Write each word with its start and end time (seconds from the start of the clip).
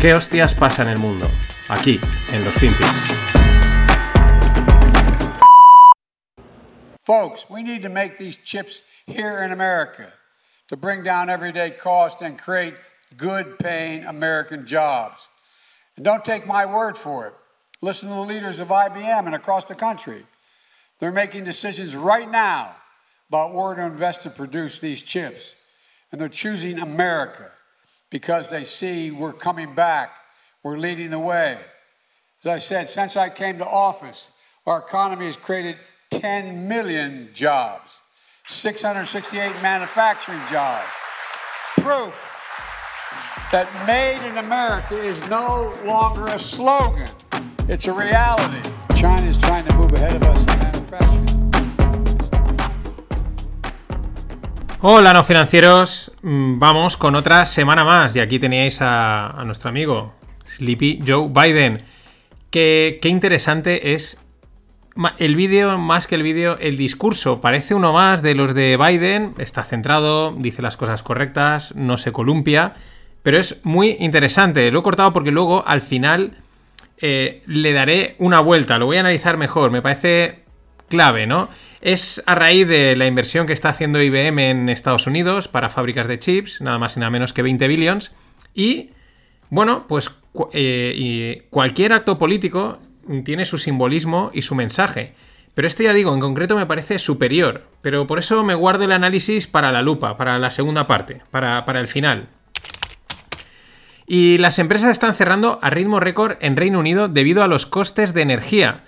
¿Qué 0.00 0.14
hostias 0.14 0.54
pasa 0.54 0.80
en 0.80 0.88
el 0.88 0.98
mundo? 0.98 1.28
Aquí, 1.68 2.00
en 2.32 2.42
los 2.42 2.54
Finpics. 2.54 2.88
Folks, 7.04 7.44
we 7.50 7.62
need 7.62 7.82
to 7.82 7.90
make 7.90 8.16
these 8.16 8.38
chips 8.38 8.82
here 9.04 9.44
in 9.44 9.52
America 9.52 10.10
to 10.68 10.76
bring 10.78 11.02
down 11.02 11.28
everyday 11.28 11.72
cost 11.72 12.22
and 12.22 12.38
create 12.38 12.76
good 13.18 13.58
paying 13.58 14.04
American 14.04 14.66
jobs. 14.66 15.28
And 15.96 16.04
don't 16.04 16.24
take 16.24 16.46
my 16.46 16.64
word 16.64 16.96
for 16.96 17.26
it. 17.26 17.34
Listen 17.82 18.08
to 18.08 18.14
the 18.14 18.22
leaders 18.22 18.58
of 18.58 18.68
IBM 18.68 19.26
and 19.26 19.34
across 19.34 19.66
the 19.66 19.74
country. 19.74 20.24
They're 20.98 21.12
making 21.12 21.44
decisions 21.44 21.94
right 21.94 22.30
now 22.30 22.74
about 23.28 23.52
where 23.52 23.74
to 23.74 23.82
invest 23.82 24.22
to 24.22 24.30
produce 24.30 24.78
these 24.78 25.02
chips. 25.02 25.54
And 26.10 26.18
they're 26.18 26.30
choosing 26.30 26.78
America 26.78 27.50
because 28.10 28.48
they 28.48 28.64
see 28.64 29.10
we're 29.10 29.32
coming 29.32 29.74
back, 29.74 30.10
we're 30.62 30.76
leading 30.76 31.10
the 31.10 31.18
way. 31.18 31.58
As 32.42 32.46
I 32.46 32.58
said, 32.58 32.90
since 32.90 33.16
I 33.16 33.28
came 33.28 33.58
to 33.58 33.66
office, 33.66 34.30
our 34.66 34.78
economy 34.78 35.26
has 35.26 35.36
created 35.36 35.76
10 36.10 36.68
million 36.68 37.30
jobs, 37.32 38.00
668 38.46 39.62
manufacturing 39.62 40.40
jobs. 40.50 40.86
Proof 41.78 42.18
that 43.52 43.68
made 43.86 44.26
in 44.26 44.38
America 44.38 44.94
is 44.94 45.18
no 45.28 45.72
longer 45.84 46.26
a 46.26 46.38
slogan, 46.38 47.08
it's 47.68 47.86
a 47.86 47.92
reality. 47.92 48.70
China 48.96 49.26
is 49.26 49.38
trying 49.38 49.64
to 49.66 49.74
move 49.76 49.92
ahead 49.92 50.16
of 50.16 50.22
us 50.24 50.40
in 50.40 50.58
manufacturing. 50.58 51.39
Hola, 54.82 55.12
no 55.12 55.24
financieros. 55.24 56.10
Mm, 56.22 56.58
Vamos 56.58 56.96
con 56.96 57.14
otra 57.14 57.44
semana 57.44 57.84
más. 57.84 58.16
Y 58.16 58.20
aquí 58.20 58.38
teníais 58.38 58.78
a, 58.80 59.42
nuestro 59.44 59.68
amigo 59.68 60.14
Sleepy 60.46 61.00
Joe 61.06 61.28
Biden. 61.28 61.82
Que, 62.48 62.98
qué 63.02 63.10
interesante 63.10 63.92
es 63.92 64.16
el 65.18 65.36
vídeo, 65.36 65.76
más 65.76 66.06
que 66.06 66.14
el 66.14 66.22
vídeo, 66.22 66.56
el 66.58 66.78
discurso. 66.78 67.42
Parece 67.42 67.74
uno 67.74 67.92
más 67.92 68.22
de 68.22 68.34
los 68.34 68.54
de 68.54 68.78
Biden. 68.78 69.34
Está 69.36 69.64
centrado, 69.64 70.32
dice 70.32 70.62
las 70.62 70.78
cosas 70.78 71.02
correctas, 71.02 71.74
no 71.76 71.98
se 71.98 72.10
columpia. 72.10 72.72
Pero 73.22 73.36
es 73.36 73.60
muy 73.64 73.98
interesante. 74.00 74.70
Lo 74.70 74.78
he 74.78 74.82
cortado 74.82 75.12
porque 75.12 75.30
luego, 75.30 75.62
al 75.66 75.82
final, 75.82 76.38
eh, 76.96 77.42
le 77.44 77.74
daré 77.74 78.16
una 78.18 78.40
vuelta. 78.40 78.78
Lo 78.78 78.86
voy 78.86 78.96
a 78.96 79.00
analizar 79.00 79.36
mejor. 79.36 79.70
Me 79.72 79.82
parece 79.82 80.44
clave, 80.88 81.26
¿no? 81.26 81.50
Es 81.80 82.22
a 82.26 82.34
raíz 82.34 82.68
de 82.68 82.94
la 82.94 83.06
inversión 83.06 83.46
que 83.46 83.54
está 83.54 83.70
haciendo 83.70 84.02
IBM 84.02 84.50
en 84.50 84.68
Estados 84.68 85.06
Unidos 85.06 85.48
para 85.48 85.70
fábricas 85.70 86.06
de 86.06 86.18
chips, 86.18 86.60
nada 86.60 86.78
más 86.78 86.96
y 86.96 87.00
nada 87.00 87.10
menos 87.10 87.32
que 87.32 87.42
20 87.42 87.68
billions. 87.68 88.12
Y, 88.54 88.90
bueno, 89.48 89.86
pues 89.88 90.10
eh, 90.52 91.46
cualquier 91.48 91.94
acto 91.94 92.18
político 92.18 92.78
tiene 93.24 93.46
su 93.46 93.56
simbolismo 93.56 94.30
y 94.34 94.42
su 94.42 94.54
mensaje. 94.54 95.14
Pero 95.54 95.66
este 95.66 95.84
ya 95.84 95.94
digo, 95.94 96.12
en 96.12 96.20
concreto 96.20 96.54
me 96.54 96.66
parece 96.66 96.98
superior. 96.98 97.66
Pero 97.80 98.06
por 98.06 98.18
eso 98.18 98.44
me 98.44 98.54
guardo 98.54 98.84
el 98.84 98.92
análisis 98.92 99.46
para 99.46 99.72
la 99.72 99.80
lupa, 99.80 100.18
para 100.18 100.38
la 100.38 100.50
segunda 100.50 100.86
parte, 100.86 101.22
para, 101.30 101.64
para 101.64 101.80
el 101.80 101.88
final. 101.88 102.28
Y 104.06 104.38
las 104.38 104.58
empresas 104.58 104.90
están 104.90 105.14
cerrando 105.14 105.58
a 105.62 105.70
ritmo 105.70 105.98
récord 105.98 106.36
en 106.40 106.56
Reino 106.56 106.78
Unido 106.78 107.08
debido 107.08 107.42
a 107.42 107.48
los 107.48 107.64
costes 107.64 108.12
de 108.12 108.22
energía. 108.22 108.84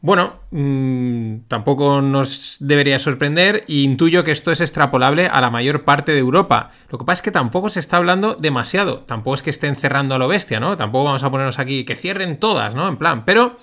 Bueno, 0.00 0.40
mmm, 0.50 1.38
tampoco 1.48 2.00
nos 2.02 2.58
debería 2.60 2.98
sorprender 2.98 3.64
e 3.66 3.80
intuyo 3.80 4.24
que 4.24 4.30
esto 4.30 4.52
es 4.52 4.60
extrapolable 4.60 5.26
a 5.26 5.40
la 5.40 5.50
mayor 5.50 5.84
parte 5.84 6.12
de 6.12 6.18
Europa. 6.18 6.70
Lo 6.90 6.98
que 6.98 7.04
pasa 7.04 7.20
es 7.20 7.22
que 7.22 7.30
tampoco 7.30 7.70
se 7.70 7.80
está 7.80 7.96
hablando 7.96 8.34
demasiado. 8.34 9.00
Tampoco 9.00 9.34
es 9.34 9.42
que 9.42 9.50
estén 9.50 9.74
cerrando 9.74 10.14
a 10.14 10.18
lo 10.18 10.28
bestia, 10.28 10.60
¿no? 10.60 10.76
Tampoco 10.76 11.04
vamos 11.04 11.24
a 11.24 11.30
ponernos 11.30 11.58
aquí 11.58 11.84
que 11.84 11.96
cierren 11.96 12.38
todas, 12.38 12.74
¿no? 12.74 12.86
En 12.88 12.98
plan, 12.98 13.24
pero 13.24 13.56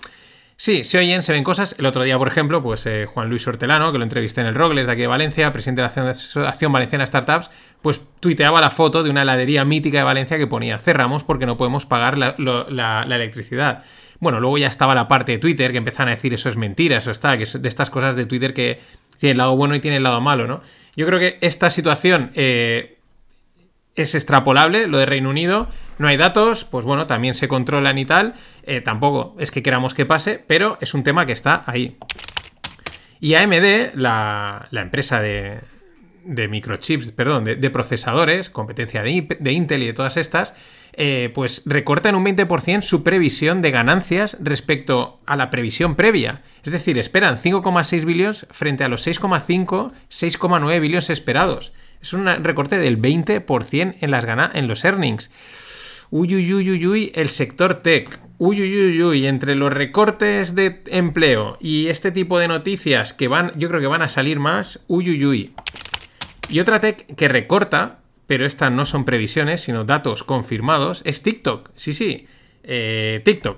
sí, 0.57 0.83
se 0.83 0.97
oyen, 0.97 1.21
se 1.23 1.33
ven 1.33 1.43
cosas. 1.43 1.75
El 1.77 1.85
otro 1.85 2.03
día, 2.03 2.17
por 2.17 2.27
ejemplo, 2.27 2.63
pues 2.63 2.85
eh, 2.87 3.05
Juan 3.05 3.29
Luis 3.29 3.47
Hortelano, 3.47 3.91
que 3.91 3.99
lo 3.99 4.03
entrevisté 4.03 4.41
en 4.41 4.47
el 4.47 4.55
Rogles 4.55 4.87
de 4.87 4.91
aquí 4.91 5.01
de 5.01 5.07
Valencia, 5.07 5.53
presidente 5.53 5.83
de 5.83 5.87
la 5.87 6.49
Acción 6.49 6.73
Valenciana 6.73 7.05
Startups, 7.05 7.51
pues 7.81 8.01
tuiteaba 8.19 8.59
la 8.59 8.71
foto 8.71 9.03
de 9.03 9.11
una 9.11 9.21
heladería 9.21 9.63
mítica 9.65 9.99
de 9.99 10.03
Valencia 10.03 10.37
que 10.39 10.47
ponía 10.47 10.79
cerramos 10.79 11.23
porque 11.23 11.45
no 11.45 11.57
podemos 11.57 11.85
pagar 11.85 12.17
la 12.17 13.05
electricidad. 13.07 13.83
Bueno, 14.23 14.39
luego 14.39 14.57
ya 14.57 14.67
estaba 14.67 14.95
la 14.95 15.07
parte 15.07 15.33
de 15.33 15.37
Twitter 15.37 15.71
que 15.73 15.77
empezaban 15.77 16.07
a 16.07 16.11
decir 16.11 16.33
eso 16.33 16.47
es 16.47 16.55
mentira, 16.55 16.97
eso 16.97 17.11
está, 17.11 17.37
que 17.37 17.43
es 17.43 17.61
de 17.61 17.67
estas 17.67 17.89
cosas 17.89 18.15
de 18.15 18.25
Twitter 18.25 18.53
que 18.53 18.79
tiene 19.17 19.33
el 19.33 19.37
lado 19.37 19.55
bueno 19.57 19.75
y 19.75 19.81
tiene 19.81 19.97
el 19.97 20.03
lado 20.03 20.21
malo, 20.21 20.47
¿no? 20.47 20.61
Yo 20.95 21.05
creo 21.05 21.19
que 21.19 21.37
esta 21.41 21.69
situación 21.69 22.31
eh, 22.35 22.97
es 23.95 24.15
extrapolable, 24.15 24.87
lo 24.87 24.97
de 24.97 25.05
Reino 25.05 25.29
Unido, 25.29 25.67
no 25.97 26.07
hay 26.07 26.15
datos, 26.15 26.63
pues 26.63 26.85
bueno, 26.85 27.05
también 27.05 27.35
se 27.35 27.49
controlan 27.49 27.97
y 27.97 28.05
tal, 28.05 28.35
eh, 28.63 28.79
tampoco 28.79 29.35
es 29.39 29.51
que 29.51 29.61
queramos 29.61 29.93
que 29.93 30.05
pase, 30.05 30.41
pero 30.47 30.77
es 30.79 30.93
un 30.93 31.03
tema 31.03 31.25
que 31.25 31.33
está 31.33 31.63
ahí. 31.65 31.97
Y 33.19 33.35
AMD, 33.35 33.95
la, 33.95 34.67
la 34.71 34.81
empresa 34.81 35.21
de, 35.21 35.59
de 36.23 36.47
microchips, 36.47 37.11
perdón, 37.11 37.43
de, 37.43 37.69
procesadores, 37.69 38.49
competencia 38.49 39.03
de 39.03 39.51
Intel 39.51 39.83
y 39.83 39.87
de 39.87 39.93
todas 39.93 40.17
estas, 40.17 40.53
eh, 40.93 41.31
pues 41.33 41.63
recorta 41.65 42.09
en 42.09 42.15
un 42.15 42.25
20% 42.25 42.81
su 42.81 43.03
previsión 43.03 43.61
de 43.61 43.71
ganancias 43.71 44.37
respecto 44.39 45.19
a 45.25 45.35
la 45.35 45.49
previsión 45.49 45.95
previa. 45.95 46.43
Es 46.63 46.71
decir, 46.71 46.97
esperan 46.97 47.37
5,6 47.37 48.05
billones 48.05 48.47
frente 48.51 48.83
a 48.83 48.89
los 48.89 49.05
6,5, 49.07 49.91
6,9 50.09 50.79
billones 50.79 51.09
esperados. 51.09 51.73
Es 52.01 52.13
un 52.13 52.25
recorte 52.25 52.77
del 52.79 53.01
20% 53.01 53.95
en, 53.99 54.11
las 54.11 54.25
gana 54.25 54.51
en 54.53 54.67
los 54.67 54.83
earnings. 54.85 55.31
Uy, 56.09 56.35
uy, 56.35 56.53
uy, 56.53 56.85
uy, 56.85 57.11
el 57.15 57.29
sector 57.29 57.75
tech. 57.75 58.19
Uy, 58.37 58.61
uy, 58.61 58.87
uy, 58.87 59.03
uy, 59.03 59.25
entre 59.25 59.55
los 59.55 59.71
recortes 59.71 60.53
de 60.53 60.83
empleo 60.87 61.57
y 61.61 61.87
este 61.87 62.11
tipo 62.11 62.37
de 62.37 62.47
noticias 62.47 63.13
que 63.13 63.27
van, 63.27 63.51
yo 63.55 63.69
creo 63.69 63.79
que 63.79 63.87
van 63.87 64.01
a 64.01 64.09
salir 64.09 64.39
más. 64.39 64.83
Uy, 64.87 65.09
uy, 65.09 65.25
uy. 65.25 65.53
Y 66.49 66.59
otra 66.59 66.79
tech 66.79 67.15
que 67.15 67.27
recorta, 67.29 67.99
pero 68.27 68.45
estas 68.45 68.71
no 68.71 68.85
son 68.85 69.05
previsiones, 69.05 69.61
sino 69.61 69.83
datos 69.83 70.23
confirmados, 70.23 71.01
es 71.05 71.21
TikTok. 71.23 71.71
Sí, 71.75 71.93
sí, 71.93 72.27
eh, 72.63 73.21
TikTok. 73.25 73.57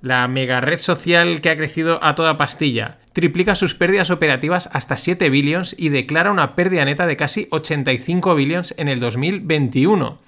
La 0.00 0.28
mega 0.28 0.60
red 0.60 0.78
social 0.78 1.40
que 1.40 1.50
ha 1.50 1.56
crecido 1.56 2.02
a 2.04 2.14
toda 2.14 2.36
pastilla. 2.36 2.98
Triplica 3.12 3.56
sus 3.56 3.74
pérdidas 3.74 4.10
operativas 4.10 4.68
hasta 4.72 4.96
7 4.96 5.28
billions 5.28 5.74
y 5.76 5.88
declara 5.88 6.30
una 6.30 6.54
pérdida 6.54 6.84
neta 6.84 7.06
de 7.06 7.16
casi 7.16 7.48
85 7.50 8.34
billions 8.36 8.74
en 8.78 8.86
el 8.88 9.00
2021. 9.00 10.18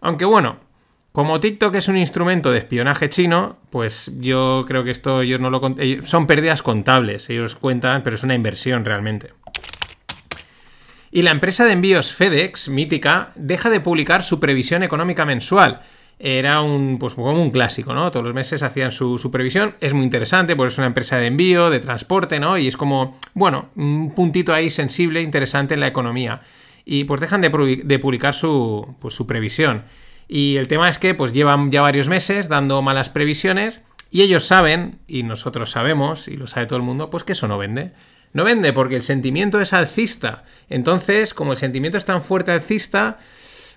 Aunque 0.00 0.24
bueno, 0.24 0.56
como 1.12 1.40
TikTok 1.40 1.74
es 1.76 1.88
un 1.88 1.96
instrumento 1.96 2.50
de 2.50 2.58
espionaje 2.58 3.08
chino, 3.08 3.56
pues 3.70 4.10
yo 4.18 4.64
creo 4.66 4.84
que 4.84 4.90
esto 4.90 5.22
ellos 5.22 5.40
no 5.40 5.48
lo 5.50 5.74
ellos- 5.78 6.06
son 6.08 6.26
pérdidas 6.26 6.60
contables, 6.62 7.30
ellos 7.30 7.54
cuentan, 7.54 8.02
pero 8.02 8.16
es 8.16 8.22
una 8.22 8.34
inversión 8.34 8.84
realmente. 8.84 9.30
Y 11.16 11.22
la 11.22 11.30
empresa 11.30 11.64
de 11.64 11.72
envíos 11.72 12.12
FedEx, 12.12 12.68
mítica, 12.68 13.32
deja 13.36 13.70
de 13.70 13.80
publicar 13.80 14.22
su 14.22 14.38
previsión 14.38 14.82
económica 14.82 15.24
mensual. 15.24 15.80
Era 16.18 16.60
un, 16.60 16.98
pues, 16.98 17.14
como 17.14 17.32
un 17.32 17.50
clásico, 17.50 17.94
¿no? 17.94 18.10
Todos 18.10 18.26
los 18.26 18.34
meses 18.34 18.62
hacían 18.62 18.90
su, 18.90 19.16
su 19.16 19.30
previsión. 19.30 19.76
Es 19.80 19.94
muy 19.94 20.04
interesante 20.04 20.54
porque 20.54 20.72
es 20.74 20.76
una 20.76 20.88
empresa 20.88 21.16
de 21.16 21.28
envío, 21.28 21.70
de 21.70 21.80
transporte, 21.80 22.38
¿no? 22.38 22.58
Y 22.58 22.68
es 22.68 22.76
como, 22.76 23.16
bueno, 23.32 23.70
un 23.76 24.12
puntito 24.14 24.52
ahí 24.52 24.68
sensible, 24.68 25.22
interesante 25.22 25.72
en 25.72 25.80
la 25.80 25.86
economía. 25.86 26.42
Y 26.84 27.04
pues 27.04 27.22
dejan 27.22 27.40
de, 27.40 27.80
de 27.82 27.98
publicar 27.98 28.34
su, 28.34 28.94
pues, 29.00 29.14
su 29.14 29.26
previsión. 29.26 29.84
Y 30.28 30.56
el 30.56 30.68
tema 30.68 30.90
es 30.90 30.98
que 30.98 31.14
pues 31.14 31.32
llevan 31.32 31.70
ya 31.70 31.80
varios 31.80 32.10
meses 32.10 32.50
dando 32.50 32.82
malas 32.82 33.08
previsiones 33.08 33.80
y 34.10 34.20
ellos 34.20 34.44
saben, 34.44 34.98
y 35.08 35.22
nosotros 35.22 35.70
sabemos, 35.70 36.28
y 36.28 36.36
lo 36.36 36.46
sabe 36.46 36.66
todo 36.66 36.76
el 36.76 36.84
mundo, 36.84 37.08
pues 37.08 37.24
que 37.24 37.32
eso 37.32 37.48
no 37.48 37.56
vende. 37.56 37.92
No 38.36 38.44
vende 38.44 38.74
porque 38.74 38.96
el 38.96 39.02
sentimiento 39.02 39.62
es 39.62 39.72
alcista. 39.72 40.44
Entonces, 40.68 41.32
como 41.32 41.52
el 41.52 41.56
sentimiento 41.56 41.96
es 41.96 42.04
tan 42.04 42.22
fuerte 42.22 42.50
alcista, 42.50 43.16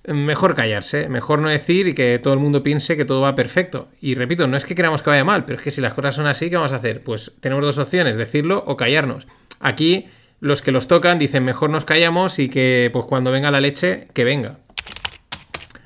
mejor 0.06 0.54
callarse, 0.54 1.08
mejor 1.08 1.40
no 1.40 1.48
decir 1.48 1.88
y 1.88 1.94
que 1.94 2.20
todo 2.20 2.34
el 2.34 2.42
mundo 2.42 2.62
piense 2.62 2.98
que 2.98 3.06
todo 3.06 3.22
va 3.22 3.36
perfecto. 3.36 3.88
Y 4.02 4.16
repito, 4.16 4.48
no 4.48 4.58
es 4.58 4.66
que 4.66 4.76
queramos 4.76 5.02
que 5.02 5.12
vaya 5.12 5.24
mal, 5.24 5.46
pero 5.46 5.60
es 5.60 5.64
que 5.64 5.72
si 5.72 5.80
las 5.80 5.94
cosas 5.94 6.16
son 6.16 6.28
así, 6.28 6.50
¿qué 6.50 6.58
vamos 6.58 6.74
a 6.74 6.76
hacer? 6.76 7.00
Pues 7.00 7.32
tenemos 7.40 7.64
dos 7.64 7.78
opciones, 7.78 8.18
decirlo 8.18 8.62
o 8.68 8.76
callarnos. 8.76 9.28
Aquí 9.62 10.08
los 10.42 10.62
que 10.62 10.74
los 10.74 10.90
tocan 10.90 11.20
dicen 11.20 11.46
mejor 11.46 11.70
nos 11.70 11.86
callamos 11.86 12.38
y 12.38 12.50
que 12.50 12.90
pues 12.92 13.06
cuando 13.06 13.32
venga 13.32 13.52
la 13.52 13.62
leche, 13.62 14.10
que 14.14 14.26
venga. 14.26 14.58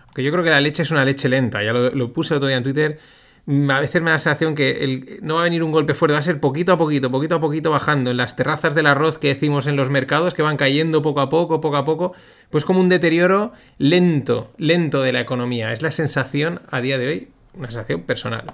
Aunque 0.08 0.24
yo 0.24 0.32
creo 0.32 0.44
que 0.44 0.50
la 0.50 0.62
leche 0.62 0.82
es 0.82 0.90
una 0.90 1.06
leche 1.06 1.30
lenta, 1.30 1.62
ya 1.62 1.74
lo, 1.74 1.92
lo 1.92 2.12
puse 2.12 2.34
otro 2.34 2.48
día 2.48 2.58
en 2.58 2.64
Twitter. 2.64 3.00
A 3.46 3.80
veces 3.82 4.02
me 4.02 4.10
da 4.10 4.16
la 4.16 4.20
sensación 4.20 4.56
que 4.56 4.84
el- 4.86 5.20
no 5.22 5.36
va 5.36 5.42
a 5.42 5.44
venir 5.44 5.64
un 5.64 5.74
golpe 5.74 5.94
fuerte, 5.94 6.14
va 6.14 6.20
a 6.20 6.24
ser 6.24 6.40
poquito 6.40 6.72
a 6.72 6.78
poquito, 6.78 7.12
poquito 7.12 7.36
a 7.36 7.40
poquito 7.42 7.72
bajando 7.72 8.12
en 8.12 8.18
las 8.18 8.38
terrazas 8.38 8.74
del 8.74 8.86
arroz 8.86 9.18
que 9.18 9.28
decimos 9.28 9.68
en 9.68 9.76
los 9.76 9.90
mercados, 9.90 10.34
que 10.34 10.42
van 10.42 10.56
cayendo 10.56 11.02
poco 11.02 11.20
a 11.20 11.28
poco, 11.28 11.60
poco 11.60 11.76
a 11.76 11.84
poco, 11.84 12.14
pues 12.50 12.64
como 12.64 12.80
un 12.80 12.88
deterioro 12.88 13.52
lento, 13.78 14.54
lento 14.58 15.02
de 15.02 15.12
la 15.12 15.20
economía. 15.20 15.74
Es 15.74 15.82
la 15.82 15.92
sensación 15.92 16.62
a 16.72 16.80
día 16.80 16.98
de 16.98 17.08
hoy, 17.08 17.28
una 17.54 17.70
sensación 17.70 18.04
personal. 18.04 18.46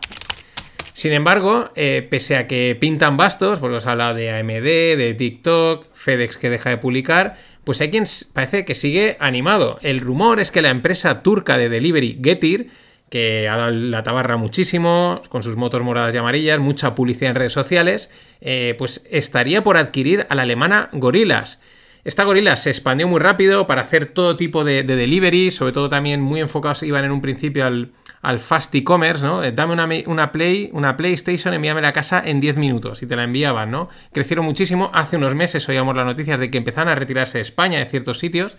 Sin 0.93 1.13
embargo, 1.13 1.69
eh, 1.75 2.05
pese 2.09 2.35
a 2.35 2.47
que 2.47 2.75
pintan 2.79 3.15
bastos, 3.15 3.59
porque 3.59 3.77
os 3.77 3.85
he 3.85 3.89
hablado 3.89 4.15
de 4.15 4.31
AMD, 4.31 4.97
de 4.97 5.13
TikTok, 5.17 5.85
FedEx 5.93 6.35
que 6.37 6.49
deja 6.49 6.71
de 6.71 6.77
publicar, 6.77 7.37
pues 7.63 7.79
hay 7.79 7.91
quien 7.91 8.05
parece 8.33 8.65
que 8.65 8.73
sigue 8.75 9.17
animado. 9.19 9.77
El 9.83 9.99
rumor 9.99 10.39
es 10.39 10.49
que 10.51 10.61
la 10.63 10.71
empresa 10.71 11.21
turca 11.21 11.57
de 11.57 11.69
delivery 11.69 12.19
Getir, 12.21 12.71
que 13.09 13.47
ha 13.47 13.57
dado 13.57 13.71
la 13.71 14.03
tabarra 14.03 14.37
muchísimo, 14.37 15.21
con 15.29 15.43
sus 15.43 15.55
motos 15.55 15.81
moradas 15.81 16.13
y 16.13 16.17
amarillas, 16.17 16.59
mucha 16.59 16.95
publicidad 16.95 17.31
en 17.31 17.35
redes 17.35 17.53
sociales, 17.53 18.11
eh, 18.41 18.75
pues 18.77 19.05
estaría 19.09 19.63
por 19.63 19.77
adquirir 19.77 20.27
a 20.29 20.35
la 20.35 20.43
alemana 20.43 20.89
Gorillas. 20.93 21.59
Esta 22.05 22.23
gorila 22.23 22.55
se 22.55 22.69
expandió 22.69 23.07
muy 23.07 23.19
rápido 23.19 23.67
para 23.67 23.81
hacer 23.81 24.05
todo 24.07 24.37
tipo 24.37 24.63
de, 24.63 24.83
delivery, 24.83 25.51
sobre 25.51 25.73
todo 25.73 25.89
también 25.89 26.21
muy 26.21 26.39
enfocados 26.39 26.81
iban 26.83 27.03
en 27.03 27.11
un 27.11 27.19
principio 27.19 27.65
al, 27.65 28.39
fast 28.39 28.73
e-commerce, 28.73 29.25
¿no? 29.25 29.41
Dame 29.51 29.73
una, 30.07 30.31
Play, 30.31 30.69
una 30.71 30.95
PlayStation, 30.95 31.53
envíame 31.53 31.81
la 31.81 31.91
casa 31.91 32.23
en 32.25 32.39
10 32.39 32.57
minutos 32.57 33.03
y 33.03 33.05
te 33.05 33.17
la 33.17 33.25
enviaban, 33.25 33.69
¿no? 33.69 33.89
Crecieron 34.13 34.45
muchísimo. 34.45 34.89
Hace 34.93 35.17
unos 35.17 35.35
meses 35.35 35.67
oíamos 35.67 35.95
las 35.95 36.05
noticias 36.05 36.39
de 36.39 36.49
que 36.49 36.57
empezaron 36.57 36.89
a 36.89 36.95
retirarse 36.95 37.37
de 37.37 37.41
España 37.41 37.79
de 37.79 37.85
ciertos 37.85 38.17
sitios 38.17 38.57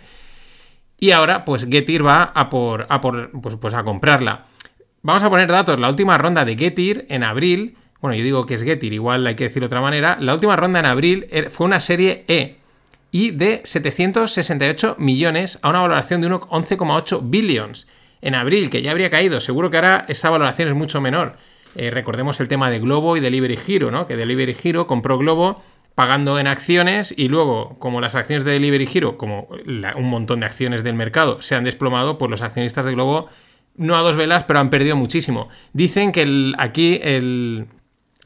y 1.00 1.12
ahora, 1.12 1.46
pues 1.46 1.66
Getir 1.66 2.06
va 2.06 2.24
a 2.24 2.50
por, 2.50 2.86
a 2.90 3.00
por 3.00 3.30
pues, 3.40 3.56
pues 3.56 3.72
a 3.72 3.82
comprarla. 3.82 4.44
Vamos 5.02 5.22
a 5.22 5.30
poner 5.30 5.48
datos. 5.48 5.80
La 5.80 5.88
última 5.88 6.18
ronda 6.18 6.44
de 6.44 6.56
Getir 6.56 7.06
en 7.08 7.24
abril, 7.24 7.74
bueno, 8.02 8.14
yo 8.14 8.22
digo 8.22 8.44
que 8.44 8.54
es 8.54 8.62
Getir, 8.62 8.92
igual 8.92 9.26
hay 9.26 9.34
que 9.34 9.44
decir 9.44 9.60
de 9.60 9.66
otra 9.66 9.80
manera. 9.80 10.18
La 10.20 10.34
última 10.34 10.56
ronda 10.56 10.78
en 10.78 10.84
abril 10.84 11.26
er, 11.30 11.48
fue 11.48 11.66
una 11.66 11.80
serie 11.80 12.24
E 12.28 12.58
y 13.10 13.30
de 13.30 13.62
768 13.64 14.96
millones 14.98 15.58
a 15.62 15.70
una 15.70 15.80
valoración 15.80 16.20
de 16.20 16.28
11,8 16.28 17.20
billions. 17.24 17.88
En 18.20 18.34
abril, 18.34 18.68
que 18.68 18.82
ya 18.82 18.90
habría 18.90 19.08
caído, 19.08 19.40
seguro 19.40 19.70
que 19.70 19.78
ahora 19.78 20.04
esa 20.06 20.28
valoración 20.28 20.68
es 20.68 20.74
mucho 20.74 21.00
menor. 21.00 21.36
Eh, 21.74 21.90
recordemos 21.90 22.38
el 22.40 22.48
tema 22.48 22.68
de 22.68 22.78
Globo 22.78 23.16
y 23.16 23.20
Delivery 23.20 23.58
Hero, 23.66 23.90
¿no? 23.90 24.06
Que 24.06 24.16
Delivery 24.16 24.54
Hero 24.62 24.86
compró 24.86 25.16
Globo 25.16 25.62
pagando 25.94 26.38
en 26.38 26.46
acciones 26.46 27.14
y 27.16 27.28
luego, 27.28 27.78
como 27.78 28.00
las 28.00 28.14
acciones 28.14 28.44
de 28.44 28.52
Delivery 28.52 28.88
Hero, 28.92 29.18
como 29.18 29.48
un 29.48 30.10
montón 30.10 30.40
de 30.40 30.46
acciones 30.46 30.82
del 30.82 30.94
mercado 30.94 31.42
se 31.42 31.54
han 31.54 31.64
desplomado, 31.64 32.18
pues 32.18 32.30
los 32.30 32.42
accionistas 32.42 32.86
de 32.86 32.92
Globo, 32.92 33.28
no 33.76 33.96
a 33.96 34.00
dos 34.00 34.16
velas, 34.16 34.44
pero 34.44 34.60
han 34.60 34.70
perdido 34.70 34.96
muchísimo. 34.96 35.48
Dicen 35.72 36.12
que 36.12 36.52
aquí 36.58 37.00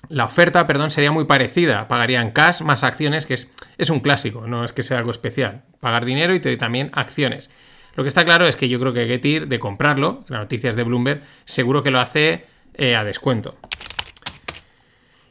la 0.09 0.25
oferta 0.25 0.67
perdón, 0.67 0.91
sería 0.91 1.13
muy 1.13 1.25
parecida. 1.25 1.89
Pagarían 1.89 2.31
cash 2.31 2.63
más 2.63 2.85
acciones, 2.85 3.27
que 3.27 3.35
es, 3.35 3.91
un 3.91 4.01
clásico, 4.01 4.47
no 4.47 4.65
es 4.65 4.73
que 4.73 4.83
sea 4.83 4.99
algo 4.99 5.11
especial. 5.11 5.63
Pagar 5.81 6.05
dinero 6.05 6.35
y 6.35 6.57
también 6.57 6.91
acciones. 6.93 7.51
Lo 7.95 8.03
que 8.03 8.09
está 8.09 8.25
claro 8.25 8.47
es 8.47 8.57
que 8.57 8.69
yo 8.69 8.81
creo 8.81 8.93
que 8.93 9.07
Getir, 9.07 9.47
de 9.47 9.59
comprarlo, 9.59 10.25
las 10.29 10.41
noticias 10.41 10.75
de 10.75 10.83
Bloomberg, 10.83 11.23
seguro 11.45 11.83
que 11.83 11.93
lo 11.93 12.01
hace 12.01 12.47
eh, 12.75 12.97
a 12.97 13.05
descuento. 13.05 13.57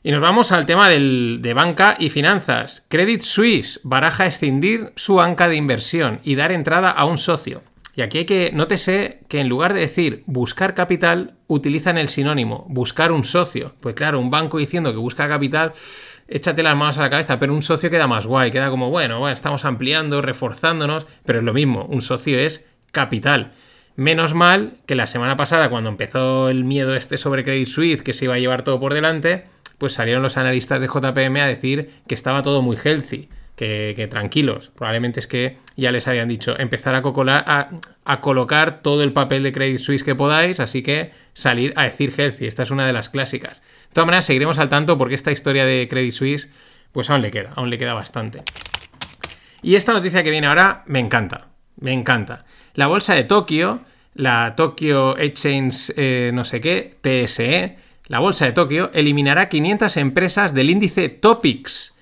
Y 0.05 0.11
nos 0.11 0.21
vamos 0.21 0.51
al 0.51 0.65
tema 0.65 0.89
de 0.89 1.53
banca 1.55 1.95
y 1.97 2.09
finanzas. 2.09 2.85
Credit 2.89 3.21
Suisse 3.21 3.79
baraja 3.83 4.25
escindir 4.25 4.91
su 4.97 5.15
banca 5.15 5.47
de 5.47 5.55
inversión 5.55 6.19
y 6.25 6.35
dar 6.35 6.51
entrada 6.51 6.91
a 6.91 7.05
un 7.05 7.17
socio. 7.17 7.63
Y 7.95 8.01
aquí 8.01 8.17
hay 8.17 8.25
que, 8.25 8.51
nótese 8.53 9.21
que 9.29 9.39
en 9.39 9.47
lugar 9.47 9.73
de 9.73 9.79
decir 9.79 10.23
buscar 10.25 10.73
capital, 10.73 11.35
utilizan 11.47 11.97
el 11.97 12.09
sinónimo, 12.09 12.65
buscar 12.67 13.13
un 13.13 13.23
socio. 13.23 13.75
Pues 13.79 13.95
claro, 13.95 14.19
un 14.19 14.29
banco 14.29 14.57
diciendo 14.57 14.91
que 14.91 14.97
busca 14.97 15.29
capital, 15.29 15.71
échate 16.27 16.63
las 16.63 16.75
manos 16.75 16.97
a 16.97 17.03
la 17.03 17.09
cabeza, 17.09 17.39
pero 17.39 17.53
un 17.53 17.61
socio 17.61 17.89
queda 17.89 18.05
más 18.07 18.27
guay, 18.27 18.51
queda 18.51 18.69
como, 18.69 18.89
bueno, 18.89 19.19
bueno, 19.19 19.33
estamos 19.33 19.63
ampliando, 19.63 20.21
reforzándonos, 20.21 21.07
pero 21.23 21.39
es 21.39 21.45
lo 21.45 21.53
mismo, 21.53 21.85
un 21.85 22.01
socio 22.01 22.37
es 22.37 22.67
capital. 22.91 23.51
Menos 23.95 24.33
mal 24.33 24.73
que 24.85 24.95
la 24.95 25.07
semana 25.07 25.37
pasada, 25.37 25.69
cuando 25.69 25.89
empezó 25.89 26.49
el 26.49 26.65
miedo 26.65 26.93
este 26.93 27.17
sobre 27.17 27.45
Credit 27.45 27.67
Suisse, 27.67 28.01
que 28.01 28.11
se 28.11 28.25
iba 28.25 28.33
a 28.33 28.39
llevar 28.39 28.63
todo 28.63 28.81
por 28.81 28.93
delante, 28.95 29.52
pues 29.83 29.95
salieron 29.95 30.23
los 30.23 30.37
analistas 30.37 30.79
de 30.79 30.87
JPM 30.87 31.41
a 31.41 31.45
decir 31.45 31.91
que 32.07 32.15
estaba 32.15 32.41
todo 32.41 32.61
muy 32.61 32.77
healthy. 32.81 33.27
Que, 33.57 34.07
tranquilos, 34.09 34.71
probablemente 34.73 35.19
es 35.19 35.27
que 35.27 35.57
ya 35.75 35.91
les 35.91 36.07
habían 36.07 36.29
dicho 36.29 36.57
empezar 36.57 36.95
a, 36.95 38.21
colocar 38.21 38.81
todo 38.81 39.03
el 39.03 39.11
papel 39.11 39.43
de 39.43 39.51
Credit 39.51 39.77
Suisse 39.77 40.05
que 40.05 40.15
podáis, 40.15 40.61
así 40.61 40.83
que 40.83 41.11
salir 41.33 41.73
a 41.75 41.83
decir 41.83 42.13
healthy, 42.17 42.45
esta 42.45 42.63
es 42.63 42.71
una 42.71 42.87
de 42.87 42.93
las 42.93 43.09
clásicas. 43.09 43.59
De 43.59 43.93
todas 43.93 44.05
maneras, 44.05 44.23
seguiremos 44.23 44.57
al 44.57 44.69
tanto 44.69 44.97
porque 44.97 45.15
esta 45.15 45.33
historia 45.33 45.65
de 45.65 45.85
Credit 45.89 46.13
Suisse, 46.13 46.49
pues 46.93 47.09
aún 47.09 47.21
le 47.21 47.29
queda, 47.29 47.51
aún 47.57 47.69
le 47.69 47.77
queda 47.77 47.93
bastante. 47.93 48.43
Y 49.61 49.75
esta 49.75 49.91
noticia 49.91 50.23
que 50.23 50.31
viene 50.31 50.47
ahora 50.47 50.83
me 50.85 50.99
encanta, 50.99 51.49
me 51.75 51.91
encanta. 51.91 52.45
La 52.73 52.87
bolsa 52.87 53.15
de 53.15 53.25
Tokio, 53.25 53.81
la 54.13 54.55
Tokyo 54.55 55.17
Exchange 55.17 55.91
eh, 55.97 56.31
no 56.33 56.45
sé 56.45 56.61
qué, 56.61 56.95
TSE, 57.01 57.82
la 58.07 58.19
bolsa 58.19 58.45
de 58.45 58.51
Tokio 58.51 58.91
eliminará 58.93 59.49
500 59.49 59.97
empresas 59.97 60.53
del 60.53 60.69
índice 60.69 61.09
Topix, 61.09 61.95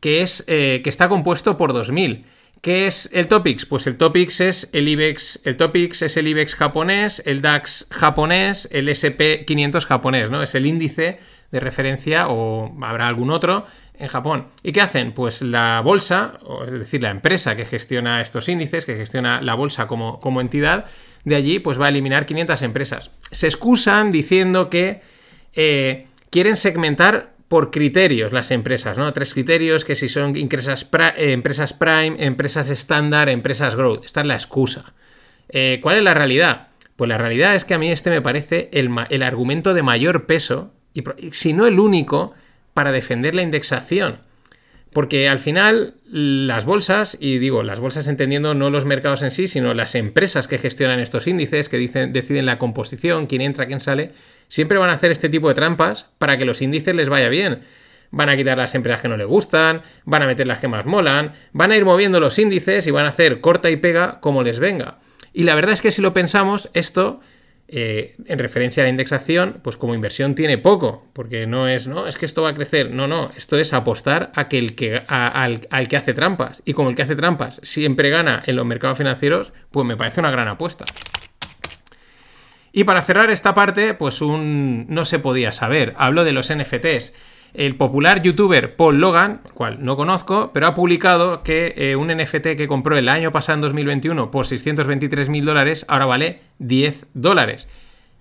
que, 0.00 0.22
es, 0.22 0.44
eh, 0.46 0.80
que 0.82 0.90
está 0.90 1.08
compuesto 1.08 1.56
por 1.56 1.72
2000. 1.72 2.26
¿Qué 2.60 2.86
es 2.86 3.10
el 3.12 3.28
Topix? 3.28 3.66
Pues 3.66 3.86
el 3.86 3.96
Topix 3.96 4.40
es 4.40 4.70
el 4.72 4.88
IBEX, 4.88 5.42
el 5.44 5.56
Topix 5.56 6.00
es 6.00 6.16
el 6.16 6.28
IBEX 6.28 6.54
japonés, 6.54 7.22
el 7.26 7.42
DAX 7.42 7.86
japonés, 7.90 8.68
el 8.72 8.88
SP500 8.88 9.84
japonés, 9.84 10.30
¿no? 10.30 10.42
Es 10.42 10.54
el 10.54 10.64
índice 10.64 11.18
de 11.52 11.60
referencia 11.60 12.28
o 12.28 12.74
habrá 12.82 13.06
algún 13.06 13.30
otro 13.30 13.66
en 13.98 14.08
Japón. 14.08 14.48
¿Y 14.62 14.72
qué 14.72 14.80
hacen? 14.80 15.12
Pues 15.12 15.42
la 15.42 15.80
bolsa, 15.84 16.38
es 16.64 16.72
decir, 16.72 17.02
la 17.02 17.10
empresa 17.10 17.54
que 17.54 17.66
gestiona 17.66 18.20
estos 18.20 18.48
índices, 18.48 18.86
que 18.86 18.96
gestiona 18.96 19.40
la 19.40 19.54
bolsa 19.54 19.86
como, 19.86 20.18
como 20.20 20.40
entidad, 20.40 20.86
de 21.24 21.36
allí 21.36 21.58
pues 21.58 21.80
va 21.80 21.86
a 21.86 21.90
eliminar 21.90 22.26
500 22.26 22.62
empresas. 22.62 23.10
Se 23.30 23.46
excusan 23.46 24.10
diciendo 24.10 24.70
que 24.70 25.02
eh, 25.54 26.06
quieren 26.30 26.56
segmentar 26.56 27.34
por 27.48 27.70
criterios 27.70 28.32
las 28.32 28.50
empresas, 28.50 28.98
¿no? 28.98 29.12
Tres 29.12 29.32
criterios 29.32 29.84
que 29.84 29.94
si 29.94 30.08
son 30.08 30.36
empresas, 30.36 30.88
eh, 31.16 31.32
empresas 31.32 31.72
Prime, 31.72 32.16
empresas 32.18 32.70
estándar, 32.70 33.28
empresas 33.28 33.76
Growth. 33.76 34.04
Esta 34.04 34.22
es 34.22 34.26
la 34.26 34.34
excusa. 34.34 34.94
Eh, 35.48 35.78
¿Cuál 35.82 35.98
es 35.98 36.02
la 36.02 36.14
realidad? 36.14 36.68
Pues 36.96 37.08
la 37.08 37.18
realidad 37.18 37.54
es 37.54 37.64
que 37.64 37.74
a 37.74 37.78
mí 37.78 37.90
este 37.90 38.10
me 38.10 38.22
parece 38.22 38.70
el, 38.72 38.90
el 39.10 39.22
argumento 39.22 39.74
de 39.74 39.82
mayor 39.82 40.26
peso, 40.26 40.72
y, 40.94 41.04
si 41.32 41.52
no 41.52 41.66
el 41.66 41.78
único, 41.78 42.34
para 42.72 42.92
defender 42.92 43.34
la 43.34 43.42
indexación. 43.42 44.18
Porque 44.94 45.28
al 45.28 45.40
final 45.40 45.94
las 46.06 46.64
bolsas, 46.64 47.18
y 47.20 47.38
digo 47.38 47.64
las 47.64 47.80
bolsas 47.80 48.06
entendiendo 48.06 48.54
no 48.54 48.70
los 48.70 48.84
mercados 48.84 49.22
en 49.22 49.32
sí, 49.32 49.48
sino 49.48 49.74
las 49.74 49.96
empresas 49.96 50.46
que 50.46 50.56
gestionan 50.56 51.00
estos 51.00 51.26
índices, 51.26 51.68
que 51.68 51.78
dicen, 51.78 52.12
deciden 52.12 52.46
la 52.46 52.58
composición, 52.58 53.26
quién 53.26 53.42
entra, 53.42 53.66
quién 53.66 53.80
sale, 53.80 54.12
siempre 54.46 54.78
van 54.78 54.90
a 54.90 54.92
hacer 54.92 55.10
este 55.10 55.28
tipo 55.28 55.48
de 55.48 55.54
trampas 55.54 56.10
para 56.18 56.38
que 56.38 56.44
los 56.44 56.62
índices 56.62 56.94
les 56.94 57.08
vaya 57.08 57.28
bien. 57.28 57.64
Van 58.12 58.28
a 58.28 58.36
quitar 58.36 58.56
las 58.56 58.76
empresas 58.76 59.02
que 59.02 59.08
no 59.08 59.16
les 59.16 59.26
gustan, 59.26 59.82
van 60.04 60.22
a 60.22 60.26
meter 60.26 60.46
las 60.46 60.60
que 60.60 60.68
más 60.68 60.86
molan, 60.86 61.32
van 61.52 61.72
a 61.72 61.76
ir 61.76 61.84
moviendo 61.84 62.20
los 62.20 62.38
índices 62.38 62.86
y 62.86 62.92
van 62.92 63.06
a 63.06 63.08
hacer 63.08 63.40
corta 63.40 63.70
y 63.70 63.76
pega 63.76 64.20
como 64.20 64.44
les 64.44 64.60
venga. 64.60 64.98
Y 65.32 65.42
la 65.42 65.56
verdad 65.56 65.72
es 65.72 65.82
que 65.82 65.90
si 65.90 66.02
lo 66.02 66.14
pensamos, 66.14 66.70
esto 66.72 67.18
eh, 67.66 68.16
en 68.26 68.38
referencia 68.38 68.82
a 68.82 68.84
la 68.84 68.90
indexación, 68.90 69.60
pues 69.62 69.76
como 69.76 69.94
inversión 69.94 70.34
tiene 70.34 70.58
poco, 70.58 71.08
porque 71.12 71.46
no 71.46 71.66
es, 71.66 71.86
no, 71.86 72.06
es 72.06 72.18
que 72.18 72.26
esto 72.26 72.42
va 72.42 72.50
a 72.50 72.54
crecer, 72.54 72.90
no, 72.90 73.06
no, 73.06 73.30
esto 73.36 73.58
es 73.58 73.72
apostar 73.72 74.32
a 74.34 74.48
que 74.48 74.58
el 74.58 74.74
que, 74.74 75.02
al, 75.08 75.66
al, 75.70 75.88
que 75.88 75.96
hace 75.96 76.12
trampas, 76.12 76.62
y 76.66 76.74
como 76.74 76.90
el 76.90 76.94
que 76.94 77.02
hace 77.02 77.16
trampas 77.16 77.60
siempre 77.62 78.10
gana 78.10 78.42
en 78.44 78.56
los 78.56 78.66
mercados 78.66 78.98
financieros, 78.98 79.52
pues 79.70 79.86
me 79.86 79.96
parece 79.96 80.20
una 80.20 80.30
gran 80.30 80.48
apuesta. 80.48 80.84
Y 82.70 82.84
para 82.84 83.02
cerrar 83.02 83.30
esta 83.30 83.54
parte, 83.54 83.94
pues 83.94 84.20
un 84.20 84.86
no 84.88 85.04
se 85.04 85.18
podía 85.18 85.52
saber, 85.52 85.94
hablo 85.96 86.24
de 86.24 86.32
los 86.32 86.52
NFTs. 86.54 87.14
El 87.54 87.76
popular 87.76 88.20
youtuber 88.20 88.74
Paul 88.74 89.00
Logan, 89.00 89.40
el 89.44 89.52
cual 89.52 89.78
no 89.84 89.96
conozco, 89.96 90.50
pero 90.52 90.66
ha 90.66 90.74
publicado 90.74 91.44
que 91.44 91.72
eh, 91.76 91.94
un 91.94 92.08
NFT 92.08 92.56
que 92.56 92.66
compró 92.66 92.98
el 92.98 93.08
año 93.08 93.30
pasado 93.30 93.54
en 93.54 93.60
2021 93.60 94.32
por 94.32 94.46
623 94.46 95.28
mil 95.28 95.44
dólares 95.44 95.86
ahora 95.88 96.06
vale 96.06 96.40
10 96.58 97.06
dólares. 97.14 97.68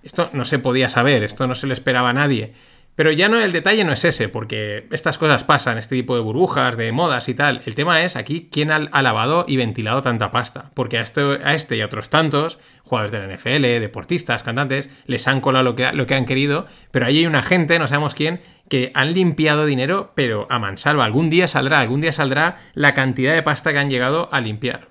Esto 0.03 0.29
no 0.33 0.45
se 0.45 0.59
podía 0.59 0.87
saber, 0.87 1.23
esto 1.23 1.47
no 1.47 1.55
se 1.55 1.65
lo 1.65 1.73
esperaba 1.73 2.09
a 2.09 2.13
nadie. 2.13 2.53
Pero 2.95 3.11
ya 3.11 3.27
no, 3.27 3.39
el 3.39 3.53
detalle 3.53 3.83
no 3.83 3.91
es 3.91 4.05
ese, 4.05 4.29
porque 4.29 4.85
estas 4.91 5.17
cosas 5.17 5.43
pasan, 5.43 5.79
este 5.79 5.95
tipo 5.95 6.15
de 6.15 6.21
burbujas, 6.21 6.77
de 6.77 6.91
modas 6.91 7.27
y 7.27 7.33
tal. 7.33 7.63
El 7.65 7.73
tema 7.73 8.03
es 8.03 8.15
aquí 8.15 8.49
quién 8.51 8.69
ha, 8.69 9.01
lavado 9.01 9.45
y 9.47 9.57
ventilado 9.57 10.03
tanta 10.03 10.29
pasta. 10.29 10.69
Porque 10.75 10.99
a 10.99 11.01
este, 11.01 11.75
y 11.75 11.81
a 11.81 11.85
otros 11.87 12.11
tantos, 12.11 12.59
jugadores 12.83 13.11
de 13.11 13.19
la 13.19 13.33
NFL, 13.33 13.81
deportistas, 13.81 14.43
cantantes, 14.43 14.89
les 15.07 15.27
han 15.27 15.41
colado 15.41 15.63
lo 15.63 15.75
que, 15.75 15.91
lo 15.91 16.05
que 16.05 16.13
han 16.13 16.25
querido, 16.25 16.67
pero 16.91 17.07
ahí 17.07 17.19
hay 17.19 17.25
una 17.25 17.41
gente, 17.41 17.79
no 17.79 17.87
sabemos 17.87 18.13
quién, 18.13 18.41
que 18.69 18.91
han 18.93 19.13
limpiado 19.13 19.65
dinero, 19.65 20.11
pero 20.15 20.47
a 20.49 20.59
mansalva. 20.59 21.05
Algún 21.05 21.29
día 21.29 21.47
saldrá, 21.47 21.79
algún 21.79 22.01
día 22.01 22.13
saldrá 22.13 22.57
la 22.73 22.93
cantidad 22.93 23.33
de 23.33 23.43
pasta 23.43 23.71
que 23.71 23.79
han 23.79 23.89
llegado 23.89 24.29
a 24.31 24.41
limpiar. 24.41 24.87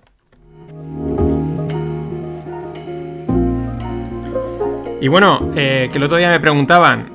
Y 5.01 5.09
bueno, 5.09 5.51
eh, 5.57 5.89
que 5.91 5.99
el 5.99 6.05
otro 6.05 6.17
día 6.17 6.31
me 6.31 6.39
preguntaban, 6.39 7.11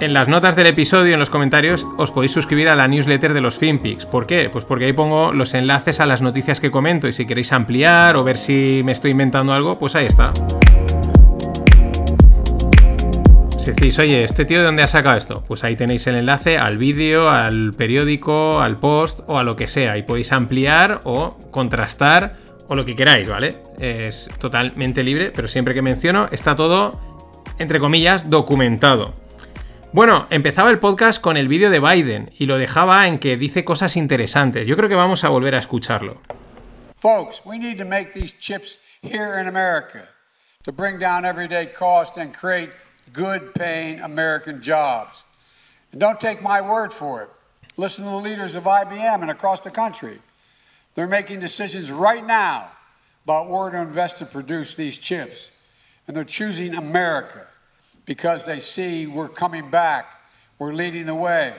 en 0.00 0.14
las 0.14 0.28
notas 0.28 0.56
del 0.56 0.68
episodio, 0.68 1.12
en 1.12 1.20
los 1.20 1.28
comentarios, 1.28 1.86
os 1.98 2.10
podéis 2.10 2.32
suscribir 2.32 2.68
a 2.68 2.74
la 2.74 2.88
newsletter 2.88 3.34
de 3.34 3.40
los 3.40 3.58
FinPix. 3.58 4.06
¿Por 4.06 4.26
qué? 4.26 4.48
Pues 4.48 4.64
porque 4.64 4.86
ahí 4.86 4.92
pongo 4.92 5.32
los 5.32 5.52
enlaces 5.52 6.00
a 6.00 6.06
las 6.06 6.22
noticias 6.22 6.60
que 6.60 6.70
comento 6.70 7.06
y 7.08 7.12
si 7.12 7.26
queréis 7.26 7.52
ampliar 7.52 8.16
o 8.16 8.24
ver 8.24 8.38
si 8.38 8.82
me 8.84 8.92
estoy 8.92 9.10
inventando 9.10 9.52
algo, 9.52 9.78
pues 9.78 9.96
ahí 9.96 10.06
está. 10.06 10.32
Decís, 13.74 13.98
oye, 13.98 14.24
¿este 14.24 14.44
tío 14.44 14.58
de 14.58 14.64
dónde 14.64 14.82
ha 14.82 14.86
sacado 14.86 15.16
esto? 15.16 15.44
Pues 15.46 15.64
ahí 15.64 15.76
tenéis 15.76 16.06
el 16.06 16.16
enlace 16.16 16.58
al 16.58 16.78
vídeo, 16.78 17.28
al 17.28 17.72
periódico, 17.74 18.60
al 18.60 18.76
post 18.76 19.20
o 19.26 19.38
a 19.38 19.44
lo 19.44 19.56
que 19.56 19.68
sea. 19.68 19.96
Y 19.96 20.02
podéis 20.02 20.32
ampliar 20.32 21.00
o 21.04 21.38
contrastar 21.50 22.36
o 22.68 22.74
lo 22.74 22.84
que 22.84 22.94
queráis, 22.94 23.28
¿vale? 23.28 23.58
Es 23.78 24.30
totalmente 24.38 25.02
libre, 25.02 25.32
pero 25.34 25.48
siempre 25.48 25.74
que 25.74 25.82
menciono 25.82 26.28
está 26.30 26.54
todo 26.54 27.10
entre 27.60 27.78
comillas, 27.78 28.30
documentado. 28.30 29.14
Bueno, 29.92 30.26
empezaba 30.30 30.70
el 30.70 30.78
podcast 30.78 31.20
con 31.20 31.36
el 31.36 31.46
vídeo 31.46 31.68
de 31.68 31.78
Biden 31.78 32.30
y 32.38 32.46
lo 32.46 32.56
dejaba 32.56 33.06
en 33.06 33.18
que 33.18 33.36
dice 33.36 33.64
cosas 33.64 33.96
interesantes. 33.96 34.66
Yo 34.66 34.76
creo 34.76 34.88
que 34.88 34.94
vamos 34.94 35.24
a 35.24 35.28
volver 35.28 35.54
a 35.54 35.58
escucharlo. 35.58 36.22
Folks, 36.98 37.42
we 37.44 37.58
need 37.58 37.76
to 37.76 37.84
make 37.84 38.12
these 38.12 38.34
chips 38.38 38.78
here 39.02 39.38
in 39.40 39.46
America 39.46 40.08
to 40.64 40.72
bring 40.72 40.98
down 40.98 41.24
everyday 41.26 41.70
cost 41.72 42.16
and 42.16 42.34
create 42.34 42.70
good 43.12 43.54
paying 43.54 44.00
American 44.00 44.62
jobs. 44.62 45.24
And 45.92 46.00
don't 46.00 46.20
take 46.20 46.42
my 46.42 46.60
word 46.60 46.92
for 46.92 47.22
it. 47.22 47.30
Listen 47.76 48.04
to 48.04 48.10
the 48.10 48.16
leaders 48.16 48.54
of 48.54 48.64
IBM 48.64 49.22
and 49.22 49.30
across 49.30 49.60
the 49.60 49.70
country. 49.70 50.18
They're 50.94 51.06
making 51.06 51.40
decisions 51.40 51.90
right 51.90 52.24
now 52.24 52.70
about 53.24 53.48
where 53.48 53.70
to 53.70 53.78
invest 53.78 54.18
to 54.18 54.26
produce 54.26 54.74
these 54.74 54.98
chips. 54.98 55.50
And 56.06 56.16
they're 56.16 56.24
choosing 56.24 56.74
America 56.74 57.46
because 58.04 58.44
they 58.44 58.60
see 58.60 59.06
we're 59.06 59.28
coming 59.28 59.70
back, 59.70 60.20
we're 60.58 60.72
leading 60.72 61.06
the 61.06 61.14
way. 61.14 61.54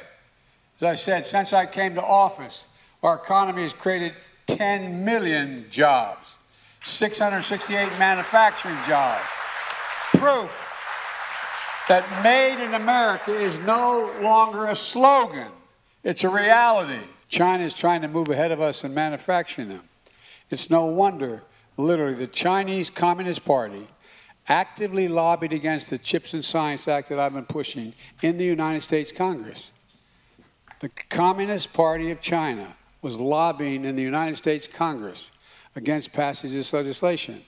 As 0.77 0.84
I 0.84 0.96
said, 0.96 1.25
since 1.25 1.53
I 1.53 1.65
came 1.65 1.96
to 1.96 2.03
office, 2.03 2.67
our 3.03 3.15
economy 3.15 3.63
has 3.63 3.74
created 3.74 4.13
10 4.48 5.05
million 5.05 5.65
jobs, 5.70 6.36
668 6.84 7.98
manufacturing 7.98 8.77
jobs. 8.88 9.24
Proof 10.13 10.71
that 11.88 12.24
made 12.24 12.64
in 12.64 12.74
America 12.74 13.34
is 13.34 13.58
no 13.60 14.12
longer 14.22 14.68
a 14.68 14.76
slogan, 14.76 15.52
it's 16.04 16.24
a 16.24 16.30
reality. 16.30 17.04
China 17.28 17.64
is 17.64 17.74
trying 17.74 18.02
to 18.02 18.08
move 18.08 18.30
ahead 18.30 18.52
of 18.52 18.60
us 18.60 18.84
in 18.84 18.94
manufacturing 18.94 19.70
them. 19.70 19.82
It's 20.50 20.70
no 20.70 20.86
wonder, 20.86 21.44
literally, 21.78 22.16
the 22.16 22.28
Chinese 22.28 22.90
Communist 22.90 23.46
Party 23.46 23.88
actively 24.48 25.08
lobbied 25.08 25.54
against 25.54 25.90
the 25.90 25.98
Chips 25.98 26.34
and 26.34 26.44
Science 26.44 26.88
Act 26.88 27.10
that 27.10 27.20
I've 27.20 27.34
been 27.34 27.46
pushing 27.46 27.94
in 28.22 28.38
the 28.38 28.44
United 28.44 28.82
States 28.82 29.12
Congress. 29.12 29.72
The 30.80 30.90
Communist 31.10 31.72
Party 31.74 32.12
of 32.12 32.22
China 32.22 32.76
was 33.02 33.18
lobbying 33.18 33.86
in 33.86 33.96
the 33.96 34.02
United 34.02 34.38
States 34.38 34.68
Congress 34.68 35.32
against 35.76 36.12
passage 36.12 36.52
of 36.52 36.58
this 36.58 36.74
legislation. 36.74 37.42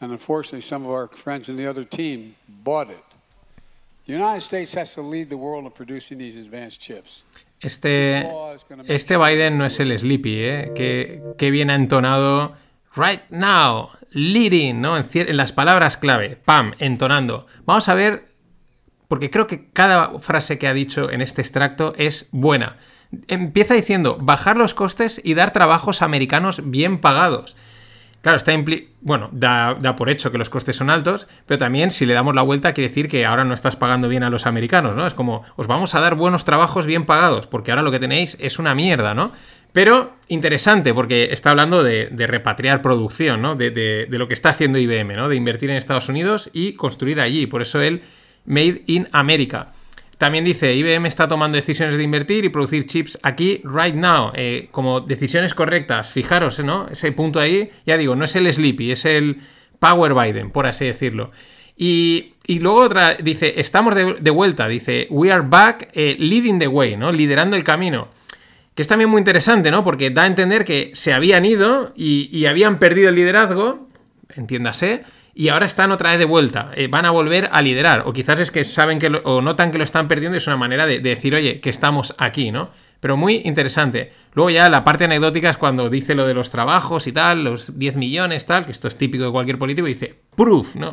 And 0.00 0.12
unfortunately, 0.12 0.62
some 0.62 0.84
of 0.84 0.90
our 0.90 1.08
friends 1.08 1.48
in 1.48 1.56
the 1.56 1.66
other 1.66 1.84
team 1.84 2.36
bought 2.48 2.90
it. 2.90 3.04
Este, 7.60 8.28
este 8.86 9.16
Biden 9.16 9.56
no 9.56 9.64
es 9.64 9.80
el 9.80 9.98
Sleepy, 9.98 10.34
¿eh? 10.36 10.72
Que, 10.74 11.22
que 11.38 11.50
bien 11.50 11.70
ha 11.70 11.74
entonado 11.74 12.56
right 12.94 13.22
now, 13.30 13.88
leading, 14.10 14.82
¿no? 14.82 14.98
En, 14.98 15.04
en, 15.14 15.36
las 15.36 15.52
palabras 15.52 15.96
clave, 15.96 16.36
pam, 16.36 16.74
entonando. 16.78 17.46
Vamos 17.64 17.88
a 17.88 17.94
ver, 17.94 18.34
porque 19.08 19.30
creo 19.30 19.46
que 19.46 19.70
cada 19.70 20.18
frase 20.18 20.58
que 20.58 20.66
ha 20.66 20.74
dicho 20.74 21.10
en 21.10 21.22
este 21.22 21.40
extracto 21.40 21.94
es 21.96 22.28
buena. 22.32 22.76
Empieza 23.28 23.72
diciendo 23.72 24.18
bajar 24.20 24.58
los 24.58 24.74
costes 24.74 25.20
y 25.24 25.32
dar 25.32 25.52
trabajos 25.52 26.02
americanos 26.02 26.68
bien 26.70 27.00
pagados. 27.00 27.56
Claro, 28.24 28.38
está 28.38 28.54
impli 28.54 28.88
bueno, 29.02 29.28
da, 29.32 29.76
da, 29.78 29.96
por 29.96 30.08
hecho 30.08 30.32
que 30.32 30.38
los 30.38 30.48
costes 30.48 30.76
son 30.76 30.88
altos, 30.88 31.26
pero 31.44 31.58
también 31.58 31.90
si 31.90 32.06
le 32.06 32.14
damos 32.14 32.34
la 32.34 32.40
vuelta 32.40 32.72
quiere 32.72 32.88
decir 32.88 33.06
que 33.06 33.26
ahora 33.26 33.44
no 33.44 33.52
estás 33.52 33.76
pagando 33.76 34.08
bien 34.08 34.22
a 34.22 34.30
los 34.30 34.46
americanos, 34.46 34.96
¿no? 34.96 35.06
Es 35.06 35.12
como, 35.12 35.42
os 35.56 35.66
vamos 35.66 35.94
a 35.94 36.00
dar 36.00 36.14
buenos 36.14 36.46
trabajos 36.46 36.86
bien 36.86 37.04
pagados, 37.04 37.46
porque 37.46 37.70
ahora 37.70 37.82
lo 37.82 37.90
que 37.90 38.00
tenéis 38.00 38.38
es 38.40 38.58
una 38.58 38.74
mierda, 38.74 39.12
¿no? 39.12 39.32
Pero 39.74 40.14
interesante, 40.28 40.94
porque 40.94 41.28
está 41.32 41.50
hablando 41.50 41.82
de, 41.82 42.08
repatriar 42.16 42.80
producción, 42.80 43.42
¿no? 43.42 43.56
De, 43.56 43.70
de, 43.70 44.06
de, 44.08 44.18
lo 44.18 44.26
que 44.26 44.32
está 44.32 44.48
haciendo 44.48 44.78
IBM, 44.78 45.16
¿no? 45.16 45.28
De 45.28 45.36
invertir 45.36 45.68
en 45.68 45.76
Estados 45.76 46.08
Unidos 46.08 46.48
y 46.54 46.72
construir 46.76 47.20
allí. 47.20 47.46
Por 47.46 47.60
eso 47.60 47.82
el 47.82 48.00
Made 48.46 48.84
in 48.86 49.06
America. 49.12 49.72
También 50.18 50.44
dice, 50.44 50.74
IBM 50.74 51.06
está 51.06 51.26
tomando 51.26 51.56
decisiones 51.56 51.96
de 51.96 52.02
invertir 52.02 52.44
y 52.44 52.48
producir 52.48 52.86
chips 52.86 53.18
aquí, 53.22 53.60
right 53.64 53.94
now, 53.94 54.30
eh, 54.34 54.68
como 54.70 55.00
decisiones 55.00 55.54
correctas. 55.54 56.12
Fijaros, 56.12 56.60
¿no? 56.60 56.88
Ese 56.88 57.10
punto 57.12 57.40
ahí, 57.40 57.70
ya 57.84 57.96
digo, 57.96 58.14
no 58.14 58.24
es 58.24 58.36
el 58.36 58.52
Sleepy, 58.52 58.92
es 58.92 59.04
el 59.04 59.40
Power 59.78 60.14
Biden, 60.14 60.50
por 60.50 60.66
así 60.66 60.84
decirlo. 60.84 61.30
Y, 61.76 62.34
y 62.46 62.60
luego 62.60 62.82
otra, 62.82 63.14
dice, 63.14 63.54
estamos 63.56 63.94
de, 63.94 64.30
vuelta, 64.30 64.68
dice, 64.68 65.08
we 65.10 65.32
are 65.32 65.44
back, 65.44 65.90
eh, 65.94 66.16
leading 66.18 66.58
the 66.58 66.68
way, 66.68 66.96
¿no? 66.96 67.10
Liderando 67.10 67.56
el 67.56 67.64
camino. 67.64 68.08
Que 68.74 68.82
es 68.82 68.88
también 68.88 69.10
muy 69.10 69.18
interesante, 69.18 69.70
¿no? 69.70 69.82
Porque 69.84 70.10
da 70.10 70.22
a 70.22 70.26
entender 70.26 70.64
que 70.64 70.90
se 70.94 71.12
habían 71.12 71.44
ido 71.44 71.92
y 71.94 72.46
habían 72.46 72.78
perdido 72.78 73.08
el 73.08 73.14
liderazgo, 73.14 73.88
entiéndase, 74.30 75.04
y 75.34 75.48
ahora 75.48 75.66
están 75.66 75.90
otra 75.92 76.10
vez 76.10 76.18
de 76.18 76.24
vuelta. 76.24 76.70
Eh, 76.74 76.88
van 76.88 77.06
a 77.06 77.10
volver 77.10 77.48
a 77.52 77.60
liderar. 77.60 78.04
O 78.06 78.12
quizás 78.12 78.40
es 78.40 78.50
que 78.50 78.64
saben 78.64 78.98
que 78.98 79.10
lo, 79.10 79.18
o 79.24 79.42
notan 79.42 79.70
que 79.70 79.78
lo 79.78 79.84
están 79.84 80.08
perdiendo 80.08 80.36
y 80.36 80.38
es 80.38 80.46
una 80.46 80.56
manera 80.56 80.86
de, 80.86 81.00
de, 81.00 81.10
decir, 81.10 81.34
oye, 81.34 81.60
que 81.60 81.70
estamos 81.70 82.14
aquí, 82.18 82.52
¿no? 82.52 82.70
Pero 83.00 83.16
muy 83.16 83.42
interesante. 83.44 84.12
Luego 84.32 84.50
ya 84.50 84.68
la 84.68 84.84
parte 84.84 85.04
anecdótica 85.04 85.50
es 85.50 85.58
cuando 85.58 85.90
dice 85.90 86.14
lo 86.14 86.26
de 86.26 86.34
los 86.34 86.50
trabajos 86.50 87.06
y 87.06 87.12
tal, 87.12 87.44
los 87.44 87.78
10 87.78 87.96
millones, 87.96 88.46
tal, 88.46 88.64
que 88.64 88.72
esto 88.72 88.88
es 88.88 88.96
típico 88.96 89.24
de 89.24 89.32
cualquier 89.32 89.58
político, 89.58 89.86
dice, 89.86 90.14
proof, 90.36 90.76
¿no? 90.76 90.92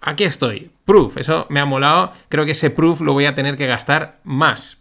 Aquí 0.00 0.24
estoy, 0.24 0.70
proof. 0.84 1.16
Eso 1.16 1.46
me 1.48 1.60
ha 1.60 1.64
molado. 1.64 2.12
Creo 2.28 2.44
que 2.44 2.52
ese 2.52 2.70
proof 2.70 3.00
lo 3.00 3.12
voy 3.12 3.26
a 3.26 3.34
tener 3.34 3.56
que 3.56 3.66
gastar 3.66 4.20
más. 4.24 4.78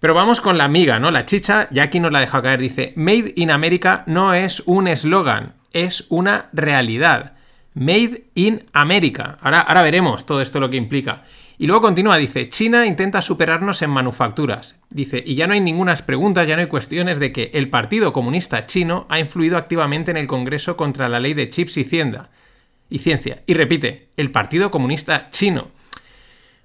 Pero 0.00 0.14
vamos 0.14 0.40
con 0.40 0.58
la 0.58 0.64
amiga, 0.64 1.00
¿no? 1.00 1.10
La 1.10 1.24
chicha, 1.24 1.68
ya 1.70 1.84
aquí 1.84 1.98
nos 1.98 2.12
la 2.12 2.18
ha 2.18 2.20
dejado 2.20 2.44
caer, 2.44 2.60
dice, 2.60 2.92
Made 2.94 3.32
in 3.34 3.50
America 3.50 4.04
no 4.06 4.34
es 4.34 4.62
un 4.66 4.86
eslogan, 4.86 5.54
es 5.72 6.06
una 6.08 6.48
realidad. 6.52 7.34
Made 7.74 8.24
in 8.34 8.64
America. 8.72 9.38
Ahora, 9.40 9.60
ahora 9.60 9.82
veremos 9.82 10.26
todo 10.26 10.42
esto 10.42 10.60
lo 10.60 10.70
que 10.70 10.76
implica. 10.76 11.24
Y 11.58 11.66
luego 11.66 11.82
continúa, 11.82 12.16
dice, 12.16 12.48
China 12.48 12.86
intenta 12.86 13.20
superarnos 13.20 13.82
en 13.82 13.90
manufacturas. 13.90 14.76
Dice, 14.90 15.22
y 15.24 15.34
ya 15.34 15.48
no 15.48 15.54
hay 15.54 15.60
ninguna 15.60 15.96
preguntas, 15.96 16.46
ya 16.46 16.54
no 16.54 16.62
hay 16.62 16.68
cuestiones 16.68 17.18
de 17.18 17.32
que 17.32 17.50
el 17.54 17.68
Partido 17.68 18.12
Comunista 18.12 18.64
Chino 18.66 19.06
ha 19.08 19.18
influido 19.18 19.56
activamente 19.56 20.12
en 20.12 20.16
el 20.16 20.28
Congreso 20.28 20.76
contra 20.76 21.08
la 21.08 21.18
ley 21.18 21.34
de 21.34 21.48
chips 21.48 21.76
y 21.76 21.84
ciencia. 21.84 23.42
Y 23.46 23.54
repite, 23.54 24.08
el 24.16 24.30
Partido 24.30 24.70
Comunista 24.70 25.30
Chino. 25.30 25.72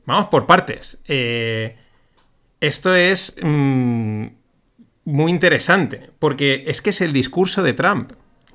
Vamos 0.05 0.27
por 0.27 0.45
partes. 0.45 0.99
Eh, 1.07 1.75
esto 2.59 2.95
es 2.95 3.35
mmm, 3.41 4.27
muy 5.05 5.31
interesante, 5.31 6.11
porque 6.19 6.65
es 6.67 6.81
que 6.83 6.91
es 6.91 7.01
el 7.01 7.13
discurso 7.13 7.63
de 7.63 7.73
Trump. 7.73 8.13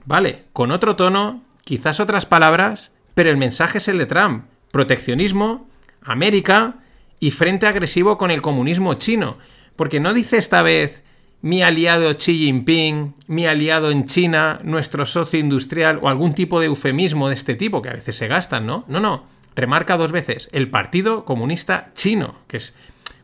Vale, 0.08 0.46
con 0.54 0.70
otro 0.70 0.96
tono, 0.96 1.42
quizás 1.64 2.00
otras 2.00 2.24
palabras, 2.24 2.92
pero 3.12 3.28
el 3.28 3.36
mensaje 3.36 3.76
es 3.76 3.88
el 3.88 3.98
de 3.98 4.06
Trump. 4.06 4.46
Proteccionismo, 4.70 5.68
América 6.00 6.76
y 7.20 7.30
frente 7.30 7.66
agresivo 7.66 8.16
con 8.16 8.30
el 8.30 8.40
comunismo 8.40 8.94
chino. 8.94 9.36
Porque 9.76 10.00
no 10.00 10.14
dice 10.14 10.38
esta 10.38 10.62
vez 10.62 11.02
mi 11.42 11.60
aliado 11.60 12.10
Xi 12.16 12.38
Jinping, 12.38 13.16
mi 13.26 13.44
aliado 13.44 13.90
en 13.90 14.06
China, 14.06 14.60
nuestro 14.64 15.04
socio 15.04 15.38
industrial 15.38 15.98
o 16.00 16.08
algún 16.08 16.32
tipo 16.32 16.58
de 16.58 16.68
eufemismo 16.68 17.28
de 17.28 17.34
este 17.34 17.54
tipo 17.54 17.82
que 17.82 17.90
a 17.90 17.92
veces 17.92 18.16
se 18.16 18.28
gastan, 18.28 18.64
¿no? 18.64 18.86
No, 18.88 19.00
no. 19.00 19.26
Remarca 19.54 19.98
dos 19.98 20.10
veces 20.10 20.48
el 20.52 20.70
Partido 20.70 21.26
Comunista 21.26 21.92
Chino, 21.92 22.36
que 22.48 22.56
es 22.56 22.74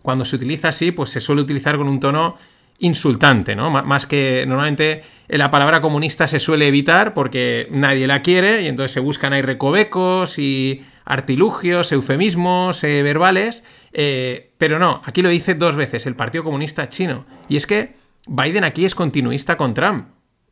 cuando 0.03 0.27
se 0.27 0.37
utiliza 0.37 0.69
así, 0.69 0.91
pues 0.91 1.09
se 1.09 1.23
suele 1.23 1.41
utilizar 1.41 1.79
con 1.79 1.89
un 1.89 1.99
tono 1.99 2.37
insultante, 2.79 3.57
¿no? 3.57 3.71
Más 3.71 4.07
que 4.07 4.45
normalmente 4.47 5.03
la 5.29 5.51
palabra 5.51 5.81
comunista 5.81 6.27
se 6.27 6.41
suele 6.41 6.69
evitar 6.69 7.15
porque 7.15 7.69
nadie 7.71 8.07
la 8.07 8.23
quiere 8.23 8.63
y 8.63 8.67
entonces 8.67 8.93
se 8.93 9.01
buscan 9.01 9.33
ahí 9.33 9.43
recovecos 9.43 10.39
y 10.39 10.85
artilugios, 11.05 11.93
eufemismos 11.93 12.83
eh, 12.85 13.03
verbales, 13.03 13.65
eh, 13.93 14.53
pero 14.59 14.79
no, 14.79 15.03
aquí 15.05 15.23
lo 15.23 15.29
dice 15.29 15.55
dos 15.55 15.77
veces 15.77 16.07
el 16.07 16.17
Partido 16.17 16.45
Comunista 16.45 16.89
Chino. 16.89 17.27
Y 17.49 17.57
es 17.57 17.67
que 17.67 17.95
Biden 18.27 18.65
aquí 18.65 18.85
es 18.85 18.95
continuista 18.95 19.57
con 19.57 19.75
Trump. 19.75 20.09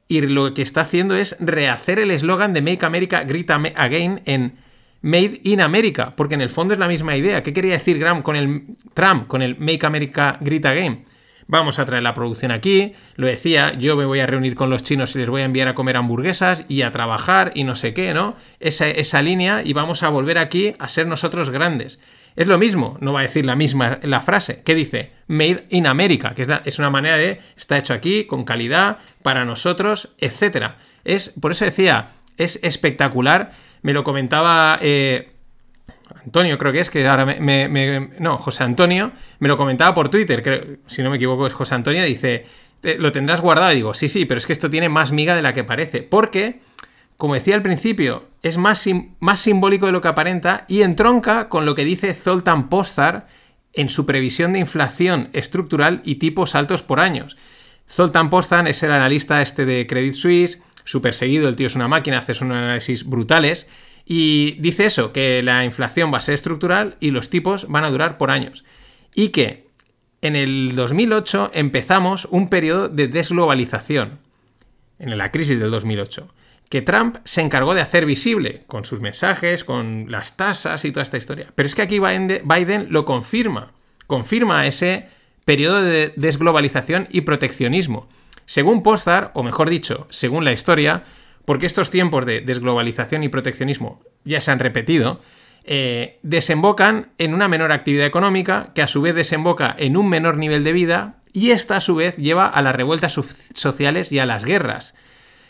Y 0.08 0.20
lo 0.20 0.52
que 0.52 0.62
está 0.62 0.82
haciendo 0.82 1.16
es 1.16 1.36
rehacer 1.40 1.98
el 1.98 2.10
eslogan 2.10 2.52
de 2.52 2.60
Make 2.60 2.84
America 2.84 3.24
Great 3.24 3.50
Again 3.50 4.20
en 4.26 4.54
Made 5.00 5.40
in 5.44 5.60
America, 5.60 6.14
porque 6.16 6.34
en 6.34 6.42
el 6.42 6.50
fondo 6.50 6.74
es 6.74 6.80
la 6.80 6.86
misma 6.86 7.16
idea. 7.16 7.42
¿Qué 7.42 7.52
quería 7.52 7.72
decir 7.72 7.98
Graham 7.98 8.22
con 8.22 8.36
el 8.36 8.76
Trump, 8.94 9.26
con 9.26 9.42
el 9.42 9.58
Make 9.58 9.86
America 9.86 10.38
Great 10.40 10.66
Again? 10.66 11.04
Vamos 11.46 11.78
a 11.78 11.87
traer 11.87 12.02
la 12.02 12.14
producción 12.14 12.50
aquí, 12.50 12.94
lo 13.16 13.26
decía, 13.26 13.75
yo 13.75 13.96
me 13.96 14.04
voy 14.04 14.20
a 14.20 14.26
reunir 14.26 14.54
con 14.54 14.70
los 14.70 14.82
chinos 14.82 15.14
y 15.14 15.18
les 15.18 15.28
voy 15.28 15.42
a 15.42 15.46
enviar 15.46 15.68
a 15.68 15.75
comer 15.75 15.96
hamburguesas 15.96 16.64
y 16.68 16.82
a 16.82 16.92
trabajar 16.92 17.52
y 17.54 17.64
no 17.64 17.76
sé 17.76 17.94
qué, 17.94 18.14
¿no? 18.14 18.37
Esa, 18.61 18.88
esa 18.88 19.22
línea 19.22 19.62
y 19.64 19.72
vamos 19.72 20.02
a 20.02 20.08
volver 20.08 20.38
aquí 20.38 20.75
a 20.78 20.88
ser 20.88 21.06
nosotros 21.06 21.50
grandes. 21.50 21.99
Es 22.34 22.46
lo 22.46 22.58
mismo, 22.58 22.96
no 23.00 23.12
va 23.12 23.20
a 23.20 23.25
decir 23.25 23.44
la 23.44 23.56
misma 23.56 23.99
la 24.02 24.20
frase. 24.20 24.62
¿Qué 24.64 24.75
dice? 24.75 25.11
Made 25.26 25.66
in 25.68 25.87
America, 25.87 26.34
que 26.34 26.46
es, 26.64 26.78
una 26.78 26.88
manera 26.88 27.18
de 27.18 27.40
está 27.56 27.76
hecho 27.76 27.92
aquí, 27.92 28.25
con 28.25 28.44
calidad, 28.44 28.99
para 29.22 29.44
nosotros, 29.44 30.14
etc. 30.18 30.72
Es, 31.04 31.34
por 31.40 31.52
eso 31.52 31.66
decía, 31.66 32.08
es 32.38 32.58
espectacular 32.62 33.52
me 33.82 33.92
lo 33.92 34.04
comentaba 34.04 34.78
eh, 34.80 35.32
Antonio, 36.24 36.58
creo 36.58 36.72
que 36.72 36.80
es, 36.80 36.90
que 36.90 37.06
ahora 37.06 37.24
me, 37.24 38.10
No, 38.18 38.38
José 38.38 38.64
Antonio, 38.64 39.12
me 39.38 39.48
lo 39.48 39.56
comentaba 39.56 39.94
por 39.94 40.08
Twitter, 40.08 40.42
creo, 40.42 40.78
si 40.86 41.02
no 41.02 41.10
me 41.10 41.16
equivoco 41.16 41.46
es 41.46 41.54
José 41.54 41.74
Antonio, 41.74 42.04
dice, 42.04 42.46
lo 42.98 43.12
tendrás 43.12 43.40
guardado. 43.40 43.72
Y 43.72 43.76
digo, 43.76 43.94
sí, 43.94 44.08
sí, 44.08 44.24
pero 44.24 44.38
es 44.38 44.46
que 44.46 44.52
esto 44.52 44.70
tiene 44.70 44.88
más 44.88 45.12
miga 45.12 45.34
de 45.34 45.42
la 45.42 45.52
que 45.54 45.64
parece. 45.64 46.02
Porque 46.02 46.60
como 47.22 47.34
decía 47.34 47.54
al 47.54 47.62
principio, 47.62 48.28
es 48.42 48.58
más, 48.58 48.84
más 49.20 49.38
simbólico 49.38 49.86
de 49.86 49.92
lo 49.92 50.00
que 50.00 50.08
aparenta 50.08 50.64
y 50.66 50.82
entronca 50.82 51.48
con 51.48 51.64
lo 51.64 51.76
que 51.76 51.84
dice 51.84 52.14
Zoltan 52.14 52.68
Postar 52.68 53.28
en 53.74 53.88
su 53.88 54.06
previsión 54.06 54.52
de 54.52 54.58
inflación 54.58 55.28
estructural 55.32 56.00
y 56.04 56.16
tipos 56.16 56.56
altos 56.56 56.82
por 56.82 56.98
años. 56.98 57.36
Zoltan 57.88 58.28
Postan 58.28 58.66
es 58.66 58.82
el 58.82 58.90
analista 58.90 59.40
este 59.40 59.64
de 59.64 59.86
Credit 59.86 60.14
Suisse, 60.14 60.62
súper 60.82 61.14
seguido, 61.14 61.48
el 61.48 61.54
tío 61.54 61.68
es 61.68 61.76
una 61.76 61.86
máquina, 61.86 62.18
hace 62.18 62.32
unos 62.42 62.56
análisis 62.56 63.08
brutales, 63.08 63.68
y 64.04 64.52
dice 64.61 64.87
eso, 64.87 65.12
que 65.12 65.42
la 65.42 65.64
inflación 65.64 66.12
va 66.12 66.18
a 66.18 66.23
ser 66.23 66.35
estructural 66.35 66.97
y 67.00 67.11
los 67.11 67.30
tipos 67.30 67.68
van 67.68 67.85
a 67.85 67.90
durar 67.90 68.18
por 68.18 68.30
años. 68.30 68.64
Y 69.14 69.28
que 69.28 69.66
en 70.23 70.37
el 70.37 70.75
2008 70.75 71.50
empezamos 71.54 72.26
un 72.30 72.49
periodo 72.49 72.88
de 72.88 73.09
desglobalización, 73.09 74.18
en 74.99 75.16
la 75.18 75.32
crisis 75.32 75.59
del 75.59 75.71
2008, 75.71 76.32
que 76.68 76.80
Trump 76.80 77.18
se 77.25 77.42
encargó 77.42 77.75
de 77.75 77.80
hacer 77.80 78.06
visible 78.06 78.62
con 78.66 78.85
sus 78.85 79.00
mensajes, 79.00 79.64
con 79.64 80.11
las 80.11 80.37
tasas 80.37 80.85
y 80.85 80.92
toda 80.92 81.02
esta 81.02 81.18
historia. 81.18 81.49
Pero 81.54 81.66
es 81.66 81.75
que 81.75 81.82
aquí 81.82 81.99
Biden 81.99 82.87
lo 82.90 83.04
confirma, 83.04 83.73
confirma 84.06 84.66
ese 84.66 85.09
periodo 85.44 85.82
de 85.82 86.14
desglobalización 86.16 87.09
y 87.11 87.23
proteccionismo. 87.23 88.09
Según 88.47 88.82
Postar, 88.82 89.32
o 89.35 89.42
mejor 89.42 89.68
dicho, 89.68 90.06
según 90.09 90.44
la 90.44 90.52
historia, 90.52 91.04
porque 91.44 91.66
estos 91.66 91.90
tiempos 91.90 92.26
de 92.26 92.40
desglobalización 92.40 93.22
y 93.22 93.28
proteccionismo 93.28 94.02
ya 94.25 94.40
se 94.40 94.50
han 94.50 94.58
repetido, 94.58 95.20
eh, 95.64 96.18
desembocan 96.22 97.12
en 97.18 97.34
una 97.34 97.49
menor 97.49 97.72
actividad 97.72 98.06
económica, 98.06 98.70
que 98.75 98.82
a 98.82 98.87
su 98.87 99.02
vez 99.02 99.14
desemboca 99.14 99.75
en 99.78 99.96
un 99.96 100.08
menor 100.08 100.37
nivel 100.37 100.64
de 100.64 100.72
vida, 100.72 101.16
y 101.32 101.50
esta 101.50 101.76
a 101.76 101.80
su 101.80 101.94
vez 101.94 102.16
lleva 102.16 102.46
a 102.46 102.62
las 102.62 102.75
revueltas 102.75 103.18
sociales 103.54 104.12
y 104.12 104.18
a 104.18 104.26
las 104.26 104.44
guerras. 104.44 104.94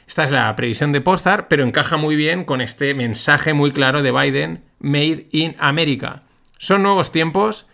Esta 0.07 0.25
es 0.25 0.31
la 0.31 0.55
previsión 0.57 0.93
de 0.93 1.01
Postar, 1.01 1.49
pero 1.49 1.65
encaja 1.65 1.97
muy 1.97 2.17
bien 2.17 2.45
con 2.45 2.61
este 2.61 2.95
mensaje 2.95 3.55
muy 3.55 3.73
claro 3.73 4.03
de 4.03 4.13
Biden, 4.13 4.63
Made 4.79 5.29
in 5.31 5.57
America. 5.59 6.23
Son 6.59 6.83
nuevos 6.83 7.13
tiempos, 7.13 7.67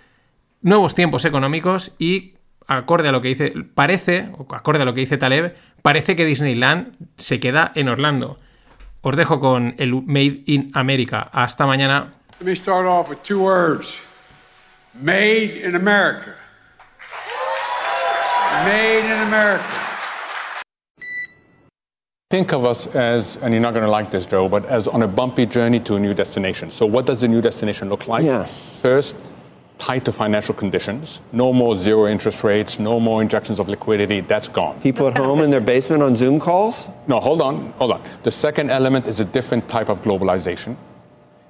nuevos 0.62 0.94
tiempos 0.94 1.24
económicos 1.24 1.94
y 1.98 2.34
acorde 2.66 3.08
a 3.08 3.12
lo 3.12 3.22
que 3.22 3.28
dice, 3.28 3.52
parece, 3.74 4.30
acorde 4.50 4.82
a 4.82 4.84
lo 4.84 4.94
que 4.94 5.00
dice 5.00 5.18
Taleb, 5.18 5.54
parece 5.82 6.16
que 6.16 6.24
Disneyland 6.24 6.94
se 7.16 7.40
queda 7.40 7.72
en 7.74 7.88
Orlando. 7.88 8.36
Os 9.00 9.16
dejo 9.16 9.38
con 9.38 9.74
el 9.78 10.02
Made 10.02 10.42
in 10.46 10.70
America. 10.74 11.28
Hasta 11.32 11.66
mañana. 11.66 12.12
Let 12.40 12.46
me 12.46 12.54
start 12.54 12.86
off 12.86 13.08
with 13.08 13.22
two 13.22 13.40
words. 13.40 13.98
Made 14.94 15.62
in 15.62 15.74
America. 15.74 16.34
Made 18.64 19.04
in 19.04 19.28
America. 19.28 19.64
Think 22.30 22.52
of 22.52 22.66
us 22.66 22.86
as, 22.88 23.38
and 23.38 23.54
you're 23.54 23.62
not 23.62 23.72
going 23.72 23.86
to 23.86 23.90
like 23.90 24.10
this, 24.10 24.26
Joe, 24.26 24.48
but 24.48 24.66
as 24.66 24.86
on 24.86 25.02
a 25.02 25.08
bumpy 25.08 25.46
journey 25.46 25.80
to 25.80 25.94
a 25.94 25.98
new 25.98 26.12
destination. 26.12 26.70
So, 26.70 26.84
what 26.84 27.06
does 27.06 27.20
the 27.20 27.28
new 27.28 27.40
destination 27.40 27.88
look 27.88 28.06
like? 28.06 28.22
Yeah. 28.22 28.44
First, 28.82 29.16
tighter 29.78 30.12
financial 30.12 30.54
conditions. 30.54 31.20
No 31.32 31.52
more 31.52 31.76
zero 31.76 32.06
interest 32.06 32.44
rates, 32.44 32.78
no 32.78 33.00
more 33.00 33.22
injections 33.22 33.58
of 33.60 33.68
liquidity. 33.68 34.20
That's 34.20 34.48
gone. 34.48 34.80
People 34.80 35.06
at 35.08 35.16
home 35.16 35.40
in 35.40 35.50
their 35.50 35.60
basement 35.60 36.02
on 36.02 36.16
Zoom 36.16 36.40
calls? 36.40 36.88
No, 37.06 37.20
hold 37.20 37.40
on, 37.40 37.70
hold 37.72 37.92
on. 37.92 38.02
The 38.24 38.30
second 38.30 38.70
element 38.70 39.06
is 39.06 39.20
a 39.20 39.24
different 39.24 39.68
type 39.68 39.88
of 39.88 40.02
globalization. 40.02 40.76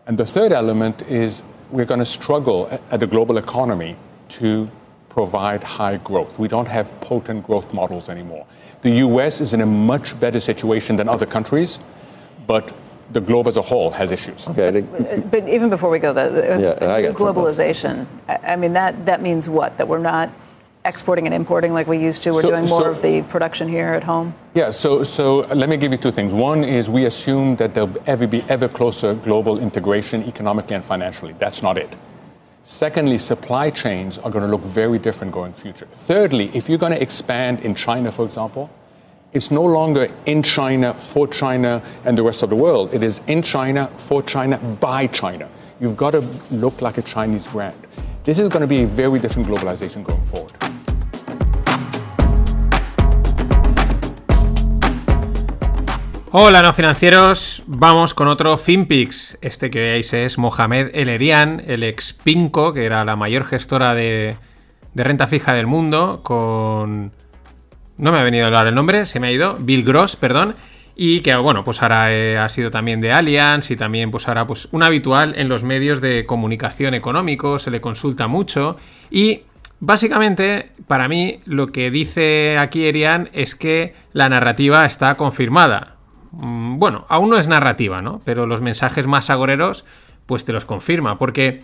And 0.06 0.16
the 0.18 0.26
third 0.26 0.52
element 0.52 1.02
is 1.02 1.42
we're 1.70 1.85
going 1.85 2.00
to 2.00 2.06
struggle 2.06 2.68
at 2.90 3.00
the 3.00 3.06
global 3.06 3.38
economy 3.38 3.97
to 4.30 4.70
provide 5.08 5.64
high 5.64 5.97
growth. 5.97 6.38
We 6.38 6.49
don't 6.49 6.68
have 6.68 6.99
potent 7.00 7.47
growth 7.47 7.75
models 7.75 8.08
anymore. 8.08 8.47
The 8.82 8.90
US 9.06 9.40
is 9.40 9.52
in 9.52 9.61
a 9.61 9.66
much 9.66 10.18
better 10.20 10.40
situation 10.40 10.97
than 10.97 11.08
other 11.08 11.26
countries, 11.26 11.78
but 12.47 12.73
the 13.10 13.20
globe 13.20 13.46
as 13.48 13.56
a 13.56 13.62
whole 13.62 13.90
has 13.90 14.12
issues. 14.12 14.46
Okay. 14.48 14.83
Uh, 14.83 15.16
but 15.30 15.48
even 15.48 15.70
before 15.70 15.90
we 15.90 15.98
go, 15.98 16.12
the, 16.12 16.28
the 16.28 16.76
Yeah, 16.80 16.94
I 16.94 17.02
globalization. 17.12 18.06
I, 18.28 18.38
I 18.52 18.56
mean, 18.56 18.72
that 18.74 19.06
that 19.06 19.22
means 19.22 19.48
what? 19.48 19.76
That 19.78 19.88
we're 19.88 19.98
not 19.98 20.30
exporting 20.85 21.26
and 21.26 21.35
importing 21.35 21.72
like 21.74 21.87
we 21.87 21.98
used 21.98 22.22
to. 22.22 22.33
We're 22.33 22.42
So- 22.42 22.50
doing 22.50 22.66
more 22.68 22.83
so- 22.83 22.90
of 22.90 23.02
the 23.02 23.22
production 23.22 23.68
here 23.68 23.88
at 23.88 24.04
home. 24.04 24.35
Yeah, 24.54 24.70
so, 24.70 25.02
so 25.04 25.38
let 25.54 25.68
me 25.68 25.76
give 25.76 25.92
you 25.92 25.98
two 25.98 26.11
things. 26.11 26.33
One 26.35 26.64
is 26.64 26.88
we 26.90 27.04
assume 27.04 27.56
that 27.56 27.74
there'll 27.74 27.94
ever 28.06 28.26
be 28.26 28.42
ever 28.48 28.68
closer 28.68 29.14
global 29.14 29.59
integration 29.59 30.24
economically 30.24 30.76
and 30.76 30.85
financially. 30.85 31.35
That's 31.38 31.62
not 31.62 31.78
it. 31.78 31.94
Secondly, 32.64 33.16
supply 33.18 33.70
chains 33.70 34.18
are 34.18 34.30
going 34.30 34.44
to 34.44 34.50
look 34.50 34.62
very 34.62 34.98
different 34.98 35.33
going 35.33 35.52
future. 35.54 35.87
Thirdly, 36.06 36.50
if 36.52 36.68
you're 36.68 36.78
going 36.78 36.92
to 36.92 37.00
expand 37.02 37.61
in 37.61 37.74
China, 37.74 38.12
for 38.12 38.24
example, 38.26 38.68
it's 39.32 39.50
no 39.50 39.62
longer 39.62 40.08
in 40.24 40.42
China, 40.42 40.94
for 40.94 41.28
China, 41.28 41.82
and 42.06 42.16
the 42.16 42.22
rest 42.22 42.42
of 42.42 42.48
the 42.48 42.56
world. 42.56 42.94
It 42.94 43.02
is 43.02 43.20
in 43.26 43.42
China, 43.42 43.90
for 43.98 44.22
China, 44.22 44.58
by 44.80 45.06
China. 45.08 45.46
You've 45.80 45.96
got 45.96 46.12
to 46.12 46.24
look 46.50 46.80
like 46.80 46.96
a 46.96 47.02
Chinese 47.02 47.46
brand. 47.46 47.76
This 48.24 48.38
is 48.38 48.48
going 48.48 48.62
to 48.62 48.66
be 48.66 48.84
a 48.84 48.86
very 48.86 49.18
different 49.18 49.48
globalization 49.48 50.02
going 50.02 50.24
forward. 50.24 50.54
Hola 56.30 56.62
no 56.62 56.74
financieros, 56.74 57.62
vamos 57.66 58.12
con 58.12 58.28
otro 58.28 58.56
FinPix. 58.58 59.38
Este 59.40 59.70
que 59.70 59.80
veis 59.80 60.12
es 60.12 60.36
Mohamed 60.36 60.90
El 60.92 61.08
Erian, 61.08 61.62
el 61.66 61.82
ex 61.84 62.12
Pinco, 62.12 62.74
que 62.74 62.84
era 62.84 63.04
la 63.04 63.16
mayor 63.16 63.44
gestora 63.44 63.94
de, 63.94 64.36
de 64.94 65.04
renta 65.04 65.26
fija 65.26 65.54
del 65.54 65.66
mundo, 65.66 66.20
con... 66.22 67.12
No 67.98 68.12
me 68.12 68.18
ha 68.18 68.22
venido 68.22 68.44
a 68.44 68.46
hablar 68.46 68.66
el 68.68 68.74
nombre, 68.74 69.06
se 69.06 69.18
me 69.20 69.26
ha 69.26 69.32
ido, 69.32 69.56
Bill 69.58 69.84
Gross, 69.84 70.14
perdón, 70.16 70.54
y 70.94 71.20
que 71.20 71.34
bueno, 71.37 71.64
pues 71.64 71.82
ahora 71.82 72.12
eh, 72.12 72.38
ha 72.38 72.48
sido 72.48 72.70
también 72.70 73.00
de 73.00 73.12
Allianz 73.12 73.70
y 73.70 73.76
también 73.76 74.11
pues 74.11 74.26
ahora 74.28 74.46
pues 74.46 74.68
un 74.72 74.82
habitual 74.82 75.34
en 75.37 75.48
los 75.48 75.62
medios 75.62 76.00
de 76.00 76.24
comunicación 76.24 76.94
económico, 76.94 77.58
se 77.58 77.70
le 77.70 77.80
consulta 77.80 78.26
mucho 78.26 78.76
y 79.11 79.42
básicamente 79.80 80.72
para 80.87 81.08
mí 81.08 81.40
lo 81.44 81.68
que 81.68 81.90
dice 81.90 82.58
aquí 82.58 82.87
Erian 82.87 83.30
es 83.32 83.54
que 83.54 83.94
la 84.12 84.28
narrativa 84.28 84.84
está 84.87 85.14
confirmada. 85.14 85.96
Mm, 86.32 86.78
Bueno, 86.78 87.04
aún 87.08 87.30
no 87.30 87.38
es 87.38 87.46
narrativa, 87.46 88.02
¿no? 88.02 88.20
Pero 88.24 88.46
los 88.46 88.61
mensajes 88.61 89.06
más 89.06 89.30
agoreros 89.30 89.84
pues 90.26 90.44
te 90.44 90.52
los 90.52 90.64
confirma, 90.64 91.16
porque 91.16 91.62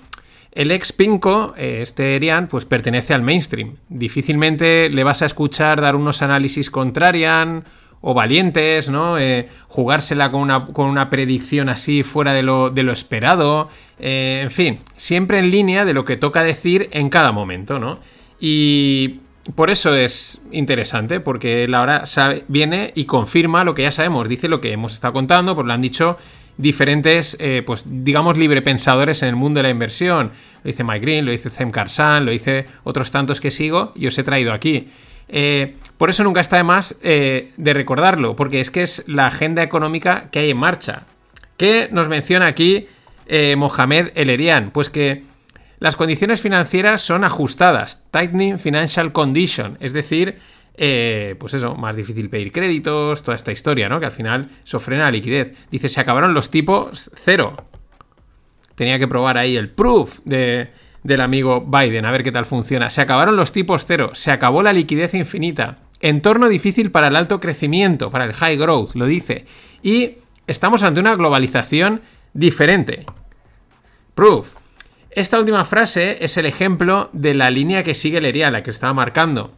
el 0.54 0.70
ex 0.70 0.92
Pinco, 0.92 1.54
eh, 1.56 1.80
este 1.82 2.16
Erian, 2.16 2.48
pues 2.48 2.64
pertenece 2.64 3.12
al 3.14 3.22
mainstream. 3.22 3.76
Difícilmente 3.88 4.88
le 4.88 5.04
vas 5.04 5.22
a 5.22 5.26
escuchar 5.26 5.80
dar 5.80 5.96
unos 5.96 6.22
análisis 6.22 6.70
contrarian 6.70 7.64
o 8.00 8.14
valientes, 8.14 8.90
¿no? 8.90 9.18
Eh, 9.18 9.48
jugársela 9.68 10.30
con 10.30 10.42
una, 10.42 10.66
con 10.66 10.88
una 10.90 11.08
predicción 11.10 11.68
así 11.70 12.02
fuera 12.02 12.32
de 12.32 12.42
lo, 12.42 12.70
de 12.70 12.82
lo 12.82 12.92
esperado. 12.92 13.68
Eh, 13.98 14.40
en 14.42 14.50
fin, 14.50 14.80
siempre 14.96 15.38
en 15.38 15.50
línea 15.50 15.84
de 15.84 15.94
lo 15.94 16.04
que 16.04 16.16
toca 16.16 16.44
decir 16.44 16.88
en 16.92 17.08
cada 17.08 17.32
momento, 17.32 17.78
¿no? 17.78 17.98
Y 18.38 19.20
por 19.54 19.70
eso 19.70 19.94
es 19.94 20.40
interesante, 20.52 21.20
porque 21.20 21.64
él 21.64 21.74
ahora 21.74 22.04
sabe- 22.06 22.44
viene 22.48 22.92
y 22.94 23.06
confirma 23.06 23.64
lo 23.64 23.74
que 23.74 23.82
ya 23.82 23.90
sabemos, 23.90 24.28
dice 24.28 24.48
lo 24.48 24.60
que 24.60 24.72
hemos 24.72 24.92
estado 24.92 25.14
contando, 25.14 25.54
pues 25.54 25.66
lo 25.66 25.72
han 25.72 25.82
dicho 25.82 26.18
diferentes, 26.56 27.36
eh, 27.40 27.62
pues 27.64 27.84
digamos, 27.86 28.38
librepensadores 28.38 29.22
en 29.22 29.28
el 29.28 29.36
mundo 29.36 29.58
de 29.58 29.64
la 29.64 29.70
inversión. 29.70 30.30
Lo 30.62 30.68
dice 30.68 30.84
Mike 30.84 31.00
Green, 31.00 31.24
lo 31.24 31.32
dice 31.32 31.50
Zem 31.50 31.70
Karsan, 31.70 32.24
lo 32.24 32.30
dice 32.30 32.66
otros 32.84 33.10
tantos 33.10 33.40
que 33.40 33.50
sigo 33.50 33.92
y 33.96 34.06
os 34.06 34.16
he 34.18 34.22
traído 34.22 34.52
aquí. 34.52 34.88
Eh, 35.28 35.76
por 35.96 36.10
eso 36.10 36.22
nunca 36.22 36.40
está 36.40 36.56
de 36.56 36.64
más 36.64 36.96
eh, 37.02 37.52
de 37.56 37.74
recordarlo, 37.74 38.36
porque 38.36 38.60
es 38.60 38.70
que 38.70 38.82
es 38.82 39.04
la 39.06 39.26
agenda 39.26 39.62
económica 39.62 40.28
que 40.30 40.40
hay 40.40 40.50
en 40.50 40.58
marcha. 40.58 41.04
¿Qué 41.56 41.88
nos 41.92 42.08
menciona 42.08 42.46
aquí 42.46 42.88
Mohamed 43.56 44.10
El 44.16 44.28
Erian? 44.28 44.70
Pues 44.70 44.90
que 44.90 45.22
las 45.78 45.96
condiciones 45.96 46.40
financieras 46.40 47.00
son 47.00 47.24
ajustadas, 47.24 48.02
tightening 48.10 48.58
financial 48.58 49.12
condition, 49.12 49.76
es 49.80 49.92
decir, 49.92 50.38
eh, 50.76 51.36
pues 51.38 51.54
eso, 51.54 51.74
más 51.74 51.96
difícil 51.96 52.28
pedir 52.28 52.50
créditos, 52.50 53.22
toda 53.22 53.36
esta 53.36 53.52
historia, 53.52 53.88
¿no? 53.88 54.00
Que 54.00 54.06
al 54.06 54.12
final 54.12 54.50
eso 54.64 54.80
frena 54.80 55.04
la 55.04 55.12
liquidez. 55.12 55.54
Dice, 55.70 55.88
se 55.88 56.00
acabaron 56.00 56.34
los 56.34 56.50
tipos 56.50 57.10
cero. 57.14 57.68
Tenía 58.74 58.98
que 58.98 59.06
probar 59.06 59.38
ahí 59.38 59.56
el 59.56 59.70
proof 59.70 60.18
de, 60.24 60.70
del 61.04 61.20
amigo 61.20 61.60
Biden, 61.60 62.06
a 62.06 62.10
ver 62.10 62.24
qué 62.24 62.32
tal 62.32 62.44
funciona. 62.44 62.90
Se 62.90 63.00
acabaron 63.00 63.36
los 63.36 63.52
tipos 63.52 63.84
cero, 63.86 64.10
se 64.14 64.32
acabó 64.32 64.62
la 64.62 64.72
liquidez 64.72 65.14
infinita. 65.14 65.78
Entorno 66.00 66.48
difícil 66.48 66.90
para 66.90 67.06
el 67.06 67.16
alto 67.16 67.40
crecimiento, 67.40 68.10
para 68.10 68.24
el 68.24 68.32
high 68.34 68.56
growth, 68.56 68.94
lo 68.94 69.06
dice. 69.06 69.46
Y 69.82 70.16
estamos 70.46 70.82
ante 70.82 71.00
una 71.00 71.14
globalización 71.14 72.02
diferente. 72.32 73.06
Proof. 74.14 74.54
Esta 75.10 75.38
última 75.38 75.64
frase 75.64 76.18
es 76.20 76.36
el 76.36 76.46
ejemplo 76.46 77.10
de 77.12 77.34
la 77.34 77.48
línea 77.48 77.84
que 77.84 77.94
sigue 77.94 78.20
Lería, 78.20 78.50
la 78.50 78.64
que 78.64 78.70
estaba 78.70 78.92
marcando, 78.92 79.52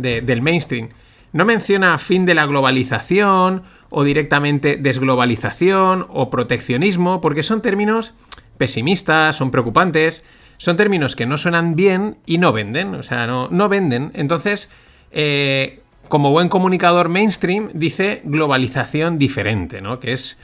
de- 0.00 0.20
del 0.20 0.42
mainstream. 0.42 0.88
No 1.32 1.44
menciona 1.44 1.98
fin 1.98 2.24
de 2.26 2.34
la 2.34 2.46
globalización 2.46 3.62
o 3.90 4.04
directamente 4.04 4.76
desglobalización 4.76 6.06
o 6.10 6.30
proteccionismo, 6.30 7.20
porque 7.20 7.42
son 7.42 7.62
términos 7.62 8.14
pesimistas, 8.56 9.36
son 9.36 9.50
preocupantes, 9.50 10.24
son 10.56 10.76
términos 10.76 11.14
que 11.16 11.26
no 11.26 11.38
suenan 11.38 11.76
bien 11.76 12.16
y 12.26 12.38
no 12.38 12.52
venden, 12.52 12.94
o 12.94 13.02
sea, 13.02 13.26
no, 13.26 13.48
no 13.50 13.68
venden. 13.68 14.10
Entonces, 14.14 14.68
eh, 15.12 15.80
como 16.08 16.30
buen 16.30 16.48
comunicador 16.48 17.08
mainstream, 17.08 17.70
dice 17.74 18.22
globalización 18.24 19.18
diferente, 19.18 19.80
¿no? 19.80 20.00
Que 20.00 20.12
es 20.12 20.38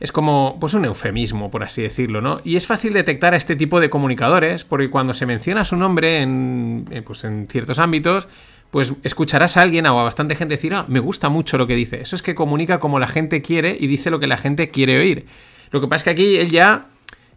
es 0.00 0.10
como 0.10 0.56
pues 0.58 0.74
un 0.74 0.84
eufemismo, 0.84 1.48
por 1.48 1.62
así 1.62 1.80
decirlo, 1.80 2.20
¿no? 2.20 2.40
Y 2.42 2.56
es 2.56 2.66
fácil 2.66 2.92
detectar 2.92 3.34
a 3.34 3.36
este 3.36 3.54
tipo 3.54 3.78
de 3.78 3.88
comunicadores 3.88 4.64
porque 4.64 4.90
cuando 4.90 5.14
se 5.14 5.26
menciona 5.26 5.64
su 5.64 5.76
nombre 5.76 6.22
en, 6.22 6.88
eh, 6.90 7.02
pues 7.02 7.22
en 7.22 7.46
ciertos 7.48 7.78
ámbitos, 7.78 8.26
pues 8.72 8.94
escucharás 9.02 9.58
a 9.58 9.60
alguien 9.60 9.84
o 9.84 10.00
a 10.00 10.02
bastante 10.02 10.34
gente 10.34 10.54
decir, 10.54 10.72
ah, 10.72 10.86
me 10.88 10.98
gusta 10.98 11.28
mucho 11.28 11.58
lo 11.58 11.66
que 11.66 11.76
dice. 11.76 12.00
Eso 12.00 12.16
es 12.16 12.22
que 12.22 12.34
comunica 12.34 12.80
como 12.80 12.98
la 12.98 13.06
gente 13.06 13.42
quiere 13.42 13.76
y 13.78 13.86
dice 13.86 14.10
lo 14.10 14.18
que 14.18 14.26
la 14.26 14.38
gente 14.38 14.70
quiere 14.70 14.98
oír. 14.98 15.26
Lo 15.72 15.82
que 15.82 15.88
pasa 15.88 15.96
es 15.98 16.04
que 16.04 16.10
aquí 16.10 16.36
él 16.38 16.50
ya, 16.50 16.86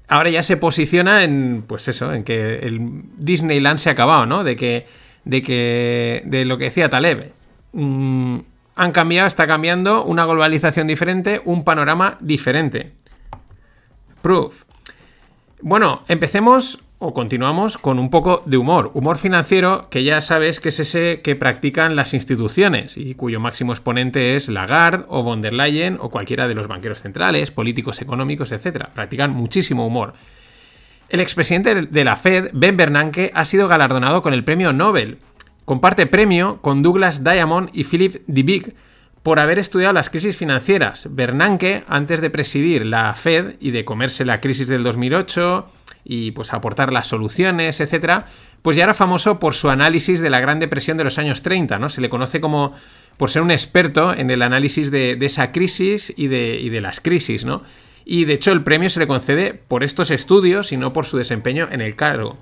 ahora 0.08 0.30
ya 0.30 0.44
se 0.44 0.56
posiciona 0.56 1.26
en, 1.26 1.66
pues 1.68 1.90
eso, 1.90 2.14
en 2.14 2.24
que 2.24 2.60
el 2.60 3.02
Disneyland 3.18 3.80
se 3.80 3.90
ha 3.90 3.92
acabado, 3.92 4.26
¿no? 4.26 4.46
De 4.46 4.56
que, 4.56 4.88
de 5.26 5.42
que, 5.42 6.24
de 6.26 6.46
lo 6.46 6.58
que 6.58 6.64
decía 6.64 6.90
Taleb. 6.90 7.34
Mm, 7.74 8.38
han 8.78 8.92
cambiado, 8.94 9.28
está 9.28 9.46
cambiando, 9.46 10.06
una 10.06 10.24
globalización 10.24 10.88
diferente, 10.88 11.42
un 11.44 11.66
panorama 11.66 12.18
diferente. 12.22 12.94
Proof. 14.22 14.64
Bueno, 15.60 16.06
empecemos 16.08 16.85
o 17.06 17.14
continuamos 17.14 17.78
con 17.78 18.00
un 18.00 18.10
poco 18.10 18.44
de 18.46 18.58
humor. 18.58 18.92
Humor 18.94 19.18
financiero 19.18 19.88
que 19.90 20.04
ya 20.04 20.22
sabes 20.22 20.60
que 20.60 20.70
es 20.70 20.80
ese 20.80 21.22
que 21.22 21.36
practican 21.36 21.96
las 21.96 22.14
instituciones 22.14 22.98
y 22.98 23.16
cuyo 23.16 23.40
máximo 23.40 23.74
exponente 23.74 24.36
es 24.36 24.50
Lagarde 24.50 25.06
o 25.08 25.24
von 25.24 25.42
der 25.42 25.54
Leyen 25.54 25.98
o 26.02 26.10
cualquiera 26.10 26.48
de 26.48 26.56
los 26.56 26.68
banqueros 26.68 27.02
centrales, 27.02 27.52
políticos 27.52 28.02
económicos, 28.02 28.52
etc. 28.52 28.88
Practican 28.94 29.32
muchísimo 29.32 29.86
humor. 29.86 30.14
El 31.10 31.20
expresidente 31.20 31.84
de 31.84 32.04
la 32.04 32.16
Fed, 32.16 32.50
Ben 32.54 32.78
Bernanke, 32.78 33.32
ha 33.34 33.46
sido 33.46 33.68
galardonado 33.68 34.22
con 34.22 34.34
el 34.34 34.44
premio 34.44 34.74
Nobel 34.74 35.20
Comparte 35.66 36.06
premio 36.06 36.62
con 36.62 36.84
Douglas 36.84 37.24
Diamond 37.24 37.70
y 37.74 37.86
Philip 37.86 38.18
Dybvig 38.28 38.76
por 39.24 39.40
haber 39.40 39.58
estudiado 39.58 39.94
las 39.94 40.12
crisis 40.12 40.38
financieras. 40.38 41.08
Bernanke, 41.10 41.84
antes 41.88 42.22
de 42.22 42.30
presidir 42.30 42.86
la 42.86 43.12
Fed 43.16 43.56
y 43.60 43.72
de 43.72 43.84
comerse 43.84 44.26
la 44.26 44.42
crisis 44.42 44.68
del 44.68 44.84
2008 44.84 45.66
y 46.06 46.32
pues 46.32 46.54
aportar 46.54 46.94
las 46.94 47.08
soluciones, 47.08 47.82
etcétera, 47.82 48.28
pues 48.62 48.78
ya 48.78 48.84
era 48.84 48.94
famoso 48.94 49.40
por 49.40 49.56
su 49.56 49.70
análisis 49.70 50.22
de 50.22 50.30
la 50.30 50.40
Gran 50.40 50.60
Depresión 50.60 50.98
de 50.98 51.04
los 51.04 51.18
años 51.18 51.42
30, 51.42 51.80
¿no? 51.80 51.90
Se 51.90 52.00
le 52.00 52.10
conoce 52.10 52.40
como 52.40 52.74
por 53.18 53.32
ser 53.32 53.42
un 53.42 53.52
experto 53.52 54.14
en 54.14 54.30
el 54.30 54.42
análisis 54.42 54.92
de, 54.92 55.18
esa 55.20 55.52
crisis 55.52 56.14
y 56.16 56.28
de, 56.28 56.60
y 56.62 56.70
de 56.70 56.82
las 56.82 57.02
crisis, 57.02 57.44
¿no? 57.44 57.64
Y 58.06 58.26
de 58.26 58.34
hecho 58.34 58.52
el 58.52 58.64
premio 58.64 58.90
se 58.90 59.00
le 59.00 59.08
concede 59.08 59.56
por 59.56 59.84
estos 59.84 60.12
estudios 60.12 60.72
y 60.72 60.78
no 60.78 60.94
por 60.94 61.08
su 61.08 61.18
desempeño 61.18 61.68
en 61.72 61.82
el 61.82 61.96
cargo. 61.96 62.38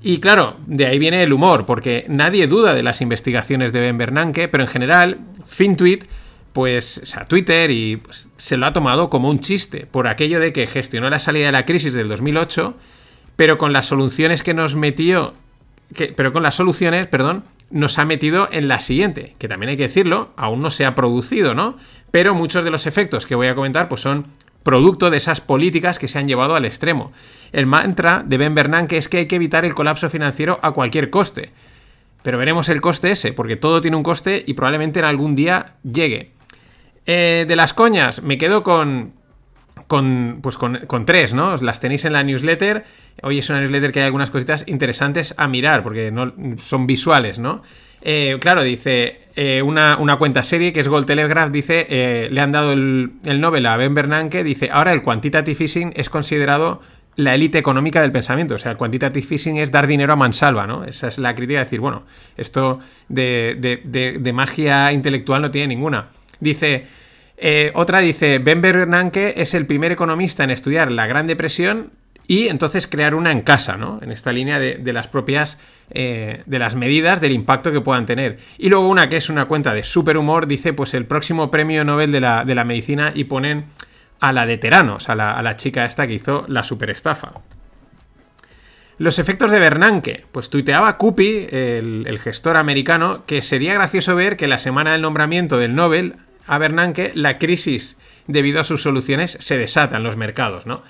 Y 0.00 0.18
claro, 0.18 0.56
de 0.66 0.86
ahí 0.86 0.98
viene 0.98 1.22
el 1.22 1.32
humor, 1.32 1.64
porque 1.66 2.06
nadie 2.08 2.46
duda 2.46 2.74
de 2.74 2.82
las 2.82 3.00
investigaciones 3.00 3.72
de 3.72 3.80
Ben 3.80 3.98
Bernanke, 3.98 4.48
pero 4.48 4.64
en 4.64 4.68
general, 4.68 5.18
FinTweet, 5.44 6.06
pues, 6.52 6.98
o 7.02 7.06
sea, 7.06 7.26
Twitter 7.26 7.70
y 7.70 7.96
pues, 7.96 8.28
se 8.36 8.56
lo 8.56 8.66
ha 8.66 8.72
tomado 8.72 9.10
como 9.10 9.30
un 9.30 9.40
chiste, 9.40 9.86
por 9.90 10.08
aquello 10.08 10.40
de 10.40 10.52
que 10.52 10.66
gestionó 10.66 11.08
la 11.10 11.18
salida 11.18 11.46
de 11.46 11.52
la 11.52 11.66
crisis 11.66 11.94
del 11.94 12.08
2008, 12.08 12.74
pero 13.36 13.58
con 13.58 13.72
las 13.72 13.86
soluciones 13.86 14.42
que 14.42 14.54
nos 14.54 14.74
metió, 14.74 15.34
pero 16.16 16.32
con 16.32 16.42
las 16.42 16.54
soluciones, 16.54 17.06
perdón, 17.06 17.44
nos 17.70 17.98
ha 17.98 18.04
metido 18.04 18.48
en 18.52 18.68
la 18.68 18.80
siguiente, 18.80 19.34
que 19.38 19.48
también 19.48 19.70
hay 19.70 19.76
que 19.76 19.84
decirlo, 19.84 20.30
aún 20.36 20.60
no 20.60 20.70
se 20.70 20.84
ha 20.84 20.94
producido, 20.94 21.54
¿no? 21.54 21.78
Pero 22.10 22.34
muchos 22.34 22.64
de 22.64 22.70
los 22.70 22.86
efectos 22.86 23.24
que 23.24 23.34
voy 23.34 23.46
a 23.46 23.54
comentar, 23.54 23.88
pues 23.88 24.02
son 24.02 24.26
producto 24.62 25.10
de 25.10 25.16
esas 25.16 25.40
políticas 25.40 25.98
que 25.98 26.08
se 26.08 26.18
han 26.18 26.28
llevado 26.28 26.54
al 26.54 26.64
extremo. 26.64 27.12
El 27.52 27.66
mantra 27.66 28.22
de 28.24 28.36
Ben 28.38 28.54
Bernanke 28.54 28.98
es 28.98 29.08
que 29.08 29.18
hay 29.18 29.26
que 29.26 29.36
evitar 29.36 29.64
el 29.64 29.74
colapso 29.74 30.08
financiero 30.10 30.60
a 30.62 30.72
cualquier 30.72 31.10
coste. 31.10 31.50
Pero 32.22 32.38
veremos 32.38 32.68
el 32.68 32.80
coste 32.80 33.10
ese, 33.10 33.32
porque 33.32 33.56
todo 33.56 33.80
tiene 33.80 33.96
un 33.96 34.02
coste 34.02 34.44
y 34.46 34.54
probablemente 34.54 35.00
en 35.00 35.06
algún 35.06 35.34
día 35.34 35.74
llegue. 35.82 36.30
Eh, 37.06 37.44
de 37.48 37.56
las 37.56 37.72
coñas, 37.72 38.22
me 38.22 38.38
quedo 38.38 38.62
con, 38.62 39.12
con, 39.86 40.38
pues 40.42 40.56
con, 40.56 40.78
con, 40.86 41.04
tres, 41.06 41.34
¿no? 41.34 41.56
Las 41.56 41.80
tenéis 41.80 42.04
en 42.04 42.12
la 42.12 42.22
newsletter. 42.22 42.84
Hoy 43.22 43.38
es 43.38 43.50
una 43.50 43.60
newsletter 43.60 43.92
que 43.92 44.00
hay 44.00 44.06
algunas 44.06 44.30
cositas 44.30 44.64
interesantes 44.66 45.34
a 45.36 45.48
mirar, 45.48 45.82
porque 45.82 46.10
no, 46.10 46.32
son 46.58 46.86
visuales, 46.86 47.38
¿no? 47.38 47.62
Eh, 48.02 48.38
claro, 48.40 48.62
dice 48.64 49.28
eh, 49.36 49.62
una, 49.62 49.96
cuenta 50.18 50.42
serie 50.42 50.72
que 50.72 50.80
es 50.80 50.88
Gold 50.88 51.06
Telegraph, 51.06 51.50
dice, 51.50 52.28
le 52.30 52.40
han 52.40 52.52
dado 52.52 52.72
el, 52.72 53.12
el, 53.24 53.40
Nobel 53.40 53.66
a 53.66 53.76
Ben 53.76 53.94
Bernanke, 53.94 54.42
dice, 54.42 54.70
ahora 54.72 54.92
el 54.92 55.02
quantitative 55.02 55.64
easing 55.64 55.92
es 55.94 56.10
considerado 56.10 56.80
la 57.16 57.34
élite 57.34 57.58
económica 57.58 58.00
del 58.00 58.12
pensamiento. 58.12 58.54
O 58.54 58.58
sea, 58.58 58.72
el 58.72 58.78
quantitative 58.78 59.26
easing 59.30 59.58
es 59.58 59.70
dar 59.70 59.86
dinero 59.86 60.12
a 60.12 60.16
mansalva, 60.16 60.66
¿no? 60.66 60.84
Esa 60.84 61.08
es 61.08 61.18
la 61.18 61.34
crítica 61.34 61.58
de 61.58 61.64
decir, 61.64 61.80
bueno, 61.80 62.04
esto 62.36 62.78
de, 63.08 64.32
magia 64.34 64.92
intelectual 64.92 65.42
no 65.42 65.50
tiene 65.50 65.68
ninguna. 65.68 66.08
Dice, 66.42 66.86
otra 67.74 68.00
dice, 68.00 68.40
Ben 68.40 68.60
Bernanke 68.60 69.34
es 69.36 69.54
el 69.54 69.66
primer 69.66 69.92
economista 69.92 70.42
en 70.42 70.50
estudiar 70.50 70.90
la 70.90 71.06
Gran 71.06 71.28
Depresión 71.28 71.92
y 72.26 72.48
entonces 72.48 72.86
crear 72.86 73.14
una 73.14 73.30
en 73.30 73.42
casa, 73.42 73.76
¿no? 73.76 74.00
En 74.02 74.10
esta 74.10 74.32
línea 74.32 74.58
de, 74.58 74.92
las 74.92 75.06
propias, 75.06 75.58
eh, 75.90 76.42
de 76.46 76.58
las 76.58 76.74
medidas 76.74 77.20
del 77.20 77.32
impacto 77.32 77.70
que 77.70 77.80
puedan 77.80 78.06
tener. 78.06 78.38
Y 78.58 78.68
luego 78.68 78.88
una 78.88 79.08
que 79.08 79.16
es 79.16 79.28
una 79.28 79.46
cuenta 79.46 79.72
de 79.72 79.84
super 79.84 80.16
humor, 80.16 80.46
dice 80.46 80.72
pues 80.72 80.94
el 80.94 81.06
próximo 81.06 81.50
premio 81.50 81.84
Nobel 81.84 82.10
de 82.10 82.20
la, 82.20 82.44
de 82.44 82.54
la 82.54 82.64
medicina 82.64 83.12
y 83.14 83.24
ponen 83.24 83.66
a 84.18 84.32
la 84.32 84.46
de 84.46 84.58
Teranos, 84.58 85.08
a 85.08 85.14
la, 85.14 85.32
a 85.32 85.42
la 85.42 85.56
chica 85.56 85.84
esta 85.84 86.06
que 86.06 86.14
hizo 86.14 86.44
la 86.48 86.64
super 86.64 86.90
estafa. 86.90 87.32
Los 88.98 89.18
efectos 89.18 89.50
de 89.50 89.58
Bernanke. 89.58 90.26
Pues 90.30 90.48
tuiteaba 90.48 90.96
Cupi, 90.96 91.48
el, 91.50 92.18
gestor 92.22 92.56
americano, 92.56 93.24
que 93.26 93.42
sería 93.42 93.74
gracioso 93.74 94.14
ver 94.14 94.36
que 94.36 94.46
la 94.46 94.60
semana 94.60 94.92
del 94.92 95.02
nombramiento 95.02 95.58
del 95.58 95.74
Nobel 95.74 96.14
a 96.46 96.58
Bernanke, 96.58 97.12
la 97.14 97.38
crisis 97.38 97.96
debido 98.26 98.60
a 98.60 98.64
sus 98.64 98.82
soluciones 98.82 99.36
se 99.40 99.58
desata 99.58 99.96
en 99.96 100.02
los 100.02 100.16
mercados, 100.16 100.66
¿no? 100.66 100.82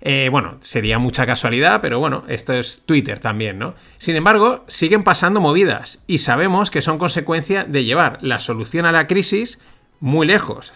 Eh, 0.00 0.28
bueno, 0.30 0.58
sería 0.60 0.98
mucha 0.98 1.24
casualidad, 1.24 1.80
pero 1.80 1.98
bueno, 1.98 2.24
esto 2.28 2.52
es 2.52 2.82
Twitter 2.84 3.20
también, 3.20 3.58
¿no? 3.58 3.74
Sin 3.96 4.16
embargo, 4.16 4.64
siguen 4.68 5.02
pasando 5.02 5.40
movidas 5.40 6.02
y 6.06 6.18
sabemos 6.18 6.70
que 6.70 6.82
son 6.82 6.98
consecuencia 6.98 7.64
de 7.64 7.84
llevar 7.84 8.18
la 8.20 8.38
solución 8.40 8.84
a 8.84 8.92
la 8.92 9.06
crisis 9.06 9.58
muy 10.00 10.26
lejos. 10.26 10.74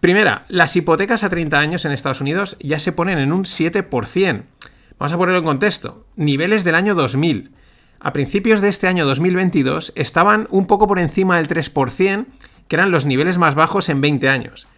Primera, 0.00 0.46
las 0.48 0.74
hipotecas 0.74 1.22
a 1.22 1.30
30 1.30 1.58
años 1.58 1.84
en 1.84 1.92
Estados 1.92 2.20
Unidos 2.20 2.56
ya 2.60 2.78
se 2.78 2.92
ponen 2.92 3.18
en 3.18 3.32
un 3.32 3.44
7%. 3.44 4.42
Vamos 4.98 5.12
a 5.12 5.16
ponerlo 5.16 5.38
en 5.38 5.44
contexto. 5.44 6.04
Niveles 6.16 6.64
del 6.64 6.74
año 6.74 6.96
2000. 6.96 7.52
A 8.00 8.12
principios 8.12 8.60
de 8.60 8.68
este 8.68 8.86
año 8.86 9.06
2022 9.06 9.92
estaban 9.96 10.46
un 10.50 10.66
poco 10.66 10.86
por 10.86 10.98
encima 10.98 11.36
del 11.36 11.48
3%, 11.48 12.26
que 12.68 12.76
eran 12.76 12.90
los 12.90 13.06
niveles 13.06 13.38
más 13.38 13.54
bajos 13.54 13.88
en 13.88 14.00
20 14.00 14.28
años. 14.28 14.68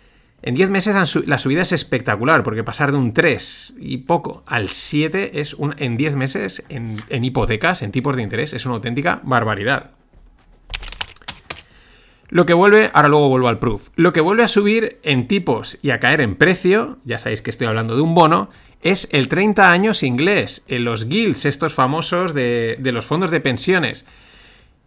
En 0.43 0.55
10 0.55 0.71
meses 0.71 1.27
la 1.27 1.39
subida 1.39 1.63
es 1.63 1.73
espectacular, 1.73 2.43
porque 2.43 2.65
pasar 2.65 2.93
de 2.93 2.99
un 2.99 3.13
3 3.13 3.75
y 3.79 3.99
poco 3.99 4.43
al 4.47 4.71
7 4.71 5.39
es 5.41 5.53
un, 5.53 5.75
en 5.77 5.97
10 5.97 6.17
meses 6.17 6.63
en, 6.71 7.25
hipotecas, 7.25 7.83
en 7.83 7.93
tipos 7.93 8.17
de 8.17 8.23
interés, 8.23 8.55
es 8.55 8.65
una 8.65 8.77
auténtica 8.77 9.21
barbaridad. 9.23 9.91
Lo 12.31 12.47
que 12.47 12.55
vuelve, 12.55 12.91
ahora 12.95 13.09
luego 13.09 13.29
vuelvo 13.29 13.49
al 13.49 13.59
proof, 13.59 13.89
lo 13.97 14.13
que 14.13 14.21
vuelve 14.21 14.45
a 14.45 14.49
subir 14.49 14.99
en 15.03 15.29
tipos 15.29 15.79
y 15.83 15.91
a 15.91 16.01
caer 16.01 16.23
en 16.23 16.37
precio, 16.37 16.99
ya 17.05 17.19
sabéis 17.19 17.43
que 17.43 17.51
estoy 17.51 17.67
hablando 17.67 17.97
de 17.97 18.03
un 18.03 18.15
bono, 18.15 18.49
es 18.83 19.09
el 19.11 19.29
30 19.29 19.71
años 19.71 20.03
inglés, 20.03 20.65
en 20.69 20.85
los 20.85 21.07
guilds, 21.07 21.45
estos 21.45 21.75
famosos 21.75 22.33
de, 22.33 22.79
los 22.81 23.05
fondos 23.05 23.31
de 23.31 23.41
pensiones. 23.41 24.07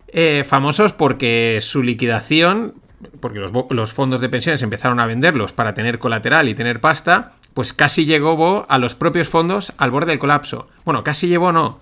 Eh, 0.08 0.44
famosos 0.48 0.94
porque 0.94 1.60
su 1.62 1.84
liquidación 1.84 2.76
porque 3.20 3.40
los, 3.40 3.94
fondos 3.94 4.22
de 4.22 4.30
pensiones 4.30 4.62
empezaron 4.62 5.00
a 5.00 5.06
venderlos 5.06 5.54
para 5.54 5.74
tener 5.74 6.00
colateral 6.00 6.50
y 6.50 6.56
tener 6.56 6.82
pasta, 6.82 7.34
pues 7.54 7.74
casi 7.74 8.06
llegó 8.06 8.66
a 8.70 8.78
los 8.78 8.96
propios 8.96 9.28
fondos 9.28 9.74
al 9.78 9.92
borde 9.92 10.12
del 10.12 10.20
colapso. 10.20 10.68
Bueno, 10.86 11.04
casi 11.04 11.28
llevó 11.28 11.52
no. 11.52 11.80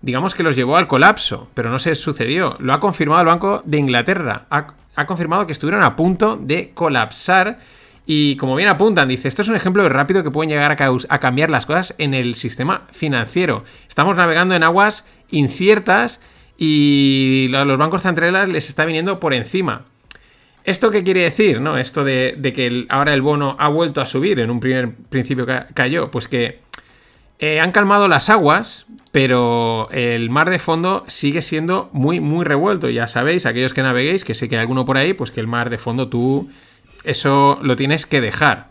Digamos 0.00 0.34
que 0.34 0.42
los 0.42 0.56
llevó 0.56 0.76
al 0.76 0.88
colapso, 0.88 1.48
pero 1.54 1.70
no 1.70 1.78
se 1.78 1.94
sucedió. 1.94 2.56
Lo 2.58 2.72
ha 2.72 2.80
confirmado 2.80 3.20
el 3.20 3.28
Banco 3.28 3.62
de 3.64 3.78
Inglaterra. 3.78 4.46
Ha, 4.50 5.06
confirmado 5.06 5.46
que 5.46 5.52
estuvieron 5.52 5.84
a 5.84 5.94
punto 5.96 6.36
de 6.36 6.72
colapsar. 6.74 7.60
Y 8.04 8.36
como 8.36 8.56
bien 8.56 8.68
apuntan, 8.68 9.08
dice, 9.08 9.28
esto 9.28 9.42
es 9.42 9.48
un 9.48 9.54
ejemplo 9.54 9.84
de 9.84 9.88
rápido 9.88 10.24
que 10.24 10.32
pueden 10.32 10.50
llegar 10.50 10.72
a, 10.72 10.90
a 11.08 11.18
cambiar 11.20 11.50
las 11.50 11.66
cosas 11.66 11.94
en 11.98 12.14
el 12.14 12.34
sistema 12.34 12.82
financiero. 12.90 13.62
Estamos 13.88 14.16
navegando 14.16 14.56
en 14.56 14.64
aguas 14.64 15.04
inciertas 15.30 16.20
y 16.58 17.46
los 17.48 17.78
bancos 17.78 18.02
centrales 18.02 18.48
les 18.48 18.68
está 18.68 18.84
viniendo 18.84 19.18
por 19.20 19.34
encima. 19.34 19.84
¿Esto 20.64 20.90
qué 20.90 21.02
quiere 21.02 21.22
decir? 21.22 21.60
¿no? 21.60 21.78
Esto 21.78 22.04
de, 22.04 22.52
que 22.54 22.86
ahora 22.88 23.14
el 23.14 23.22
bono 23.22 23.56
ha 23.58 23.68
vuelto 23.68 24.00
a 24.00 24.06
subir, 24.06 24.40
en 24.40 24.50
un 24.50 24.60
primer 24.60 24.94
principio 24.94 25.46
cayó, 25.74 26.10
pues 26.10 26.28
que 26.28 26.60
eh, 27.38 27.60
han 27.60 27.72
calmado 27.72 28.06
las 28.06 28.30
aguas, 28.30 28.86
pero 29.10 29.88
el 29.90 30.30
mar 30.30 30.50
de 30.50 30.58
fondo 30.58 31.04
sigue 31.08 31.42
siendo 31.42 31.90
muy, 31.92 32.20
muy 32.20 32.44
revuelto. 32.44 32.88
Ya 32.88 33.08
sabéis, 33.08 33.46
aquellos 33.46 33.74
que 33.74 33.82
naveguéis, 33.82 34.24
que 34.24 34.34
sé 34.34 34.48
que 34.48 34.56
hay 34.56 34.60
alguno 34.60 34.84
por 34.84 34.96
ahí, 34.96 35.12
pues 35.12 35.30
que 35.30 35.40
el 35.40 35.48
mar 35.48 35.68
de 35.68 35.78
fondo 35.78 36.08
tú 36.08 36.48
eso 37.04 37.58
lo 37.62 37.76
tienes 37.76 38.06
que 38.06 38.20
dejar. 38.20 38.68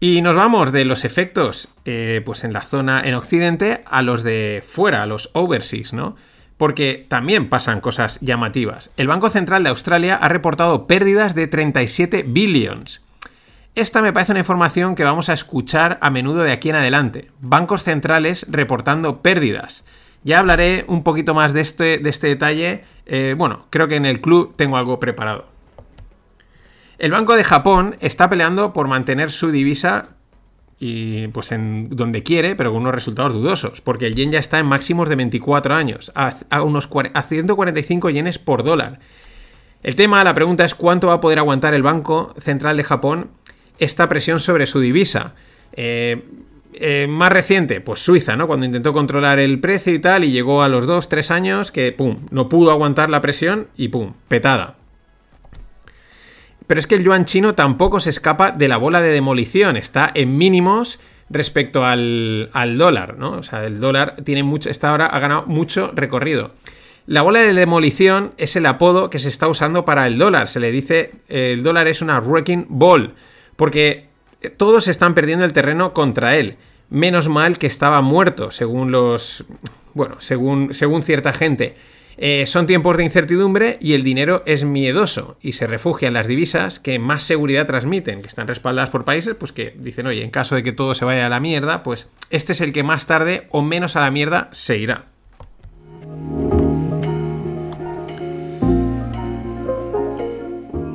Y 0.00 0.22
nos 0.22 0.36
vamos 0.36 0.70
de 0.70 0.84
los 0.84 1.04
efectos 1.04 1.70
eh, 1.84 2.22
pues 2.24 2.44
en 2.44 2.52
la 2.52 2.62
zona 2.62 3.02
en 3.04 3.14
Occidente 3.14 3.82
a 3.84 4.02
los 4.02 4.22
de 4.22 4.62
fuera, 4.64 5.02
a 5.02 5.06
los 5.06 5.30
overseas, 5.32 5.92
¿no? 5.92 6.16
Porque 6.58 7.06
también 7.08 7.48
pasan 7.48 7.80
cosas 7.80 8.18
llamativas. 8.20 8.90
El 8.96 9.06
Banco 9.06 9.30
Central 9.30 9.62
de 9.62 9.70
Australia 9.70 10.16
ha 10.16 10.28
reportado 10.28 10.86
pérdidas 10.86 11.34
de 11.34 11.46
37 11.46 12.24
billions. 12.26 13.02
esta 13.74 14.02
me 14.02 14.12
parece 14.12 14.32
una 14.32 14.40
información 14.40 14.96
que 14.96 15.04
vamos 15.04 15.28
a 15.28 15.34
escuchar 15.34 15.98
a 16.02 16.10
menudo 16.10 16.42
de 16.42 16.52
aquí 16.52 16.68
en 16.68 16.76
adelante. 16.76 17.30
Bancos 17.40 17.84
centrales 17.84 18.44
reportando 18.50 19.22
pérdidas. 19.22 19.84
Ya 20.24 20.40
hablaré 20.40 20.84
un 20.88 21.04
poquito 21.04 21.32
más 21.32 21.52
de 21.52 21.60
este, 21.60 22.06
este 22.08 22.26
detalle. 22.26 22.84
Eh, 23.06 23.36
bueno, 23.38 23.66
creo 23.70 23.86
que 23.86 23.94
en 23.94 24.04
el 24.04 24.20
club 24.20 24.54
tengo 24.56 24.76
algo 24.76 24.98
preparado. 24.98 25.46
El 26.98 27.12
Banco 27.12 27.36
de 27.36 27.44
Japón 27.44 27.96
está 28.00 28.28
peleando 28.28 28.72
por 28.72 28.88
mantener 28.88 29.30
su 29.30 29.52
divisa 29.52 30.17
y 30.80 31.28
pues 31.28 31.50
en 31.52 31.88
donde 31.90 32.22
quiere, 32.22 32.54
pero 32.54 32.72
con 32.72 32.82
unos 32.82 32.94
resultados 32.94 33.32
dudosos, 33.32 33.80
porque 33.80 34.06
el 34.06 34.14
yen 34.14 34.30
ya 34.30 34.38
está 34.38 34.58
en 34.58 34.66
máximos 34.66 35.08
de 35.08 35.16
24 35.16 35.74
años, 35.74 36.12
a, 36.14 36.62
unos 36.62 36.88
a 37.14 37.22
145 37.22 38.10
yenes 38.10 38.38
por 38.38 38.62
dólar. 38.62 39.00
El 39.82 39.96
tema, 39.96 40.22
la 40.24 40.34
pregunta 40.34 40.64
es 40.64 40.74
cuánto 40.74 41.08
va 41.08 41.14
a 41.14 41.20
poder 41.20 41.38
aguantar 41.38 41.74
el 41.74 41.82
Banco 41.82 42.34
Central 42.38 42.76
de 42.76 42.84
Japón 42.84 43.30
esta 43.78 44.08
presión 44.08 44.40
sobre 44.40 44.66
su 44.66 44.80
divisa. 44.80 45.34
Eh, 45.72 46.24
eh, 46.74 47.06
más 47.08 47.32
reciente, 47.32 47.80
pues 47.80 48.00
Suiza, 48.00 48.36
¿no? 48.36 48.46
Cuando 48.46 48.66
intentó 48.66 48.92
controlar 48.92 49.38
el 49.38 49.58
precio 49.60 49.94
y 49.94 49.98
tal, 49.98 50.24
y 50.24 50.30
llegó 50.30 50.62
a 50.62 50.68
los 50.68 50.86
2-3 50.86 51.30
años 51.30 51.70
que, 51.72 51.92
pum, 51.92 52.18
no 52.30 52.48
pudo 52.48 52.70
aguantar 52.70 53.10
la 53.10 53.20
presión 53.20 53.68
y, 53.76 53.88
pum, 53.88 54.12
petada. 54.28 54.77
Pero 56.68 56.78
es 56.78 56.86
que 56.86 56.96
el 56.96 57.02
yuan 57.02 57.24
chino 57.24 57.54
tampoco 57.54 57.98
se 57.98 58.10
escapa 58.10 58.52
de 58.52 58.68
la 58.68 58.76
bola 58.76 59.00
de 59.00 59.08
demolición, 59.08 59.78
está 59.78 60.12
en 60.14 60.36
mínimos 60.36 61.00
respecto 61.30 61.84
al, 61.84 62.50
dólar, 62.76 63.16
¿no? 63.16 63.32
O 63.32 63.42
sea, 63.42 63.64
el 63.64 63.80
dólar 63.80 64.16
tiene 64.22 64.42
mucho, 64.42 64.68
esta 64.68 64.92
hora 64.92 65.06
ha 65.06 65.18
ganado 65.18 65.46
mucho 65.46 65.90
recorrido. 65.94 66.52
La 67.06 67.22
bola 67.22 67.40
de 67.40 67.54
demolición 67.54 68.34
es 68.36 68.54
el 68.54 68.66
apodo 68.66 69.08
que 69.08 69.18
se 69.18 69.30
está 69.30 69.48
usando 69.48 69.86
para 69.86 70.06
el 70.06 70.18
dólar. 70.18 70.46
Se 70.48 70.60
le 70.60 70.70
dice, 70.70 71.12
el 71.28 71.62
dólar 71.62 71.88
es 71.88 72.02
una 72.02 72.20
wrecking 72.20 72.66
ball, 72.68 73.14
porque 73.56 74.08
todos 74.58 74.88
están 74.88 75.14
perdiendo 75.14 75.46
el 75.46 75.54
terreno 75.54 75.94
contra 75.94 76.36
él. 76.36 76.58
Menos 76.90 77.30
mal 77.30 77.58
que 77.58 77.66
estaba 77.66 78.02
muerto, 78.02 78.50
según 78.50 78.92
los, 78.92 79.46
bueno, 79.94 80.16
según, 80.18 80.74
según 80.74 81.00
cierta 81.00 81.32
gente. 81.32 81.76
Eh, 82.20 82.46
son 82.46 82.66
tiempos 82.66 82.96
de 82.96 83.04
incertidumbre 83.04 83.78
y 83.80 83.92
el 83.92 84.02
dinero 84.02 84.42
es 84.44 84.64
miedoso 84.64 85.36
y 85.40 85.52
se 85.52 85.68
refugia 85.68 86.08
en 86.08 86.14
las 86.14 86.26
divisas 86.26 86.80
que 86.80 86.98
más 86.98 87.22
seguridad 87.22 87.66
transmiten, 87.66 88.22
que 88.22 88.26
están 88.26 88.48
respaldadas 88.48 88.90
por 88.90 89.04
países 89.04 89.36
pues 89.38 89.52
que 89.52 89.74
dicen, 89.78 90.08
oye, 90.08 90.24
en 90.24 90.30
caso 90.30 90.56
de 90.56 90.64
que 90.64 90.72
todo 90.72 90.94
se 90.94 91.04
vaya 91.04 91.26
a 91.26 91.28
la 91.28 91.38
mierda, 91.38 91.84
pues 91.84 92.08
este 92.30 92.52
es 92.52 92.60
el 92.60 92.72
que 92.72 92.82
más 92.82 93.06
tarde 93.06 93.46
o 93.50 93.62
menos 93.62 93.94
a 93.94 94.00
la 94.00 94.10
mierda 94.10 94.48
se 94.50 94.78
irá. 94.78 95.06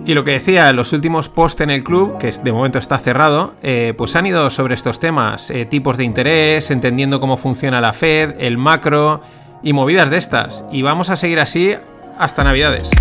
Y 0.06 0.14
lo 0.16 0.26
que 0.26 0.32
decía 0.32 0.74
los 0.74 0.92
últimos 0.92 1.30
posts 1.30 1.62
en 1.62 1.70
el 1.70 1.82
club, 1.86 2.18
que 2.18 2.30
de 2.30 2.52
momento 2.52 2.78
está 2.78 3.00
cerrado, 3.00 3.54
eh, 3.64 3.94
pues 3.98 4.18
han 4.18 4.26
ido 4.26 4.50
sobre 4.50 4.74
estos 4.74 5.00
temas, 5.00 5.50
eh, 5.50 5.66
tipos 5.66 5.96
de 5.96 6.04
interés, 6.04 6.70
entendiendo 6.72 7.22
cómo 7.22 7.38
funciona 7.38 7.80
la 7.80 7.94
Fed, 7.94 8.36
el 8.40 8.58
macro, 8.58 9.22
y 9.64 9.74
movidas 9.74 10.10
de 10.10 10.18
estas. 10.18 10.66
Y 10.72 10.82
vamos 10.82 11.10
a 11.10 11.16
seguir 11.16 11.40
así 11.40 11.76
hasta 12.18 12.44
Navidades. 12.44 12.92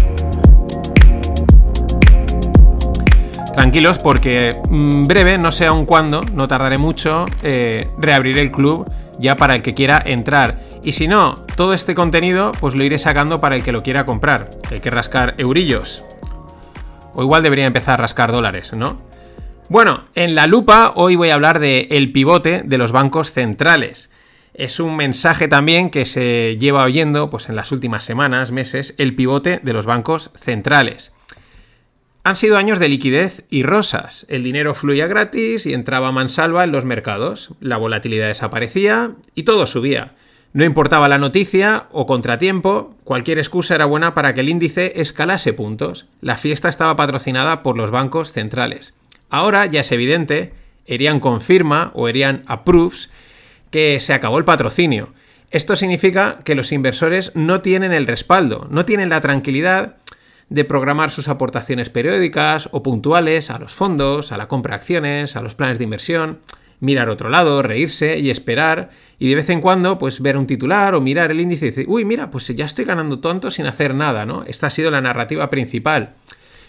Tranquilos 3.52 3.98
porque 3.98 4.58
mm, 4.70 5.06
breve, 5.06 5.36
no 5.36 5.52
sé 5.52 5.66
aún 5.66 5.84
cuándo, 5.84 6.22
no 6.32 6.48
tardaré 6.48 6.78
mucho, 6.78 7.26
eh, 7.42 7.88
reabriré 7.98 8.40
el 8.40 8.50
club 8.50 8.90
ya 9.18 9.36
para 9.36 9.54
el 9.54 9.62
que 9.62 9.74
quiera 9.74 10.02
entrar. 10.04 10.58
Y 10.82 10.92
si 10.92 11.06
no, 11.06 11.44
todo 11.54 11.74
este 11.74 11.94
contenido 11.94 12.52
pues 12.60 12.74
lo 12.74 12.82
iré 12.82 12.98
sacando 12.98 13.40
para 13.40 13.56
el 13.56 13.62
que 13.62 13.72
lo 13.72 13.82
quiera 13.82 14.06
comprar, 14.06 14.50
el 14.70 14.80
que 14.80 14.90
rascar 14.90 15.34
eurillos. 15.36 16.02
O 17.14 17.22
igual 17.22 17.42
debería 17.42 17.66
empezar 17.66 17.94
a 17.94 18.02
rascar 18.02 18.32
dólares, 18.32 18.72
¿no? 18.72 19.02
Bueno, 19.68 20.04
en 20.14 20.34
la 20.34 20.46
lupa 20.46 20.92
hoy 20.96 21.16
voy 21.16 21.30
a 21.30 21.34
hablar 21.34 21.58
de 21.58 21.88
el 21.90 22.10
pivote 22.10 22.62
de 22.64 22.78
los 22.78 22.90
bancos 22.90 23.32
centrales. 23.32 24.10
Es 24.54 24.80
un 24.80 24.96
mensaje 24.96 25.48
también 25.48 25.88
que 25.90 26.04
se 26.04 26.58
lleva 26.58 26.84
oyendo 26.84 27.30
pues, 27.30 27.48
en 27.48 27.56
las 27.56 27.72
últimas 27.72 28.04
semanas, 28.04 28.52
meses, 28.52 28.94
el 28.98 29.14
pivote 29.14 29.60
de 29.62 29.72
los 29.72 29.86
bancos 29.86 30.30
centrales. 30.34 31.12
Han 32.24 32.36
sido 32.36 32.56
años 32.56 32.78
de 32.78 32.88
liquidez 32.88 33.44
y 33.50 33.64
rosas. 33.64 34.26
El 34.28 34.44
dinero 34.44 34.74
fluía 34.74 35.08
gratis 35.08 35.66
y 35.66 35.74
entraba 35.74 36.12
mansalva 36.12 36.62
en 36.62 36.70
los 36.70 36.84
mercados. 36.84 37.50
La 37.60 37.78
volatilidad 37.78 38.28
desaparecía 38.28 39.12
y 39.34 39.42
todo 39.42 39.66
subía. 39.66 40.14
No 40.52 40.64
importaba 40.64 41.08
la 41.08 41.18
noticia 41.18 41.86
o 41.90 42.04
contratiempo, 42.04 42.94
cualquier 43.04 43.38
excusa 43.38 43.74
era 43.74 43.86
buena 43.86 44.12
para 44.12 44.34
que 44.34 44.40
el 44.42 44.50
índice 44.50 45.00
escalase 45.00 45.54
puntos. 45.54 46.06
La 46.20 46.36
fiesta 46.36 46.68
estaba 46.68 46.94
patrocinada 46.94 47.62
por 47.62 47.76
los 47.76 47.90
bancos 47.90 48.32
centrales. 48.32 48.94
Ahora 49.30 49.64
ya 49.64 49.80
es 49.80 49.90
evidente, 49.92 50.52
Erian 50.86 51.20
confirma 51.20 51.90
o 51.94 52.06
Erian 52.06 52.42
approves 52.46 53.10
que 53.72 53.98
se 53.98 54.12
acabó 54.12 54.38
el 54.38 54.44
patrocinio. 54.44 55.12
Esto 55.50 55.74
significa 55.74 56.38
que 56.44 56.54
los 56.54 56.70
inversores 56.70 57.32
no 57.34 57.60
tienen 57.60 57.92
el 57.92 58.06
respaldo, 58.06 58.68
no 58.70 58.84
tienen 58.84 59.08
la 59.08 59.20
tranquilidad 59.20 59.96
de 60.48 60.64
programar 60.64 61.10
sus 61.10 61.28
aportaciones 61.28 61.90
periódicas 61.90 62.68
o 62.72 62.82
puntuales 62.82 63.50
a 63.50 63.58
los 63.58 63.72
fondos, 63.72 64.30
a 64.30 64.36
la 64.36 64.46
compra 64.46 64.74
de 64.74 64.76
acciones, 64.76 65.34
a 65.34 65.42
los 65.42 65.54
planes 65.54 65.78
de 65.78 65.84
inversión, 65.84 66.38
mirar 66.80 67.08
otro 67.08 67.28
lado, 67.28 67.62
reírse 67.62 68.18
y 68.18 68.30
esperar 68.30 68.90
y 69.18 69.28
de 69.28 69.36
vez 69.36 69.48
en 69.50 69.60
cuando 69.60 69.98
pues 69.98 70.20
ver 70.20 70.36
un 70.36 70.46
titular 70.46 70.94
o 70.94 71.00
mirar 71.00 71.30
el 71.30 71.40
índice 71.40 71.66
y 71.66 71.70
decir, 71.70 71.84
uy, 71.88 72.04
mira, 72.04 72.30
pues 72.30 72.48
ya 72.48 72.66
estoy 72.66 72.84
ganando 72.84 73.20
tonto 73.20 73.50
sin 73.50 73.66
hacer 73.66 73.94
nada, 73.94 74.26
¿no? 74.26 74.44
Esta 74.46 74.66
ha 74.66 74.70
sido 74.70 74.90
la 74.90 75.00
narrativa 75.00 75.48
principal. 75.48 76.14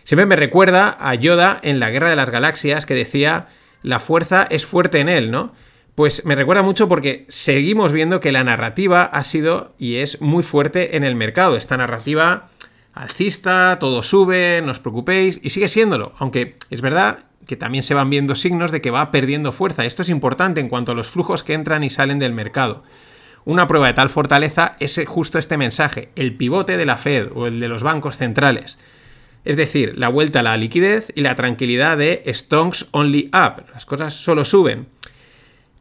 Siempre 0.04 0.26
me 0.26 0.36
recuerda 0.36 0.96
a 1.00 1.16
Yoda 1.16 1.60
en 1.64 1.80
la 1.80 1.90
Guerra 1.90 2.10
de 2.10 2.16
las 2.16 2.30
Galaxias 2.30 2.86
que 2.86 2.94
decía, 2.94 3.48
la 3.82 4.00
fuerza 4.00 4.46
es 4.50 4.66
fuerte 4.66 5.00
en 5.00 5.10
él, 5.10 5.32
¿no? 5.32 5.52
Pues 5.96 6.26
me 6.26 6.36
recuerda 6.36 6.64
mucho 6.64 6.88
porque 6.88 7.26
seguimos 7.30 7.92
viendo 7.92 8.20
que 8.20 8.32
la 8.32 8.44
narrativa 8.44 9.04
ha 9.04 9.24
sido 9.24 9.76
y 9.78 9.98
es 9.98 10.22
muy 10.22 10.42
fuerte 10.42 10.98
en 10.98 11.04
el 11.04 11.16
mercado. 11.16 11.56
Esta 11.56 11.78
narrativa 11.78 12.50
alcista, 12.94 13.78
todo 13.80 14.02
sube, 14.02 14.62
no 14.64 14.72
os 14.72 14.80
preocupéis, 14.80 15.40
y 15.44 15.50
sigue 15.50 15.68
siéndolo, 15.68 16.14
aunque 16.18 16.56
es 16.72 16.82
verdad 16.82 17.26
que 17.46 17.58
también 17.58 17.84
se 17.84 17.94
van 17.94 18.10
viendo 18.10 18.36
signos 18.36 18.72
de 18.72 18.82
que 18.82 18.90
va 18.90 19.12
perdiendo 19.12 19.52
fuerza. 19.52 19.86
Esto 19.86 20.02
es 20.02 20.10
importante 20.10 20.62
en 20.62 20.70
cuanto 20.70 20.94
a 20.94 20.96
los 20.96 21.10
flujos 21.10 21.44
que 21.44 21.54
entran 21.54 21.84
y 21.84 21.90
salen 21.90 22.18
del 22.18 22.34
mercado. 22.34 22.84
Una 23.46 23.68
prueba 23.68 23.88
de 23.88 23.94
tal 23.94 24.10
fortaleza 24.10 24.78
es 24.80 25.00
justo 25.06 25.38
este 25.38 25.58
mensaje, 25.58 26.10
el 26.16 26.36
pivote 26.36 26.78
de 26.78 26.86
la 26.86 26.98
Fed 26.98 27.30
o 27.36 27.46
el 27.46 27.60
de 27.60 27.68
los 27.68 27.84
bancos 27.84 28.18
centrales. 28.18 28.80
Es 29.46 29.58
decir, 29.58 29.94
la 29.98 30.08
vuelta 30.08 30.40
a 30.40 30.44
la 30.44 30.58
liquidez 30.58 31.12
y 31.16 31.22
la 31.22 31.36
tranquilidad 31.36 31.98
de 31.98 32.24
stonks 32.34 32.88
only 32.92 33.30
up. 33.34 33.66
Las 33.74 33.86
cosas 33.86 34.14
solo 34.14 34.46
suben. 34.46 34.88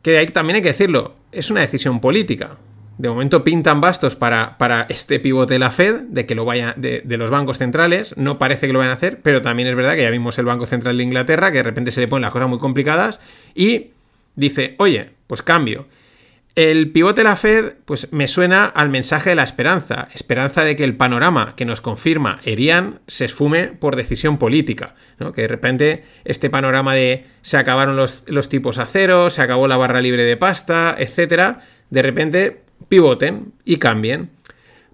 Que 0.02 0.18
ahí 0.18 0.26
también 0.26 0.56
hay 0.56 0.62
que 0.62 0.68
decirlo, 0.68 1.14
es 1.30 1.50
una 1.50 1.60
decisión 1.60 2.00
política. 2.00 2.58
De 2.98 3.08
momento 3.08 3.42
pintan 3.42 3.80
bastos 3.80 4.16
para, 4.16 4.58
para 4.58 4.82
este 4.88 5.18
pivote 5.18 5.54
de 5.54 5.58
la 5.58 5.70
Fed, 5.70 6.02
de 6.02 6.26
que 6.26 6.34
lo 6.34 6.44
vaya, 6.44 6.74
de, 6.76 7.02
los 7.06 7.30
bancos 7.30 7.58
centrales. 7.58 8.14
No 8.16 8.38
parece 8.38 8.66
que 8.66 8.72
lo 8.72 8.78
vayan 8.78 8.90
a 8.90 8.94
hacer, 8.94 9.20
pero 9.22 9.42
también 9.42 9.68
es 9.68 9.74
verdad 9.74 9.94
que 9.94 10.02
ya 10.02 10.10
vimos 10.10 10.38
el 10.38 10.44
Banco 10.44 10.66
Central 10.66 10.98
de 10.98 11.04
Inglaterra, 11.04 11.50
que 11.50 11.58
de 11.58 11.62
repente 11.62 11.90
se 11.90 12.00
le 12.00 12.08
ponen 12.08 12.22
las 12.22 12.32
cosas 12.32 12.48
muy 12.48 12.58
complicadas 12.58 13.20
y 13.54 13.90
dice, 14.36 14.74
oye, 14.78 15.10
pues 15.26 15.42
cambio. 15.42 15.86
El 16.54 16.90
pivote 16.90 17.22
de 17.22 17.28
la 17.28 17.36
Fed, 17.36 17.76
pues 17.86 18.12
me 18.12 18.28
suena 18.28 18.66
al 18.66 18.90
mensaje 18.90 19.30
de 19.30 19.36
la 19.36 19.42
esperanza, 19.42 20.08
esperanza 20.12 20.64
de 20.64 20.76
que 20.76 20.84
el 20.84 20.96
panorama 20.96 21.54
que 21.56 21.64
nos 21.64 21.80
confirma 21.80 22.40
Erian 22.44 23.00
se 23.06 23.24
esfume 23.24 23.68
por 23.68 23.96
decisión 23.96 24.36
política, 24.36 24.94
que 25.34 25.42
de 25.42 25.48
repente 25.48 26.04
este 26.26 26.50
panorama 26.50 26.94
de 26.94 27.24
se 27.40 27.56
acabaron 27.56 27.96
los, 27.96 28.24
los 28.26 28.50
tipos 28.50 28.76
a 28.76 28.84
cero, 28.84 29.30
se 29.30 29.40
acabó 29.40 29.66
la 29.66 29.78
barra 29.78 30.02
libre 30.02 30.24
de 30.24 30.36
pasta, 30.36 30.94
etcétera, 30.98 31.62
de 31.88 32.02
repente 32.02 32.60
pivoten 32.88 33.54
y 33.64 33.78
cambien. 33.78 34.28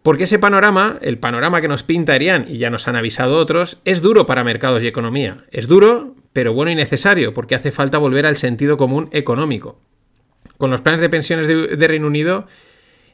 Porque 0.04 0.24
ese 0.24 0.38
panorama, 0.38 0.98
el 1.02 1.18
panorama 1.18 1.60
que 1.60 1.66
nos 1.66 1.82
pinta 1.82 2.14
Erian, 2.14 2.46
y 2.48 2.58
ya 2.58 2.70
nos 2.70 2.86
han 2.86 2.94
avisado 2.94 3.36
otros, 3.36 3.80
es 3.84 4.00
duro 4.00 4.26
para 4.26 4.44
mercados 4.44 4.84
y 4.84 4.86
economía. 4.86 5.44
Es 5.50 5.66
duro, 5.66 6.14
pero 6.32 6.52
bueno 6.52 6.70
y 6.70 6.76
necesario, 6.76 7.34
porque 7.34 7.56
hace 7.56 7.72
falta 7.72 7.98
volver 7.98 8.26
al 8.26 8.36
sentido 8.36 8.76
común 8.76 9.08
económico. 9.10 9.80
Con 10.58 10.70
los 10.72 10.80
planes 10.80 11.00
de 11.00 11.08
pensiones 11.08 11.46
de, 11.46 11.88
Reino 11.88 12.08
Unido 12.08 12.46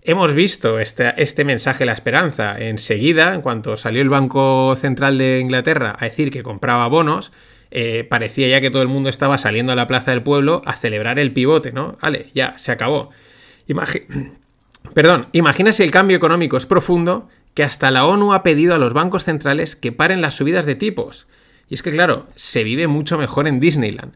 hemos 0.00 0.32
visto 0.32 0.80
este, 0.80 1.12
este 1.22 1.44
mensaje, 1.44 1.84
la 1.84 1.92
esperanza. 1.92 2.58
Enseguida, 2.58 3.34
en 3.34 3.42
cuanto 3.42 3.76
salió 3.76 4.00
el 4.00 4.08
Banco 4.08 4.74
Central 4.76 5.18
de 5.18 5.40
Inglaterra 5.40 5.94
a 5.98 6.06
decir 6.06 6.30
que 6.30 6.42
compraba 6.42 6.88
bonos, 6.88 7.32
eh, 7.70 8.04
parecía 8.08 8.48
ya 8.48 8.62
que 8.62 8.70
todo 8.70 8.82
el 8.82 8.88
mundo 8.88 9.10
estaba 9.10 9.36
saliendo 9.36 9.72
a 9.72 9.76
la 9.76 9.86
Plaza 9.86 10.10
del 10.10 10.22
Pueblo 10.22 10.62
a 10.64 10.74
celebrar 10.74 11.18
el 11.18 11.32
pivote, 11.32 11.72
¿no? 11.72 11.98
Vale, 12.00 12.30
ya, 12.34 12.56
se 12.56 12.72
acabó. 12.72 13.10
Perdón, 14.94 15.28
imagina 15.32 15.72
si 15.72 15.82
el 15.82 15.90
cambio 15.90 16.16
económico 16.16 16.56
es 16.56 16.66
profundo 16.66 17.28
que 17.52 17.62
hasta 17.62 17.90
la 17.90 18.06
ONU 18.06 18.32
ha 18.32 18.42
pedido 18.42 18.74
a 18.74 18.78
los 18.78 18.94
bancos 18.94 19.24
centrales 19.24 19.76
que 19.76 19.92
paren 19.92 20.22
las 20.22 20.34
subidas 20.34 20.66
de 20.66 20.76
tipos. 20.76 21.26
Y 21.68 21.74
es 21.74 21.82
que, 21.82 21.90
claro, 21.90 22.26
se 22.34 22.64
vive 22.64 22.86
mucho 22.86 23.18
mejor 23.18 23.48
en 23.48 23.60
Disneyland. 23.60 24.14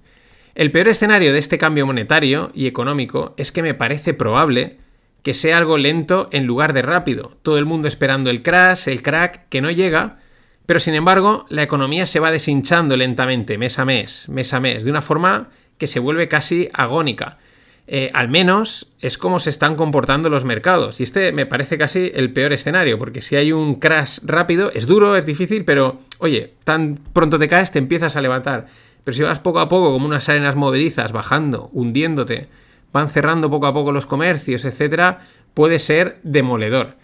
El 0.58 0.72
peor 0.72 0.88
escenario 0.88 1.32
de 1.32 1.38
este 1.38 1.56
cambio 1.56 1.86
monetario 1.86 2.50
y 2.52 2.66
económico 2.66 3.32
es 3.36 3.52
que 3.52 3.62
me 3.62 3.74
parece 3.74 4.12
probable 4.12 4.78
que 5.22 5.32
sea 5.32 5.56
algo 5.56 5.78
lento 5.78 6.28
en 6.32 6.46
lugar 6.46 6.72
de 6.72 6.82
rápido. 6.82 7.36
Todo 7.42 7.58
el 7.58 7.64
mundo 7.64 7.86
esperando 7.86 8.28
el 8.28 8.42
crash, 8.42 8.88
el 8.88 9.00
crack, 9.00 9.48
que 9.50 9.60
no 9.60 9.70
llega, 9.70 10.18
Pero 10.66 10.80
sin 10.80 10.96
embargo, 10.96 11.46
la 11.48 11.62
economía 11.62 12.06
se 12.06 12.18
va 12.18 12.32
deshinchando 12.32 12.96
lentamente, 12.96 13.56
mes 13.56 13.78
a 13.78 13.84
mes, 13.84 14.28
mes 14.28 14.52
a 14.52 14.58
mes, 14.58 14.84
de 14.84 14.90
una 14.90 15.00
forma 15.00 15.50
que 15.78 15.86
se 15.86 16.00
vuelve 16.00 16.26
casi 16.26 16.68
agónica. 16.72 17.38
Eh, 17.86 18.10
al 18.12 18.28
menos 18.28 18.92
es 19.00 19.16
como 19.16 19.38
se 19.38 19.50
están 19.50 19.76
comportando 19.76 20.28
los 20.28 20.44
mercados. 20.44 20.98
Y 20.98 21.04
este 21.04 21.30
me 21.30 21.46
parece 21.46 21.78
casi 21.78 22.10
el 22.12 22.32
peor 22.32 22.52
escenario, 22.52 22.98
porque 22.98 23.22
si 23.22 23.36
hay 23.36 23.52
un 23.52 23.76
crash 23.76 24.18
rápido, 24.24 24.72
es 24.74 24.88
duro, 24.88 25.14
es 25.14 25.24
difícil, 25.24 25.64
pero 25.64 26.00
oye, 26.18 26.54
tan 26.64 26.96
pronto 27.12 27.38
te 27.38 27.46
caes, 27.46 27.70
te 27.70 27.78
empiezas 27.78 28.16
a 28.16 28.22
levantar. 28.22 28.66
Pero 29.04 29.14
si 29.14 29.22
vas 29.22 29.40
poco 29.40 29.61
a 29.61 29.68
poco, 29.68 29.92
como 29.92 30.06
unas 30.06 30.28
arenas 30.28 30.56
movedizas, 30.56 31.12
bajando, 31.12 31.70
hundiéndote, 31.72 32.48
van 32.92 33.08
cerrando 33.08 33.50
poco 33.50 33.66
a 33.66 33.74
poco 33.74 33.92
los 33.92 34.06
comercios, 34.06 34.64
etcétera, 34.64 35.26
puede 35.54 35.78
ser 35.78 36.20
demoledor. 36.22 36.96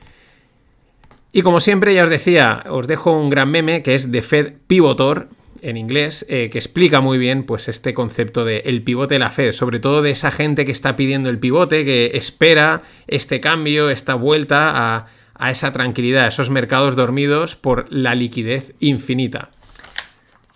Y 1.32 1.42
como 1.42 1.60
siempre, 1.60 1.94
ya 1.94 2.04
os 2.04 2.10
decía, 2.10 2.64
os 2.68 2.86
dejo 2.86 3.10
un 3.10 3.30
gran 3.30 3.50
meme 3.50 3.82
que 3.82 3.94
es 3.94 4.12
de 4.12 4.22
Fed 4.22 4.54
Pivotor, 4.66 5.28
en 5.62 5.76
inglés, 5.78 6.26
eh, 6.28 6.50
que 6.50 6.58
explica 6.58 7.00
muy 7.00 7.16
bien 7.16 7.44
pues, 7.44 7.68
este 7.68 7.94
concepto 7.94 8.44
de 8.44 8.58
el 8.66 8.82
pivote 8.82 9.14
de 9.14 9.18
la 9.18 9.30
Fed, 9.30 9.52
sobre 9.52 9.80
todo 9.80 10.02
de 10.02 10.10
esa 10.10 10.30
gente 10.30 10.66
que 10.66 10.72
está 10.72 10.94
pidiendo 10.94 11.30
el 11.30 11.38
pivote, 11.38 11.84
que 11.84 12.12
espera 12.14 12.82
este 13.06 13.40
cambio, 13.40 13.88
esta 13.88 14.14
vuelta 14.14 14.70
a, 14.74 15.06
a 15.34 15.50
esa 15.50 15.72
tranquilidad, 15.72 16.26
a 16.26 16.28
esos 16.28 16.50
mercados 16.50 16.96
dormidos 16.96 17.56
por 17.56 17.90
la 17.90 18.14
liquidez 18.14 18.74
infinita. 18.78 19.50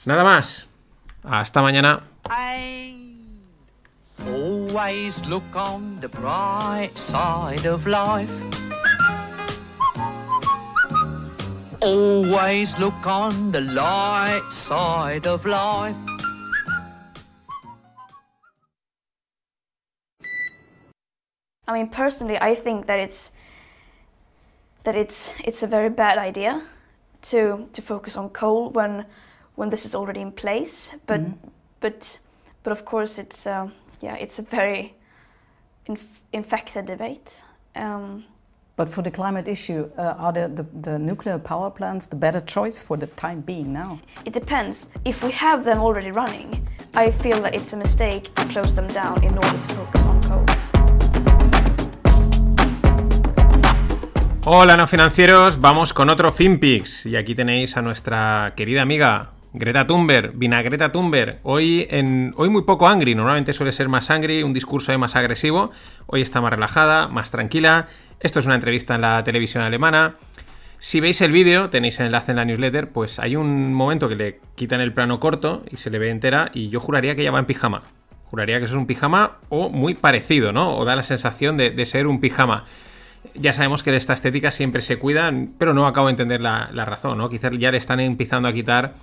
Nada 0.04 0.24
más. 0.24 0.67
Hasta 1.24 1.60
mañana. 1.60 2.02
Always 4.26 5.24
look 5.26 5.56
on 5.56 6.00
the 6.00 6.08
bright 6.08 6.96
side 6.96 7.66
of 7.66 7.86
life. 7.86 8.30
Always 11.80 12.78
look 12.78 13.06
on 13.06 13.52
the 13.52 13.60
light 13.60 14.42
side 14.50 15.26
of 15.26 15.46
life. 15.46 15.96
I 21.66 21.72
mean, 21.72 21.88
personally, 21.88 22.38
I 22.40 22.54
think 22.54 22.86
that 22.86 22.98
it's 22.98 23.32
that 24.84 24.96
it's 24.96 25.34
it's 25.44 25.62
a 25.62 25.66
very 25.66 25.90
bad 25.90 26.18
idea 26.18 26.62
to 27.30 27.68
to 27.72 27.82
focus 27.82 28.16
on 28.16 28.30
coal 28.30 28.70
when 28.70 29.04
when 29.58 29.70
this 29.70 29.84
is 29.84 29.94
already 29.94 30.20
in 30.20 30.30
place. 30.32 30.96
But 31.06 31.20
but 31.80 32.20
but 32.62 32.72
of 32.72 32.84
course, 32.84 33.18
it's 33.18 33.46
uh, 33.46 33.68
yeah, 34.00 34.14
it's 34.14 34.38
a 34.38 34.42
very 34.42 34.94
inf- 35.86 36.22
infected 36.32 36.86
debate. 36.86 37.42
Um, 37.74 38.24
But 38.76 38.88
for 38.88 39.02
the 39.02 39.10
climate 39.10 39.48
issue, 39.50 39.90
uh, 39.98 40.24
are 40.24 40.32
the, 40.32 40.46
the, 40.48 40.64
the 40.82 40.98
nuclear 40.98 41.38
power 41.40 41.68
plants 41.68 42.06
the 42.06 42.16
better 42.16 42.40
choice 42.40 42.78
for 42.78 42.96
the 42.96 43.08
time 43.08 43.40
being 43.40 43.72
now? 43.72 43.98
it 44.24 44.32
depends. 44.32 44.88
If 45.04 45.24
we 45.24 45.32
have 45.32 45.64
them 45.64 45.78
already 45.80 46.12
running, 46.12 46.62
I 46.94 47.10
feel 47.10 47.40
that 47.42 47.54
it's 47.54 47.72
a 47.72 47.76
mistake 47.76 48.32
to 48.36 48.44
close 48.52 48.74
them 48.76 48.86
down 48.86 49.24
in 49.24 49.34
order 49.34 49.58
to 49.66 49.74
focus 49.74 50.04
on 50.06 50.20
coal. 50.22 50.44
Hola, 54.44 54.76
no 54.76 54.86
financieros, 54.86 55.60
vamos 55.60 55.92
con 55.92 56.08
otro 56.08 56.30
FinPix. 56.30 57.06
Y 57.06 57.16
aquí 57.16 57.34
tenéis 57.34 57.76
a 57.76 57.82
nuestra 57.82 58.52
querida 58.56 58.82
amiga 58.82 59.32
Greta 59.52 59.86
Thunberg, 59.86 60.32
Vinagreta 60.34 60.92
Thunberg. 60.92 61.40
Hoy, 61.42 61.86
en, 61.90 62.34
hoy 62.36 62.50
muy 62.50 62.62
poco 62.62 62.86
angry, 62.86 63.14
normalmente 63.14 63.52
suele 63.52 63.72
ser 63.72 63.88
más 63.88 64.10
angry, 64.10 64.42
un 64.42 64.52
discurso 64.52 64.96
más 64.98 65.16
agresivo. 65.16 65.70
Hoy 66.06 66.20
está 66.20 66.40
más 66.40 66.50
relajada, 66.50 67.08
más 67.08 67.30
tranquila. 67.30 67.88
Esto 68.20 68.40
es 68.40 68.46
una 68.46 68.56
entrevista 68.56 68.96
en 68.96 69.00
la 69.00 69.24
televisión 69.24 69.64
alemana. 69.64 70.16
Si 70.78 71.00
veis 71.00 71.20
el 71.22 71.32
vídeo, 71.32 71.70
tenéis 71.70 71.98
el 71.98 72.06
enlace 72.06 72.32
en 72.32 72.36
la 72.36 72.44
newsletter, 72.44 72.90
pues 72.90 73.18
hay 73.18 73.36
un 73.36 73.72
momento 73.72 74.08
que 74.08 74.16
le 74.16 74.40
quitan 74.54 74.80
el 74.80 74.92
plano 74.92 75.18
corto 75.18 75.64
y 75.70 75.76
se 75.76 75.90
le 75.90 75.98
ve 75.98 76.10
entera 76.10 76.50
y 76.54 76.68
yo 76.68 76.78
juraría 76.78 77.16
que 77.16 77.22
ella 77.22 77.32
va 77.32 77.40
en 77.40 77.46
pijama. 77.46 77.82
Juraría 78.26 78.58
que 78.58 78.66
eso 78.66 78.74
es 78.74 78.78
un 78.78 78.86
pijama 78.86 79.38
o 79.48 79.70
muy 79.70 79.94
parecido, 79.94 80.52
¿no? 80.52 80.76
O 80.76 80.84
da 80.84 80.94
la 80.94 81.02
sensación 81.02 81.56
de, 81.56 81.86
ser 81.86 82.06
un 82.06 82.20
pijama. 82.20 82.64
Ya 83.34 83.52
sabemos 83.52 83.82
que 83.82 83.90
de 83.90 83.96
esta 83.96 84.12
estética 84.12 84.52
siempre 84.52 84.82
se 84.82 84.98
cuidan, 84.98 85.54
pero 85.58 85.74
no 85.74 85.86
acabo 85.86 86.06
de 86.06 86.12
entender 86.12 86.40
la, 86.40 86.70
la 86.72 86.84
razón, 86.84 87.18
¿no? 87.18 87.30
Quizás 87.30 87.56
ya 87.58 87.72
le 87.72 87.78
están 87.78 87.98
empezando 87.98 88.46
a 88.46 88.52
quitar 88.52 88.94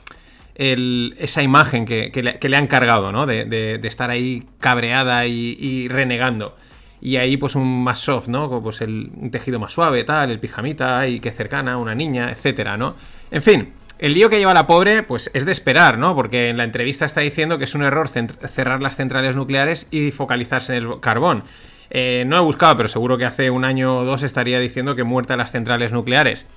el- 0.55 1.15
esa 1.19 1.43
imagen 1.43 1.85
que, 1.85 2.11
que 2.11 2.23
le, 2.49 2.57
han 2.57 2.67
cargado, 2.67 3.11
¿no? 3.11 3.25
De, 3.25 3.45
de- 3.45 3.77
estar 3.87 4.09
ahí 4.09 4.43
cabreada 4.59 5.25
y, 5.27 5.87
renegando. 5.89 6.55
Y 7.01 7.17
ahí, 7.17 7.37
pues, 7.37 7.55
un 7.55 7.83
más 7.83 7.99
soft, 7.99 8.27
¿no? 8.29 8.47
Como, 8.49 8.63
Pues 8.63 8.81
el, 8.81 9.11
un 9.15 9.29
tejido 9.31 9.59
más 9.59 9.73
suave, 9.73 10.03
tal, 10.03 10.31
el 10.31 10.39
pijamita, 10.39 11.07
y 11.07 11.19
que 11.19 11.31
cercana, 11.31 11.77
una 11.77 11.93
niña, 11.93 12.31
etcétera, 12.31 12.77
¿no? 12.77 12.95
En 13.31 13.41
fin, 13.43 13.73
el 13.99 14.13
lío 14.13 14.29
que 14.29 14.39
lleva 14.39 14.53
la 14.53 14.65
pobre, 14.65 15.03
pues 15.03 15.29
es 15.33 15.45
de 15.45 15.51
esperar, 15.51 15.97
¿no? 15.97 16.15
Porque 16.15 16.49
en 16.49 16.57
la 16.57 16.63
entrevista 16.63 17.05
está 17.05 17.21
diciendo 17.21 17.57
que 17.59 17.65
es 17.65 17.75
un 17.75 17.83
error 17.83 18.09
cerrar 18.09 18.81
las 18.81 18.95
centrales 18.95 19.35
nucleares 19.35 19.87
y 19.91 20.11
focalizarse 20.11 20.75
en 20.77 20.83
el 20.85 20.99
carbón. 20.99 21.43
Eh, 21.91 22.23
no 22.25 22.37
he 22.37 22.41
buscado, 22.41 22.75
pero 22.75 22.89
seguro 22.89 23.17
que 23.17 23.25
hace 23.25 23.49
un 23.51 23.63
año 23.63 23.97
o 23.97 24.03
dos 24.05 24.23
estaría 24.23 24.59
diciendo 24.59 24.95
que 24.95 25.03
muertas 25.03 25.37
las 25.37 25.51
centrales 25.51 25.91
nucleares. 25.91 26.47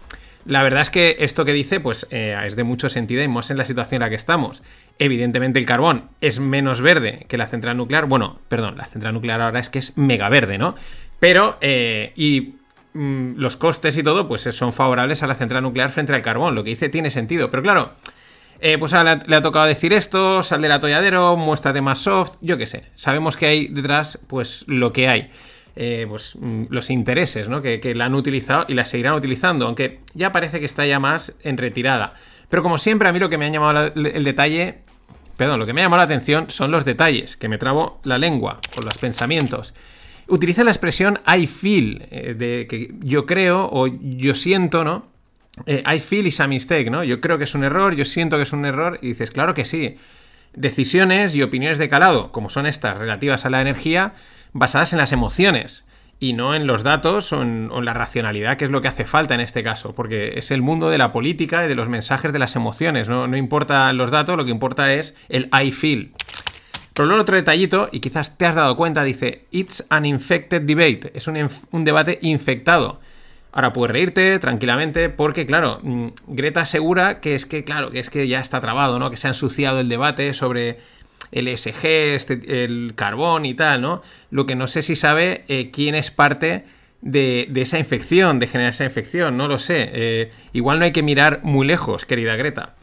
La 0.49 0.63
verdad 0.63 0.81
es 0.81 0.89
que 0.89 1.17
esto 1.21 1.45
que 1.45 1.53
dice, 1.53 1.79
pues 1.79 2.07
eh, 2.11 2.35
es 2.43 2.57
de 2.57 2.65
mucho 2.65 2.89
sentido 2.89 3.23
y 3.23 3.29
más 3.29 3.51
en 3.51 3.59
la 3.59 3.67
situación 3.67 3.97
en 3.97 4.07
la 4.07 4.09
que 4.09 4.17
estamos. 4.17 4.63
Evidentemente 4.99 5.59
el 5.59 5.67
carbón 5.67 6.09
es 6.23 6.41
menos 6.41 6.81
verde 6.81 7.27
que 7.29 7.37
la 7.37 7.47
central 7.49 7.77
nuclear. 7.77 8.07
Bueno, 8.07 8.41
perdón, 8.49 8.79
la 8.79 8.87
central 8.87 9.13
nuclear 9.13 9.43
ahora 9.43 9.61
es 9.61 9.69
que 9.69 9.79
es 9.79 9.99
mega 9.99 10.31
verde, 10.31 10.57
¿no? 10.57 10.75
Pero, 11.19 11.59
eh, 11.61 12.15
y 12.17 12.55
mm, 12.95 13.35
los 13.37 13.59
costes 13.59 13.99
y 13.99 14.03
todo, 14.03 14.27
pues 14.27 14.41
son 14.41 14.73
favorables 14.73 15.23
a 15.23 15.27
la 15.27 15.35
central 15.35 15.63
nuclear 15.63 15.91
frente 15.91 16.15
al 16.15 16.23
carbón. 16.23 16.55
Lo 16.55 16.65
que 16.65 16.71
dice 16.71 16.89
tiene 16.89 17.11
sentido. 17.11 17.51
Pero 17.51 17.63
claro, 17.63 17.93
eh, 18.61 18.79
pues 18.79 18.93
le, 18.93 19.21
le 19.27 19.37
ha 19.37 19.43
tocado 19.43 19.67
decir 19.67 19.93
esto, 19.93 20.43
sal 20.43 20.63
del 20.63 20.73
atolladero, 20.73 21.37
muéstrate 21.37 21.83
más 21.83 21.99
soft, 21.99 22.39
yo 22.41 22.57
qué 22.57 22.67
sé. 22.67 22.85
Sabemos 22.95 23.37
que 23.37 23.45
hay 23.45 23.69
detrás, 23.69 24.19
pues 24.27 24.65
lo 24.67 24.95
que 24.95 25.09
hay. 25.09 25.31
Eh, 25.81 26.07
pues 26.09 26.35
mm, 26.35 26.65
los 26.71 26.91
intereses, 26.91 27.49
¿no? 27.49 27.63
Que, 27.63 27.79
que 27.79 27.95
la 27.95 28.07
han 28.07 28.15
utilizado 28.17 28.65
y 28.67 28.75
la 28.75 28.85
seguirán 28.85 29.15
utilizando, 29.15 29.65
aunque 29.67 30.01
ya 30.13 30.33
parece 30.33 30.59
que 30.59 30.67
está 30.67 30.85
ya 30.87 30.99
más 30.99 31.35
en 31.45 31.57
retirada. 31.57 32.15
Pero 32.49 32.65
como 32.65 32.79
siempre, 32.79 33.09
a 33.09 33.13
mí 33.13 33.21
lo 33.21 33.31
que 33.31 33.39
me 33.39 33.47
ha 33.47 33.49
llamado 33.49 33.93
la- 33.95 34.09
el 34.09 34.25
detalle, 34.25 34.81
perdón, 35.37 35.61
lo 35.61 35.67
que 35.67 35.73
me 35.75 35.81
ha 35.81 35.85
llamado 35.85 35.99
la 35.99 36.05
atención 36.07 36.51
son 36.51 36.73
los 36.73 36.85
detalles, 36.85 37.37
que 37.37 37.49
me 37.49 37.59
trabo 37.59 38.01
la 38.03 38.19
lengua 38.19 38.59
con 38.75 38.85
los 38.85 38.99
pensamientos. 38.99 39.73
Utiliza 40.27 40.65
la 40.65 40.73
expresión 40.73 41.21
I 41.33 41.47
feel, 41.47 42.09
eh, 42.11 42.35
de 42.37 42.67
que 42.69 42.93
yo 43.01 43.25
creo 43.25 43.69
o 43.73 43.87
yo 43.87 44.35
siento, 44.35 44.83
¿no? 44.83 45.07
Eh, 45.67 45.85
I 45.95 46.01
feel 46.01 46.27
is 46.27 46.41
a 46.41 46.49
mistake, 46.49 46.91
¿no? 46.91 47.05
Yo 47.05 47.21
creo 47.21 47.39
que 47.39 47.45
es 47.45 47.55
un 47.55 47.63
error, 47.63 47.95
yo 47.95 48.05
siento 48.05 48.37
que 48.37 48.43
es 48.43 48.53
un 48.53 48.65
error, 48.65 48.99
y 49.01 49.09
dices, 49.11 49.31
claro 49.31 49.55
que 49.55 49.65
sí. 49.65 49.97
Decisiones 50.55 51.37
y 51.37 51.43
opiniones 51.43 51.79
de 51.79 51.89
calado, 51.89 52.33
como 52.33 52.49
son 52.49 52.67
estas 52.67 52.99
relativas 52.99 53.45
a 53.47 53.51
la 53.51 53.61
energía, 53.61 54.15
basadas 54.53 54.93
en 54.93 54.99
las 54.99 55.13
emociones 55.13 55.85
y 56.21 56.33
no 56.33 56.55
en 56.55 56.67
los 56.67 56.83
datos 56.83 57.33
o 57.33 57.43
en, 57.43 57.71
la 57.85 57.95
racionalidad, 57.95 58.57
que 58.57 58.65
es 58.65 58.71
lo 58.71 58.81
que 58.81 58.89
hace 58.89 59.05
falta 59.05 59.35
en 59.35 59.41
este 59.41 59.63
caso, 59.63 59.95
porque 59.95 60.39
es 60.39 60.51
el 60.51 60.63
mundo 60.63 60.91
de 60.91 60.99
la 60.99 61.13
política 61.13 61.65
y 61.65 61.69
de 61.69 61.75
los 61.75 61.89
mensajes 61.89 62.33
de 62.33 62.39
las 62.39 62.57
emociones, 62.57 63.09
no, 63.09 63.29
no 63.29 63.37
importa 63.37 63.93
los 63.93 64.11
datos, 64.11 64.37
lo 64.37 64.45
que 64.45 64.51
importa 64.51 64.93
es 64.93 65.15
el 65.29 65.49
I 65.53 65.71
feel. 65.71 66.13
Pero 66.95 67.07
luego 67.07 67.23
otro 67.23 67.37
detallito, 67.37 67.89
y 67.93 68.01
quizás 68.01 68.37
te 68.37 68.47
has 68.47 68.57
dado 68.57 68.77
cuenta, 68.77 69.05
dice, 69.05 69.47
It's 69.53 69.87
an 69.89 70.05
infected 70.05 70.63
debate, 70.63 71.13
es 71.15 71.29
un, 71.29 71.49
un 71.71 71.85
debate 71.85 72.19
infectado. 72.23 73.01
Ahora 73.53 73.73
puedes 73.73 73.93
reírte 73.93 74.39
tranquilamente 74.41 75.09
porque, 75.09 75.47
claro, 75.47 75.81
mm, 75.83 76.09
Greta 76.27 76.63
asegura 76.63 77.21
que 77.21 77.35
es 77.35 77.47
que, 77.47 77.65
claro, 77.65 77.91
que 77.91 78.01
es 78.01 78.11
que 78.11 78.29
ya 78.29 78.41
está 78.41 78.61
trabado, 78.61 78.99
¿no? 78.99 79.11
Que 79.11 79.17
se 79.17 79.27
ha 79.27 79.31
ensuciado 79.31 79.81
el 79.81 79.89
debate 79.89 80.35
sobre 80.35 80.79
el 81.33 81.49
ESG, 81.49 82.15
este- 82.15 82.65
el 82.65 82.93
carbón 82.95 83.45
y 83.47 83.55
tal, 83.55 83.81
¿no? 83.83 84.03
Lo 84.31 84.47
que 84.47 84.55
no 84.57 84.67
sé 84.67 84.83
si 84.83 84.97
sabe 84.97 85.45
eh, 85.49 85.71
quién 85.73 85.95
es 85.95 86.11
parte 86.11 86.65
de, 87.01 87.47
de 87.51 87.63
esa 87.63 87.79
infección, 87.79 88.39
de 88.39 88.47
generar 88.47 88.71
esa 88.71 88.85
infección, 88.85 89.37
no 89.37 89.47
lo 89.49 89.59
sé. 89.59 89.89
Eh, 89.93 90.31
igual 90.53 90.79
no 90.79 90.85
hay 90.85 90.93
que 90.93 91.03
mirar 91.03 91.41
muy 91.43 91.67
lejos, 91.67 92.05
querida 92.05 92.35
Greta. 92.37 92.75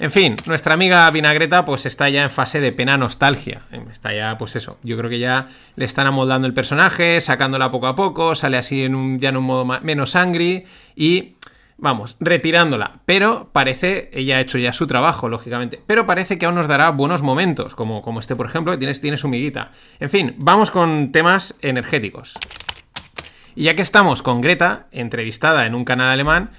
En 0.00 0.10
fin, 0.10 0.34
nuestra 0.46 0.74
amiga 0.74 1.08
Vinagreta 1.12 1.64
pues 1.64 1.86
está 1.86 2.08
ya 2.08 2.24
en 2.24 2.30
fase 2.30 2.60
de 2.60 2.72
pena 2.72 2.96
nostalgia. 2.96 3.60
Está 3.90 4.12
ya, 4.12 4.36
pues 4.36 4.56
eso, 4.56 4.78
yo 4.82 4.96
creo 4.96 5.08
que 5.08 5.20
ya 5.20 5.48
le 5.76 5.84
están 5.84 6.06
amoldando 6.08 6.48
el 6.48 6.54
personaje, 6.54 7.20
sacándola 7.20 7.70
poco 7.70 7.86
a 7.86 7.94
poco, 7.94 8.34
sale 8.34 8.56
así 8.56 8.82
en 8.82 8.94
un, 8.96 9.20
ya 9.20 9.28
en 9.28 9.36
un 9.36 9.44
modo 9.44 9.64
ma- 9.64 9.80
menos 9.80 10.16
angry 10.16 10.64
y, 10.96 11.34
vamos, 11.82 12.16
retirándola. 12.20 13.00
Pero 13.04 13.50
parece, 13.52 14.08
ella 14.14 14.36
ha 14.36 14.40
hecho 14.40 14.56
ya 14.56 14.72
su 14.72 14.86
trabajo, 14.86 15.28
lógicamente, 15.28 15.82
pero 15.84 16.06
parece 16.06 16.38
que 16.38 16.46
aún 16.46 16.54
nos 16.54 16.68
dará 16.68 16.90
buenos 16.90 17.22
momentos, 17.22 17.74
como, 17.74 18.02
como 18.02 18.20
este, 18.20 18.36
por 18.36 18.46
ejemplo, 18.46 18.72
que 18.72 18.78
tiene, 18.78 18.94
tiene 18.94 19.16
su 19.16 19.28
miguita. 19.28 19.72
En 19.98 20.08
fin, 20.08 20.34
vamos 20.38 20.70
con 20.70 21.10
temas 21.10 21.56
energéticos. 21.60 22.38
Y 23.56 23.64
ya 23.64 23.74
que 23.74 23.82
estamos 23.82 24.22
con 24.22 24.40
Greta, 24.40 24.86
entrevistada 24.92 25.66
en 25.66 25.74
un 25.74 25.84
canal 25.84 26.10
alemán, 26.10 26.52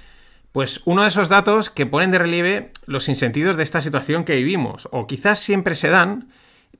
pues 0.52 0.82
uno 0.84 1.02
de 1.02 1.08
esos 1.08 1.30
datos 1.30 1.70
que 1.70 1.86
ponen 1.86 2.10
de 2.10 2.18
relieve 2.18 2.70
los 2.84 3.08
insentidos 3.08 3.56
de 3.56 3.64
esta 3.64 3.80
situación 3.80 4.24
que 4.24 4.36
vivimos, 4.36 4.88
o 4.92 5.06
quizás 5.06 5.38
siempre 5.38 5.74
se 5.74 5.88
dan, 5.88 6.28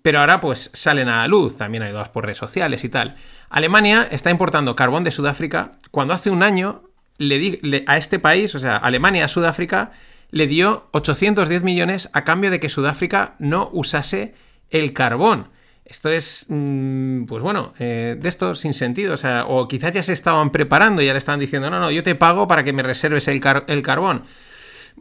pero 0.03 0.21
ahora 0.21 0.41
pues 0.43 0.71
salen 0.75 1.09
a 1.09 1.23
la 1.23 1.29
luz, 1.29 1.57
también 1.57 1.83
ayudados 1.83 2.11
por 2.11 2.25
redes 2.25 2.39
sociales 2.39 2.85
y 2.85 2.91
tal. 2.91 3.17
Alemania 3.49 4.07
está 4.11 4.31
importando 4.31 4.77
carbón 4.77 5.03
de 5.03 5.11
Sudáfrica 5.11 5.73
cuando 5.91 6.13
hace 6.13 6.29
un 6.29 6.43
año 6.43 6.83
le 7.19 7.39
di- 7.39 7.61
a 7.87 7.97
este 7.97 8.19
país, 8.19 8.55
o 8.55 8.59
sea, 8.59 8.77
Alemania 8.77 9.29
Sudáfrica, 9.29 9.93
le 10.31 10.47
dio 10.47 10.89
810 10.93 11.63
millones 11.63 12.11
a 12.13 12.25
cambio 12.25 12.51
de 12.51 12.59
que 12.61 12.69
Sudáfrica 12.69 13.37
no 13.39 13.71
usase 13.73 14.35
el 14.71 14.93
carbón. 14.93 15.51
Esto 15.85 16.09
es, 16.11 16.47
mm, 16.49 17.25
pues 17.27 17.43
bueno, 17.43 17.73
eh, 17.79 18.17
de 18.19 18.29
esto 18.29 18.55
sin 18.55 18.73
sentido. 18.75 19.15
O 19.15 19.17
sea, 19.19 19.45
o 19.47 19.69
quizás 19.69 19.93
ya 19.93 20.03
se 20.03 20.13
estaban 20.15 20.51
preparando 20.51 21.03
y 21.03 21.07
ya 21.07 21.13
le 21.13 21.19
estaban 21.19 21.41
diciendo, 21.41 21.71
no, 21.71 21.79
no, 21.79 21.91
yo 21.91 22.03
te 22.03 22.15
pago 22.15 22.49
para 22.49 22.65
que 22.65 22.73
me 22.73 22.83
reserves 22.83 23.29
el, 23.29 23.41
el 23.69 23.83
carbón. 23.83 24.25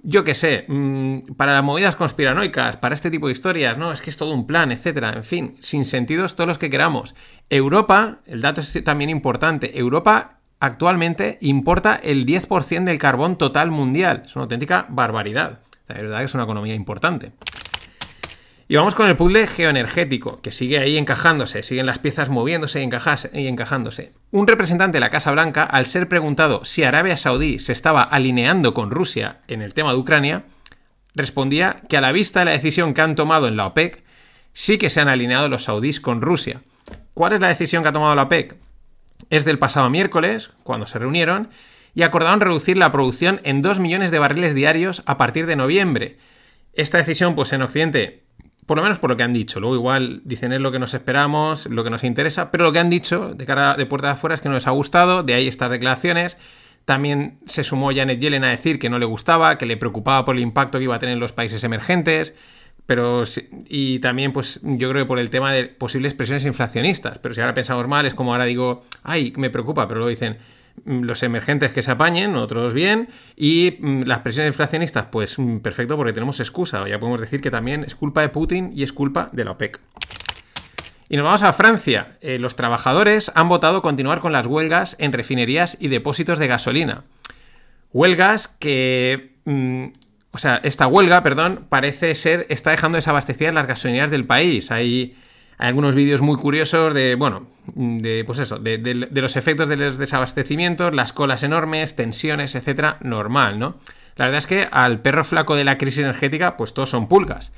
Yo 0.03 0.23
qué 0.23 0.35
sé, 0.35 0.65
mm, 0.67 1.35
para 1.37 1.53
las 1.53 1.63
movidas 1.63 1.95
conspiranoicas, 1.95 2.77
para 2.77 2.93
este 2.95 3.09
tipo 3.09 3.27
de 3.27 3.31
historias, 3.33 3.77
no, 3.77 3.91
es 3.93 4.01
que 4.01 4.09
es 4.09 4.17
todo 4.17 4.33
un 4.33 4.45
plan, 4.45 4.71
etcétera. 4.71 5.13
En 5.15 5.23
fin, 5.23 5.55
sin 5.61 5.85
sentidos 5.85 6.35
todos 6.35 6.47
los 6.49 6.57
que 6.57 6.69
queramos. 6.69 7.15
Europa, 7.49 8.19
el 8.25 8.41
dato 8.41 8.59
es 8.61 8.83
también 8.83 9.09
importante, 9.09 9.79
Europa 9.79 10.39
actualmente 10.63 11.37
importa 11.41 11.99
el 12.01 12.25
10% 12.25 12.85
del 12.85 12.97
carbón 12.97 13.37
total 13.37 13.69
mundial. 13.69 14.23
Es 14.25 14.35
una 14.37 14.43
auténtica 14.43 14.85
barbaridad. 14.87 15.59
La 15.89 15.95
verdad 15.95 16.19
que 16.19 16.25
es 16.25 16.33
una 16.33 16.43
economía 16.43 16.73
importante. 16.73 17.33
Y 18.69 18.77
vamos 18.77 18.95
con 18.95 19.09
el 19.09 19.17
puzzle 19.17 19.45
geoenergético, 19.45 20.39
que 20.41 20.53
sigue 20.53 20.79
ahí 20.79 20.97
encajándose, 20.97 21.63
siguen 21.63 21.85
las 21.85 21.99
piezas 21.99 22.29
moviéndose 22.29 22.79
y, 22.81 23.47
encajándose. 23.47 24.13
Un 24.31 24.47
representante 24.47 24.95
de 24.95 24.99
la 25.01 25.09
Casa 25.09 25.31
Blanca, 25.31 25.63
al 25.63 25.85
ser 25.85 26.07
preguntado 26.07 26.63
si 26.63 26.85
Arabia 26.85 27.17
Saudí 27.17 27.59
se 27.59 27.73
estaba 27.73 28.01
alineando 28.01 28.73
con 28.73 28.89
Rusia 28.89 29.41
en 29.49 29.61
el 29.61 29.73
tema 29.73 29.91
de 29.91 29.97
Ucrania, 29.97 30.45
respondía 31.13 31.81
que 31.89 31.97
a 31.97 32.01
la 32.01 32.13
vista 32.13 32.39
de 32.39 32.45
la 32.45 32.51
decisión 32.51 32.93
que 32.93 33.01
han 33.01 33.15
tomado 33.15 33.49
en 33.49 33.57
la 33.57 33.67
OPEC, 33.67 34.01
sí 34.53 34.77
que 34.77 34.89
se 34.89 35.01
han 35.01 35.09
alineado 35.09 35.49
los 35.49 35.65
saudíes 35.65 35.99
con 35.99 36.21
Rusia. 36.21 36.61
¿Cuál 37.13 37.33
es 37.33 37.41
la 37.41 37.49
decisión 37.49 37.83
que 37.83 37.89
ha 37.89 37.93
tomado 37.93 38.15
la 38.15 38.23
OPEC? 38.23 38.55
Es 39.29 39.45
del 39.45 39.59
pasado 39.59 39.89
miércoles, 39.89 40.51
cuando 40.63 40.85
se 40.85 40.99
reunieron, 40.99 41.49
y 41.95 42.03
acordaron 42.03 42.39
reducir 42.39 42.77
la 42.77 42.91
producción 42.91 43.39
en 43.43 43.61
2 43.61 43.79
millones 43.79 44.11
de 44.11 44.19
barriles 44.19 44.55
diarios 44.55 45.03
a 45.05 45.17
partir 45.17 45.45
de 45.45 45.55
noviembre. 45.55 46.17
Esta 46.73 46.97
decisión, 46.97 47.35
pues 47.35 47.53
en 47.53 47.61
Occidente, 47.61 48.23
por 48.65 48.77
lo 48.77 48.83
menos 48.83 48.99
por 48.99 49.09
lo 49.09 49.17
que 49.17 49.23
han 49.23 49.33
dicho, 49.33 49.59
luego 49.59 49.75
igual 49.75 50.21
dicen 50.25 50.53
es 50.53 50.59
lo 50.59 50.71
que 50.71 50.79
nos 50.79 50.93
esperamos, 50.93 51.67
lo 51.67 51.83
que 51.83 51.89
nos 51.89 52.03
interesa, 52.03 52.49
pero 52.49 52.63
lo 52.63 52.73
que 52.73 52.79
han 52.79 52.89
dicho 52.89 53.33
de 53.35 53.45
cara 53.45 53.75
de 53.75 53.85
puerta 53.85 54.07
de 54.07 54.13
afuera 54.13 54.35
es 54.35 54.41
que 54.41 54.49
no 54.49 54.55
les 54.55 54.67
ha 54.67 54.71
gustado, 54.71 55.23
de 55.23 55.33
ahí 55.35 55.47
estas 55.47 55.69
declaraciones. 55.69 56.37
También 56.85 57.39
se 57.45 57.63
sumó 57.63 57.91
Janet 57.93 58.19
Yellen 58.19 58.43
a 58.43 58.49
decir 58.49 58.79
que 58.79 58.89
no 58.89 58.99
le 58.99 59.05
gustaba, 59.05 59.57
que 59.57 59.65
le 59.65 59.77
preocupaba 59.77 60.25
por 60.25 60.35
el 60.35 60.41
impacto 60.41 60.79
que 60.79 60.85
iba 60.85 60.95
a 60.95 60.99
tener 60.99 61.13
en 61.13 61.19
los 61.19 61.31
países 61.31 61.63
emergentes, 61.63 62.33
pero 62.85 63.23
y 63.67 63.99
también 63.99 64.33
pues 64.33 64.59
yo 64.63 64.89
creo 64.89 65.03
que 65.03 65.07
por 65.07 65.19
el 65.19 65.29
tema 65.29 65.53
de 65.53 65.65
posibles 65.65 66.13
presiones 66.13 66.45
inflacionistas, 66.45 67.17
pero 67.19 67.33
si 67.33 67.41
ahora 67.41 67.53
pensamos 67.53 67.87
mal 67.87 68.05
es 68.05 68.13
como 68.13 68.33
ahora 68.33 68.45
digo, 68.45 68.83
ay, 69.03 69.33
me 69.37 69.49
preocupa, 69.49 69.87
pero 69.87 69.99
luego 69.99 70.09
dicen 70.09 70.37
mm, 70.85 71.01
los 71.03 71.23
emergentes 71.23 71.71
que 71.71 71.81
se 71.81 71.91
apañen, 71.91 72.35
otros 72.35 72.73
bien, 72.73 73.07
y 73.37 73.77
mm, 73.79 74.03
las 74.03 74.19
presiones 74.19 74.51
inflacionistas, 74.51 75.05
pues 75.11 75.39
mm, 75.39 75.59
perfecto 75.59 75.95
porque 75.95 76.13
tenemos 76.13 76.39
excusa, 76.39 76.87
ya 76.87 76.99
podemos 76.99 77.21
decir 77.21 77.39
que 77.41 77.51
también 77.51 77.83
es 77.85 77.95
culpa 77.95 78.21
de 78.21 78.29
Putin 78.29 78.71
y 78.75 78.83
es 78.83 78.91
culpa 78.91 79.29
de 79.31 79.45
la 79.45 79.51
OPEC. 79.51 79.79
Y 81.09 81.15
nos 81.17 81.25
vamos 81.25 81.43
a 81.43 81.53
Francia. 81.53 82.17
Eh, 82.21 82.39
los 82.39 82.55
trabajadores 82.55 83.31
han 83.35 83.47
votado 83.47 83.83
continuar 83.83 84.19
con 84.19 84.31
las 84.31 84.47
huelgas 84.47 84.95
en 84.99 85.11
refinerías 85.11 85.77
y 85.79 85.89
depósitos 85.89 86.39
de 86.39 86.47
gasolina. 86.47 87.03
Huelgas 87.91 88.47
que... 88.47 89.33
o 90.33 90.39
sea, 90.39 90.59
esta 90.63 90.87
huelga, 90.87 91.21
perdón, 91.21 91.67
parece 91.69 92.15
ser, 92.15 92.47
está 92.49 92.71
dejando 92.71 92.95
desabastecidas 92.95 93.53
las 93.53 93.67
gasolinerías 93.67 94.09
del 94.09 94.25
país. 94.25 94.71
Hay, 94.71 95.15
algunos 95.59 95.93
vídeos 95.93 96.21
muy 96.21 96.35
curiosos 96.37 96.93
de, 96.95 97.13
bueno, 97.13 97.47
de, 97.67 98.23
pues 98.25 98.39
eso, 98.39 98.57
de, 98.57 99.07
los 99.11 99.35
efectos 99.35 99.69
de 99.69 99.77
los 99.77 99.99
desabastecimientos, 99.99 100.93
las 100.93 101.13
colas 101.13 101.43
enormes, 101.43 101.95
tensiones, 101.95 102.55
etcétera, 102.55 102.97
normal, 103.01 103.59
¿no? 103.59 103.77
La 104.15 104.25
verdad 104.25 104.39
es 104.39 104.47
que 104.47 104.67
al 104.71 105.01
perro 105.01 105.23
flaco 105.23 105.55
de 105.55 105.63
la 105.63 105.77
crisis 105.77 105.99
energética, 105.99 106.57
pues 106.57 106.73
todos 106.73 106.89
son 106.89 107.07
pulgas. 107.07 107.51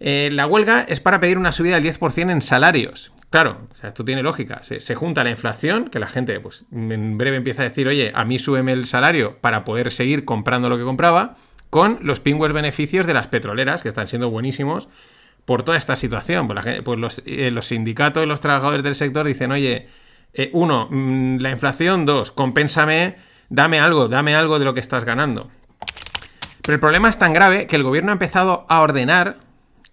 Eh, 0.00 0.30
la 0.32 0.46
huelga 0.46 0.84
es 0.88 0.98
para 0.98 1.20
pedir 1.20 1.38
una 1.38 1.52
subida 1.52 1.78
del 1.78 1.84
10% 1.84 2.30
en 2.30 2.42
salarios. 2.42 3.12
Claro, 3.30 3.68
esto 3.82 4.04
tiene 4.04 4.22
lógica. 4.22 4.62
Se, 4.62 4.80
se 4.80 4.94
junta 4.96 5.22
la 5.22 5.30
inflación, 5.30 5.90
que 5.90 6.00
la 6.00 6.08
gente 6.08 6.40
pues, 6.40 6.64
en 6.72 7.16
breve 7.16 7.36
empieza 7.36 7.62
a 7.62 7.66
decir, 7.66 7.86
oye, 7.86 8.10
a 8.14 8.24
mí 8.24 8.38
súbeme 8.38 8.72
el 8.72 8.86
salario 8.86 9.38
para 9.40 9.64
poder 9.64 9.92
seguir 9.92 10.24
comprando 10.24 10.68
lo 10.68 10.76
que 10.76 10.84
compraba, 10.84 11.36
con 11.70 12.00
los 12.02 12.20
pingües 12.20 12.52
beneficios 12.52 13.06
de 13.06 13.14
las 13.14 13.28
petroleras, 13.28 13.82
que 13.82 13.88
están 13.88 14.08
siendo 14.08 14.28
buenísimos 14.28 14.88
por 15.44 15.62
toda 15.62 15.78
esta 15.78 15.96
situación. 15.96 16.46
Pues, 16.46 16.64
la 16.64 16.82
pues 16.82 16.98
los, 16.98 17.22
eh, 17.24 17.50
los 17.50 17.66
sindicatos 17.66 18.22
y 18.22 18.26
los 18.26 18.40
trabajadores 18.40 18.82
del 18.82 18.94
sector 18.94 19.26
dicen, 19.26 19.52
oye, 19.52 19.88
eh, 20.34 20.50
uno, 20.52 20.88
mm, 20.90 21.38
la 21.38 21.50
inflación, 21.50 22.06
dos, 22.06 22.32
compénsame, 22.32 23.16
dame 23.48 23.80
algo, 23.80 24.08
dame 24.08 24.34
algo 24.34 24.58
de 24.58 24.64
lo 24.64 24.74
que 24.74 24.80
estás 24.80 25.04
ganando. 25.04 25.50
Pero 26.62 26.74
el 26.74 26.80
problema 26.80 27.08
es 27.08 27.18
tan 27.18 27.32
grave 27.32 27.66
que 27.66 27.76
el 27.76 27.82
gobierno 27.82 28.10
ha 28.10 28.12
empezado 28.12 28.66
a 28.68 28.80
ordenar 28.80 29.38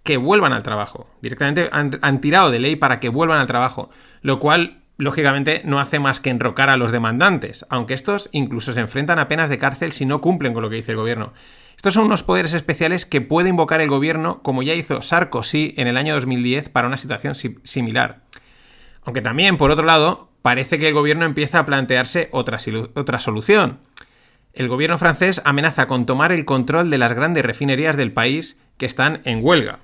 que 0.02 0.16
vuelvan 0.16 0.52
al 0.52 0.62
trabajo. 0.62 1.08
Directamente 1.22 1.68
han 1.72 2.20
tirado 2.20 2.50
de 2.50 2.58
ley 2.58 2.76
para 2.76 3.00
que 3.00 3.08
vuelvan 3.08 3.38
al 3.38 3.46
trabajo, 3.46 3.90
lo 4.22 4.38
cual, 4.38 4.82
lógicamente, 4.98 5.62
no 5.64 5.78
hace 5.80 5.98
más 5.98 6.20
que 6.20 6.30
enrocar 6.30 6.68
a 6.70 6.76
los 6.76 6.92
demandantes, 6.92 7.64
aunque 7.70 7.94
estos 7.94 8.28
incluso 8.32 8.72
se 8.72 8.80
enfrentan 8.80 9.18
a 9.18 9.28
penas 9.28 9.48
de 9.48 9.58
cárcel 9.58 9.92
si 9.92 10.04
no 10.04 10.20
cumplen 10.20 10.52
con 10.52 10.62
lo 10.62 10.68
que 10.70 10.76
dice 10.76 10.90
el 10.92 10.98
gobierno. 10.98 11.32
Estos 11.76 11.94
son 11.94 12.06
unos 12.06 12.24
poderes 12.24 12.52
especiales 12.54 13.06
que 13.06 13.20
puede 13.20 13.48
invocar 13.48 13.80
el 13.80 13.88
gobierno, 13.88 14.42
como 14.42 14.62
ya 14.64 14.74
hizo 14.74 15.00
Sarkozy 15.00 15.74
en 15.76 15.86
el 15.86 15.96
año 15.96 16.14
2010 16.14 16.68
para 16.68 16.88
una 16.88 16.96
situación 16.96 17.34
si- 17.36 17.56
similar. 17.62 18.22
Aunque 19.04 19.22
también, 19.22 19.56
por 19.56 19.70
otro 19.70 19.84
lado, 19.86 20.28
parece 20.42 20.78
que 20.78 20.88
el 20.88 20.94
gobierno 20.94 21.24
empieza 21.24 21.60
a 21.60 21.66
plantearse 21.66 22.28
otra, 22.32 22.58
otra 22.94 23.20
solución. 23.20 23.78
El 24.52 24.66
gobierno 24.68 24.98
francés 24.98 25.40
amenaza 25.44 25.86
con 25.86 26.04
tomar 26.04 26.32
el 26.32 26.44
control 26.44 26.90
de 26.90 26.98
las 26.98 27.12
grandes 27.12 27.44
refinerías 27.44 27.96
del 27.96 28.10
país 28.10 28.58
que 28.76 28.86
están 28.86 29.20
en 29.24 29.38
huelga. 29.42 29.78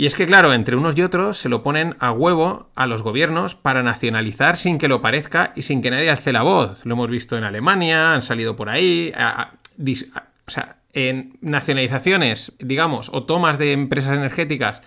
Y 0.00 0.06
es 0.06 0.14
que, 0.14 0.24
claro, 0.24 0.54
entre 0.54 0.76
unos 0.76 0.96
y 0.96 1.02
otros 1.02 1.36
se 1.36 1.50
lo 1.50 1.62
ponen 1.62 1.94
a 1.98 2.10
huevo 2.10 2.70
a 2.74 2.86
los 2.86 3.02
gobiernos 3.02 3.54
para 3.54 3.82
nacionalizar 3.82 4.56
sin 4.56 4.78
que 4.78 4.88
lo 4.88 5.02
parezca 5.02 5.52
y 5.56 5.60
sin 5.60 5.82
que 5.82 5.90
nadie 5.90 6.08
alce 6.08 6.32
la 6.32 6.40
voz. 6.40 6.86
Lo 6.86 6.94
hemos 6.94 7.10
visto 7.10 7.36
en 7.36 7.44
Alemania, 7.44 8.14
han 8.14 8.22
salido 8.22 8.56
por 8.56 8.70
ahí. 8.70 9.12
o 9.12 10.50
sea, 10.50 10.76
en 10.94 11.36
nacionalizaciones, 11.42 12.54
digamos, 12.60 13.10
o 13.12 13.24
tomas 13.24 13.58
de 13.58 13.74
empresas 13.74 14.16
energéticas 14.16 14.80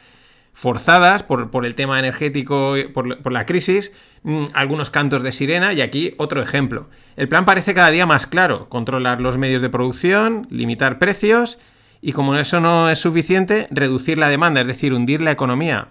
forzadas 0.52 1.22
por, 1.22 1.52
por 1.52 1.68
el 1.68 1.76
tema 1.76 2.00
energético, 2.00 2.74
por, 2.92 3.22
por 3.22 3.34
la 3.34 3.46
crisis, 3.46 3.92
mm, 4.24 4.46
algunos 4.54 4.90
cantos 4.90 5.22
de 5.22 5.32
sirena 5.32 5.74
y 5.74 5.82
aquí 5.82 6.16
otro 6.18 6.42
ejemplo. 6.42 6.90
El 7.18 7.28
plan 7.28 7.46
parece 7.46 7.76
cada 7.76 7.92
día 7.92 8.08
más 8.08 8.26
claro, 8.26 8.68
controlar 8.68 9.22
los 9.22 9.38
medios 9.38 9.62
de 9.62 9.70
producción, 9.70 10.48
limitar 10.50 10.98
precios 10.98 11.60
y 12.06 12.12
como 12.12 12.36
eso 12.36 12.60
no 12.60 12.90
es 12.90 13.00
suficiente, 13.00 13.66
reducir 13.72 14.18
la 14.18 14.28
demanda, 14.28 14.60
es 14.60 14.68
decir, 14.68 14.94
hundir 14.94 15.22
la 15.22 15.32
economía. 15.32 15.88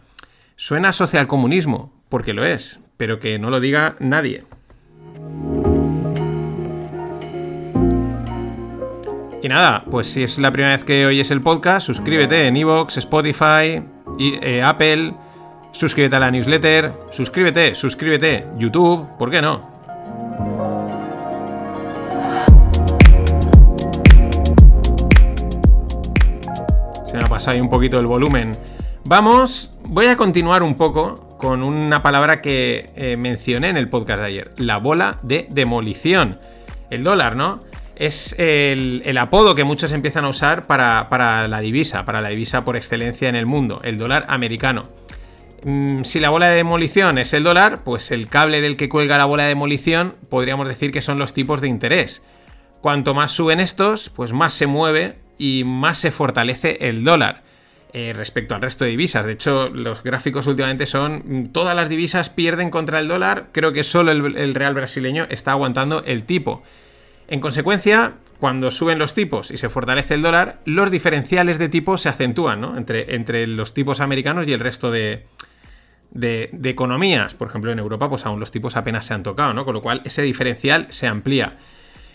Suena 0.56 0.92
socialcomunismo, 0.92 1.90
porque 2.10 2.34
lo 2.34 2.44
es, 2.44 2.80
pero 2.98 3.18
que 3.18 3.38
no 3.38 3.48
lo 3.48 3.60
diga 3.60 3.96
nadie. 3.98 4.44
Y 9.42 9.48
nada, 9.48 9.86
pues 9.90 10.08
si 10.08 10.22
es 10.22 10.38
la 10.38 10.52
primera 10.52 10.74
vez 10.74 10.84
que 10.84 11.06
oyes 11.06 11.30
el 11.30 11.40
podcast, 11.40 11.86
suscríbete 11.86 12.46
en 12.46 12.58
Evox, 12.58 12.98
Spotify, 12.98 13.82
y, 14.18 14.34
eh, 14.42 14.62
Apple, 14.62 15.14
suscríbete 15.72 16.16
a 16.16 16.20
la 16.20 16.30
newsletter, 16.30 16.92
suscríbete, 17.10 17.74
suscríbete, 17.74 18.48
YouTube, 18.58 19.16
¿por 19.16 19.30
qué 19.30 19.40
no? 19.40 19.81
Se 27.12 27.18
me 27.18 27.24
ha 27.24 27.28
pasado 27.28 27.50
ahí 27.50 27.60
un 27.60 27.68
poquito 27.68 27.98
el 27.98 28.06
volumen. 28.06 28.56
Vamos, 29.04 29.74
voy 29.84 30.06
a 30.06 30.16
continuar 30.16 30.62
un 30.62 30.76
poco 30.76 31.36
con 31.36 31.62
una 31.62 32.02
palabra 32.02 32.40
que 32.40 32.90
eh, 32.96 33.18
mencioné 33.18 33.68
en 33.68 33.76
el 33.76 33.90
podcast 33.90 34.20
de 34.20 34.26
ayer, 34.28 34.52
la 34.56 34.78
bola 34.78 35.18
de 35.22 35.46
demolición. 35.50 36.38
El 36.88 37.04
dólar, 37.04 37.36
¿no? 37.36 37.60
Es 37.96 38.34
el, 38.38 39.14
apodo 39.18 39.54
que 39.54 39.62
muchos 39.62 39.92
empiezan 39.92 40.24
a 40.24 40.30
usar 40.30 40.66
para, 40.66 41.10
para 41.10 41.48
la 41.48 41.60
divisa, 41.60 42.06
para 42.06 42.22
la 42.22 42.30
divisa 42.30 42.64
por 42.64 42.76
excelencia 42.76 43.28
en 43.28 43.36
el 43.36 43.44
mundo, 43.44 43.82
el 43.84 43.98
dólar 43.98 44.24
americano. 44.28 44.84
Mm, 45.64 46.04
Si 46.04 46.18
la 46.18 46.30
bola 46.30 46.48
de 46.48 46.56
demolición 46.56 47.18
es 47.18 47.34
el 47.34 47.44
dólar, 47.44 47.84
pues 47.84 48.10
el 48.10 48.28
cable 48.28 48.62
del 48.62 48.78
que 48.78 48.88
cuelga 48.88 49.18
la 49.18 49.26
bola 49.26 49.42
de 49.42 49.50
demolición 49.50 50.14
podríamos 50.30 50.66
decir 50.66 50.92
que 50.92 51.02
son 51.02 51.18
los 51.18 51.34
tipos 51.34 51.60
de 51.60 51.68
interés. 51.68 52.22
Cuanto 52.80 53.12
más 53.12 53.32
suben 53.32 53.60
estos, 53.60 54.08
pues 54.08 54.32
más 54.32 54.54
se 54.54 54.66
mueve 54.66 55.20
y 55.38 55.64
más 55.64 55.98
se 55.98 56.10
fortalece 56.10 56.88
el 56.88 57.04
dólar 57.04 57.42
eh, 57.92 58.12
respecto 58.14 58.54
al 58.54 58.62
resto 58.62 58.84
de 58.84 58.90
divisas. 58.90 59.26
De 59.26 59.32
hecho, 59.32 59.68
los 59.68 60.02
gráficos 60.02 60.46
últimamente 60.46 60.86
son 60.86 61.50
todas 61.52 61.76
las 61.76 61.88
divisas 61.88 62.30
pierden 62.30 62.70
contra 62.70 62.98
el 62.98 63.08
dólar. 63.08 63.48
Creo 63.52 63.72
que 63.72 63.84
solo 63.84 64.12
el, 64.12 64.36
el 64.36 64.54
real 64.54 64.74
brasileño 64.74 65.26
está 65.28 65.52
aguantando 65.52 66.02
el 66.04 66.24
tipo. 66.24 66.62
En 67.28 67.40
consecuencia, 67.40 68.14
cuando 68.42 68.70
suben 68.70 68.98
los 68.98 69.14
tipos 69.14 69.50
y 69.50 69.56
se 69.56 69.68
fortalece 69.68 70.14
el 70.14 70.22
dólar, 70.22 70.60
los 70.64 70.90
diferenciales 70.90 71.58
de 71.58 71.68
tipo 71.68 71.96
se 71.96 72.08
acentúan 72.08 72.60
¿no? 72.60 72.76
entre, 72.76 73.14
entre 73.14 73.46
los 73.46 73.72
tipos 73.72 74.00
americanos 74.00 74.48
y 74.48 74.52
el 74.52 74.60
resto 74.60 74.90
de, 74.90 75.26
de, 76.10 76.50
de 76.52 76.70
economías. 76.70 77.34
Por 77.34 77.48
ejemplo, 77.48 77.70
en 77.72 77.78
Europa, 77.78 78.08
pues 78.08 78.26
aún 78.26 78.40
los 78.40 78.50
tipos 78.50 78.76
apenas 78.76 79.06
se 79.06 79.14
han 79.14 79.22
tocado, 79.22 79.54
¿no? 79.54 79.64
Con 79.64 79.74
lo 79.74 79.82
cual 79.82 80.02
ese 80.04 80.22
diferencial 80.22 80.86
se 80.90 81.06
amplía. 81.06 81.58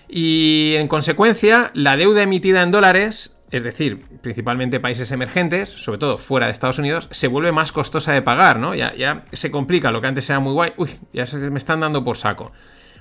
Y 0.08 0.76
en 0.78 0.88
consecuencia, 0.88 1.72
la 1.74 1.97
deuda 1.97 2.24
emitida 2.24 2.64
en 2.64 2.72
dólares, 2.72 3.36
es 3.51 3.64
decir, 3.64 4.05
principalmente 4.22 4.80
países 4.80 5.12
emergentes, 5.12 5.70
sobre 5.70 5.99
todo 5.99 6.18
fuera 6.18 6.47
de 6.47 6.51
Estados 6.51 6.80
Unidos, 6.80 7.08
se 7.12 7.28
vuelve 7.28 7.51
más 7.51 7.72
costosa 7.72 8.14
de 8.14 8.22
pagar, 8.22 8.60
¿no? 8.60 8.76
Ya, 8.76 8.93
ya 8.95 9.26
se 9.32 9.51
complica, 9.51 9.91
lo 9.91 10.01
que 10.01 10.08
antes 10.08 10.30
era 10.30 10.39
muy 10.39 10.53
guay, 10.53 10.74
uy, 10.78 10.89
ya 11.14 11.26
se 11.26 11.38
me 11.38 11.60
están 11.60 11.80
dando 11.82 12.03
por 12.03 12.18
saco. 12.18 12.51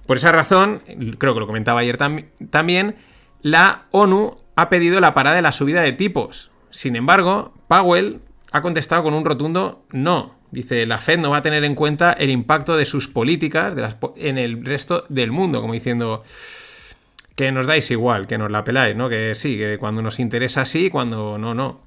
Por 0.06 0.16
esa 0.16 0.32
razón, 0.32 0.82
creo 1.18 1.34
que 1.34 1.40
lo 1.40 1.46
comentaba 1.46 1.80
ayer 1.80 1.96
tam 1.96 2.22
también, 2.50 2.96
la 3.42 3.86
ONU 3.90 4.38
ha 4.56 4.68
pedido 4.68 5.00
la 5.00 5.14
parada 5.14 5.36
de 5.36 5.42
la 5.42 5.52
subida 5.52 5.82
de 5.82 5.92
tipos. 5.92 6.50
Sin 6.70 6.96
embargo, 6.96 7.54
Powell 7.68 8.20
ha 8.52 8.62
contestado 8.62 9.02
con 9.02 9.14
un 9.14 9.24
rotundo 9.24 9.84
no. 9.90 10.36
Dice, 10.50 10.86
la 10.86 10.98
Fed 10.98 11.18
no 11.18 11.30
va 11.30 11.38
a 11.38 11.42
tener 11.42 11.64
en 11.64 11.74
cuenta 11.74 12.12
el 12.12 12.30
impacto 12.30 12.76
de 12.76 12.86
sus 12.86 13.08
políticas 13.08 13.74
en 14.16 14.38
el 14.38 14.64
resto 14.64 15.04
del 15.08 15.32
mundo, 15.32 15.60
como 15.60 15.74
diciendo 15.74 16.22
que 17.36 17.52
nos 17.52 17.66
dais 17.66 17.90
igual, 17.90 18.26
que 18.26 18.38
nos 18.38 18.50
la 18.50 18.64
peláis, 18.64 18.96
¿no? 18.96 19.08
Que 19.08 19.34
sí, 19.34 19.56
que 19.56 19.78
cuando 19.78 20.02
nos 20.02 20.18
interesa 20.18 20.66
sí, 20.66 20.90
cuando 20.90 21.38
no, 21.38 21.54
no. 21.54 21.86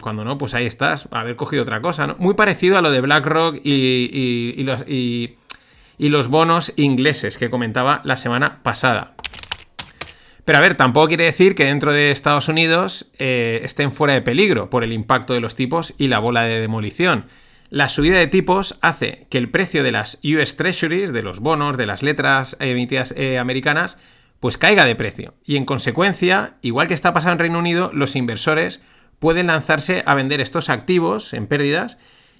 Cuando 0.00 0.24
no, 0.24 0.38
pues 0.38 0.54
ahí 0.54 0.64
estás, 0.64 1.08
haber 1.10 1.36
cogido 1.36 1.62
otra 1.62 1.82
cosa, 1.82 2.06
¿no? 2.06 2.16
Muy 2.18 2.34
parecido 2.34 2.78
a 2.78 2.82
lo 2.82 2.90
de 2.90 3.02
BlackRock 3.02 3.60
y, 3.62 4.54
y, 4.56 4.62
los, 4.64 4.84
y 4.88 5.36
los 5.98 6.28
bonos 6.28 6.72
ingleses 6.76 7.36
que 7.36 7.50
comentaba 7.50 8.00
la 8.04 8.16
semana 8.16 8.62
pasada. 8.62 9.14
Pero 10.44 10.58
a 10.58 10.60
ver, 10.60 10.76
tampoco 10.76 11.08
quiere 11.08 11.24
decir 11.24 11.54
que 11.54 11.66
dentro 11.66 11.92
de 11.92 12.10
Estados 12.10 12.48
Unidos 12.48 13.10
eh, 13.18 13.60
estén 13.62 13.92
fuera 13.92 14.14
de 14.14 14.22
peligro 14.22 14.70
por 14.70 14.82
el 14.82 14.92
impacto 14.92 15.34
de 15.34 15.40
los 15.40 15.54
tipos 15.54 15.94
y 15.98 16.08
la 16.08 16.18
bola 16.18 16.42
de 16.42 16.60
demolición. 16.60 17.26
La 17.70 17.88
subida 17.88 18.18
de 18.18 18.26
tipos 18.26 18.76
hace 18.82 19.26
que 19.30 19.38
el 19.38 19.50
precio 19.50 19.82
de 19.82 19.92
las 19.92 20.18
US 20.24 20.56
Treasuries, 20.56 21.12
de 21.12 21.22
los 21.22 21.40
bonos, 21.40 21.76
de 21.76 21.86
las 21.86 22.02
letras 22.02 22.56
emitidas 22.58 23.14
eh, 23.16 23.38
americanas, 23.38 23.98
pues 24.42 24.58
caiga 24.58 24.84
de 24.84 24.96
precio. 24.96 25.34
Y 25.44 25.54
en 25.54 25.64
consecuencia, 25.64 26.54
igual 26.62 26.88
que 26.88 26.94
está 26.94 27.12
pasando 27.12 27.34
en 27.34 27.38
Reino 27.38 27.60
Unido, 27.60 27.92
los 27.94 28.16
inversores 28.16 28.82
pueden 29.20 29.46
lanzarse 29.46 30.02
a 30.04 30.16
vender 30.16 30.40
estos 30.40 30.68
activos 30.68 31.32
en 31.32 31.46
pérdidas 31.46 31.96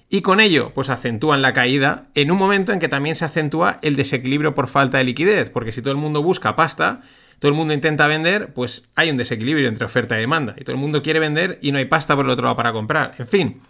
y 0.09 0.21
con 0.21 0.41
ello 0.41 0.73
pues 0.75 0.89
acentúan 0.89 1.41
la 1.41 1.53
caída 1.53 2.09
en 2.13 2.29
un 2.29 2.37
momento 2.37 2.73
en 2.73 2.79
que 2.79 2.89
también 2.89 3.15
se 3.15 3.23
acentúa 3.23 3.79
el 3.81 3.95
desequilibrio 3.95 4.53
por 4.53 4.67
falta 4.67 4.97
de 4.97 5.05
liquidez, 5.05 5.49
porque 5.49 5.71
si 5.71 5.81
todo 5.81 5.91
el 5.91 5.97
mundo 5.97 6.21
busca 6.21 6.57
pasta, 6.57 7.03
todo 7.39 7.49
el 7.49 7.55
mundo 7.55 7.73
intenta 7.73 8.05
vender, 8.05 8.53
pues 8.53 8.89
hay 8.95 9.09
un 9.09 9.15
desequilibrio 9.15 9.69
entre 9.69 9.85
oferta 9.85 10.17
y 10.17 10.19
demanda. 10.19 10.55
Y 10.57 10.65
todo 10.65 10.75
el 10.75 10.81
mundo 10.81 11.01
quiere 11.03 11.21
vender 11.21 11.57
y 11.61 11.71
no 11.71 11.77
hay 11.77 11.85
pasta 11.85 12.17
por 12.17 12.25
el 12.25 12.31
otro 12.31 12.43
lado 12.43 12.57
para 12.57 12.73
comprar. 12.73 13.15
En 13.17 13.27
fin, 13.27 13.61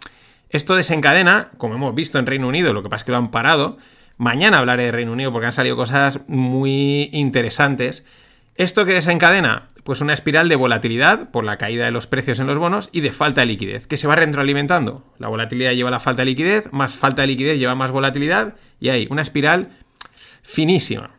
esto 0.50 0.74
desencadena, 0.74 1.52
como 1.56 1.76
hemos 1.76 1.94
visto 1.94 2.18
en 2.18 2.26
Reino 2.26 2.48
Unido, 2.48 2.72
lo 2.72 2.82
que 2.82 2.88
pasa 2.88 3.02
es 3.02 3.04
que 3.04 3.12
lo 3.12 3.18
han 3.18 3.30
parado. 3.30 3.78
Mañana 4.16 4.58
hablaré 4.58 4.86
de 4.86 4.90
Reino 4.90 5.12
Unido 5.12 5.30
porque 5.30 5.46
han 5.46 5.52
salido 5.52 5.76
cosas 5.76 6.22
muy 6.26 7.10
interesantes. 7.12 8.04
¿Esto 8.56 8.84
que 8.86 8.92
desencadena? 8.92 9.68
Pues 9.82 10.00
una 10.00 10.12
espiral 10.12 10.48
de 10.48 10.54
volatilidad 10.54 11.30
por 11.30 11.44
la 11.44 11.58
caída 11.58 11.84
de 11.84 11.90
los 11.90 12.06
precios 12.06 12.38
en 12.38 12.46
los 12.46 12.56
bonos 12.56 12.88
y 12.92 13.00
de 13.00 13.10
falta 13.10 13.40
de 13.40 13.48
liquidez, 13.48 13.88
que 13.88 13.96
se 13.96 14.06
va 14.06 14.14
retroalimentando. 14.14 15.12
La 15.18 15.26
volatilidad 15.26 15.72
lleva 15.72 15.88
a 15.88 15.92
la 15.92 16.00
falta 16.00 16.22
de 16.22 16.26
liquidez, 16.26 16.72
más 16.72 16.94
falta 16.94 17.22
de 17.22 17.28
liquidez 17.28 17.58
lleva 17.58 17.74
más 17.74 17.90
volatilidad 17.90 18.54
y 18.78 18.90
hay 18.90 19.08
una 19.10 19.22
espiral 19.22 19.70
finísima. 20.42 21.10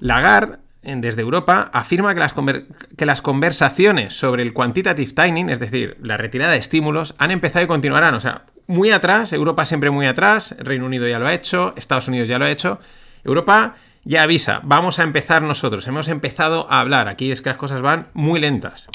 Lagarde 0.00 0.58
desde 0.82 1.20
Europa 1.20 1.70
afirma 1.72 2.14
que 2.14 2.20
las, 2.20 2.34
que 2.96 3.06
las, 3.06 3.22
conversaciones 3.22 4.14
sobre 4.14 4.42
el 4.42 4.52
quantitative 4.52 5.12
tightening, 5.12 5.50
es 5.50 5.60
decir, 5.60 5.98
la 6.02 6.16
retirada 6.16 6.52
de 6.52 6.58
estímulos, 6.58 7.14
han 7.18 7.30
empezado 7.30 7.64
y 7.64 7.68
continuarán. 7.68 8.14
O 8.14 8.20
sea, 8.20 8.44
muy 8.66 8.90
atrás, 8.90 9.32
Europa 9.32 9.66
siempre 9.66 9.90
muy 9.90 10.06
atrás, 10.06 10.54
Reino 10.58 10.86
Unido 10.86 11.06
ya 11.08 11.18
lo 11.18 11.26
ha 11.26 11.34
hecho, 11.34 11.74
Estados 11.76 12.08
Unidos 12.08 12.28
ya 12.28 12.38
lo 12.38 12.46
ha 12.46 12.50
hecho. 12.50 12.80
Europa 13.22 13.76
ya 14.04 14.22
avisa, 14.22 14.60
vamos 14.64 14.98
a 14.98 15.02
empezar 15.02 15.42
nosotros, 15.42 15.86
hemos 15.88 16.08
empezado 16.08 16.66
a 16.70 16.80
hablar. 16.80 17.08
Aquí 17.08 17.32
es 17.32 17.42
que 17.42 17.50
las 17.50 17.58
cosas 17.58 17.80
van 17.80 18.08
muy 18.12 18.40
lentas. 18.40 18.88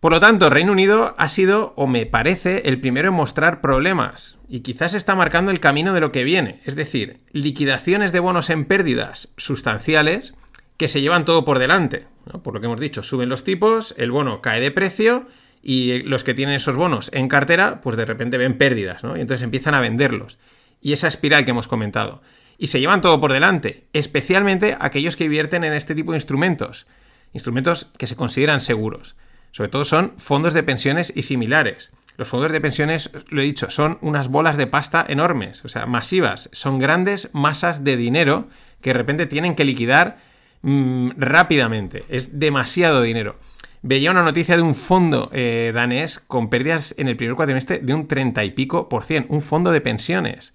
Por 0.00 0.12
lo 0.12 0.20
tanto, 0.20 0.50
Reino 0.50 0.72
Unido 0.72 1.14
ha 1.16 1.28
sido, 1.28 1.72
o 1.76 1.86
me 1.86 2.04
parece, 2.04 2.62
el 2.66 2.78
primero 2.78 3.08
en 3.08 3.14
mostrar 3.14 3.62
problemas 3.62 4.38
y 4.50 4.60
quizás 4.60 4.92
está 4.92 5.14
marcando 5.14 5.50
el 5.50 5.60
camino 5.60 5.94
de 5.94 6.00
lo 6.00 6.12
que 6.12 6.24
viene, 6.24 6.60
es 6.66 6.76
decir, 6.76 7.20
liquidaciones 7.32 8.12
de 8.12 8.20
bonos 8.20 8.50
en 8.50 8.66
pérdidas 8.66 9.30
sustanciales 9.38 10.34
que 10.76 10.88
se 10.88 11.00
llevan 11.00 11.24
todo 11.24 11.46
por 11.46 11.58
delante. 11.58 12.06
Por 12.42 12.52
lo 12.52 12.60
que 12.60 12.66
hemos 12.66 12.80
dicho, 12.80 13.02
suben 13.02 13.30
los 13.30 13.44
tipos, 13.44 13.94
el 13.96 14.10
bono 14.10 14.42
cae 14.42 14.60
de 14.60 14.70
precio 14.70 15.26
y 15.62 16.02
los 16.02 16.22
que 16.22 16.34
tienen 16.34 16.56
esos 16.56 16.76
bonos 16.76 17.10
en 17.14 17.28
cartera, 17.28 17.80
pues 17.80 17.96
de 17.96 18.04
repente 18.04 18.36
ven 18.36 18.58
pérdidas, 18.58 19.02
¿no? 19.02 19.16
Y 19.16 19.22
entonces 19.22 19.42
empiezan 19.42 19.74
a 19.74 19.80
venderlos. 19.80 20.38
Y 20.82 20.92
esa 20.92 21.08
espiral 21.08 21.46
que 21.46 21.52
hemos 21.52 21.66
comentado. 21.66 22.20
Y 22.58 22.68
se 22.68 22.80
llevan 22.80 23.00
todo 23.00 23.20
por 23.20 23.32
delante, 23.32 23.86
especialmente 23.92 24.76
aquellos 24.78 25.16
que 25.16 25.24
invierten 25.24 25.64
en 25.64 25.72
este 25.72 25.94
tipo 25.94 26.12
de 26.12 26.18
instrumentos. 26.18 26.86
Instrumentos 27.32 27.90
que 27.98 28.06
se 28.06 28.16
consideran 28.16 28.60
seguros. 28.60 29.16
Sobre 29.50 29.70
todo 29.70 29.84
son 29.84 30.14
fondos 30.18 30.54
de 30.54 30.62
pensiones 30.62 31.12
y 31.14 31.22
similares. 31.22 31.92
Los 32.16 32.28
fondos 32.28 32.52
de 32.52 32.60
pensiones, 32.60 33.10
lo 33.28 33.40
he 33.40 33.44
dicho, 33.44 33.70
son 33.70 33.98
unas 34.00 34.28
bolas 34.28 34.56
de 34.56 34.66
pasta 34.66 35.04
enormes, 35.08 35.64
o 35.64 35.68
sea, 35.68 35.86
masivas. 35.86 36.48
Son 36.52 36.78
grandes 36.78 37.30
masas 37.32 37.82
de 37.82 37.96
dinero 37.96 38.48
que 38.80 38.90
de 38.90 38.94
repente 38.94 39.26
tienen 39.26 39.56
que 39.56 39.64
liquidar 39.64 40.18
Mm, 40.66 41.10
rápidamente. 41.18 42.04
Es 42.08 42.38
demasiado 42.38 43.02
dinero. 43.02 43.36
Veía 43.82 44.10
una 44.10 44.22
noticia 44.22 44.56
de 44.56 44.62
un 44.62 44.74
fondo 44.74 45.28
eh, 45.34 45.72
danés 45.74 46.18
con 46.18 46.48
pérdidas 46.48 46.94
en 46.96 47.06
el 47.06 47.16
primer 47.16 47.36
cuatrimestre 47.36 47.80
de 47.80 47.92
un 47.92 48.08
30 48.08 48.42
y 48.44 48.52
pico 48.52 48.88
por 48.88 49.04
cien. 49.04 49.26
Un 49.28 49.42
fondo 49.42 49.72
de 49.72 49.82
pensiones. 49.82 50.54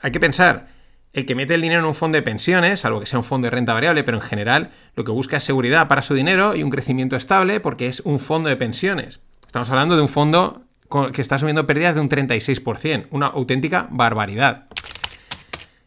hay 0.00 0.12
que 0.12 0.20
pensar, 0.20 0.68
el 1.14 1.26
que 1.26 1.36
mete 1.36 1.54
el 1.54 1.62
dinero 1.62 1.80
en 1.80 1.86
un 1.86 1.94
fondo 1.94 2.16
de 2.16 2.22
pensiones, 2.22 2.80
salvo 2.80 3.00
que 3.00 3.06
sea 3.06 3.20
un 3.20 3.24
fondo 3.24 3.46
de 3.46 3.52
renta 3.52 3.72
variable, 3.72 4.02
pero 4.02 4.18
en 4.18 4.22
general 4.22 4.70
lo 4.96 5.04
que 5.04 5.12
busca 5.12 5.36
es 5.36 5.44
seguridad 5.44 5.86
para 5.86 6.02
su 6.02 6.14
dinero 6.14 6.56
y 6.56 6.62
un 6.64 6.70
crecimiento 6.70 7.16
estable 7.16 7.60
porque 7.60 7.86
es 7.86 8.00
un 8.00 8.18
fondo 8.18 8.48
de 8.48 8.56
pensiones. 8.56 9.20
Estamos 9.46 9.70
hablando 9.70 9.94
de 9.94 10.02
un 10.02 10.08
fondo 10.08 10.64
que 11.12 11.22
está 11.22 11.36
asumiendo 11.36 11.66
pérdidas 11.66 11.94
de 11.94 12.00
un 12.00 12.08
36%, 12.10 13.06
una 13.10 13.28
auténtica 13.28 13.86
barbaridad. 13.90 14.66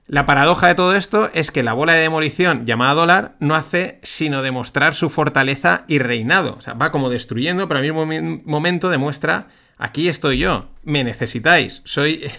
La 0.08 0.26
paradoja 0.26 0.70
de 0.70 0.76
todo 0.76 0.96
esto 0.96 1.30
es 1.34 1.52
que 1.52 1.64
la 1.64 1.74
bola 1.74 1.94
de 1.94 2.00
demolición 2.00 2.66
llamada 2.66 2.94
dólar 2.94 3.36
no 3.42 3.56
hace 3.56 4.00
sino 4.04 4.42
demostrar 4.42 4.94
su 4.94 5.10
fortaleza 5.10 5.84
y 5.90 6.00
reinado. 6.00 6.56
O 6.58 6.62
sea, 6.62 6.74
va 6.76 6.94
como 6.94 7.10
destruyendo, 7.10 7.68
pero 7.68 7.80
al 7.80 7.84
mismo 7.84 8.06
momento 8.46 8.90
demuestra, 8.90 9.50
aquí 9.78 10.08
estoy 10.08 10.38
yo, 10.38 10.70
me 10.84 11.04
necesitáis, 11.04 11.82
soy... 11.84 12.32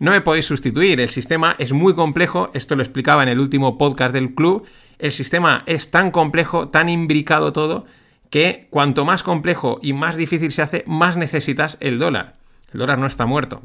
No 0.00 0.10
me 0.10 0.20
podéis 0.20 0.46
sustituir, 0.46 1.00
el 1.00 1.08
sistema 1.08 1.54
es 1.58 1.72
muy 1.72 1.94
complejo, 1.94 2.50
esto 2.54 2.74
lo 2.74 2.82
explicaba 2.82 3.22
en 3.22 3.28
el 3.28 3.38
último 3.38 3.78
podcast 3.78 4.12
del 4.12 4.34
club, 4.34 4.66
el 4.98 5.12
sistema 5.12 5.62
es 5.66 5.90
tan 5.90 6.10
complejo, 6.10 6.68
tan 6.68 6.88
imbricado 6.88 7.52
todo, 7.52 7.86
que 8.30 8.66
cuanto 8.70 9.04
más 9.04 9.22
complejo 9.22 9.78
y 9.82 9.92
más 9.92 10.16
difícil 10.16 10.50
se 10.50 10.62
hace, 10.62 10.84
más 10.86 11.16
necesitas 11.16 11.78
el 11.80 11.98
dólar. 11.98 12.36
El 12.72 12.80
dólar 12.80 12.98
no 12.98 13.06
está 13.06 13.26
muerto. 13.26 13.62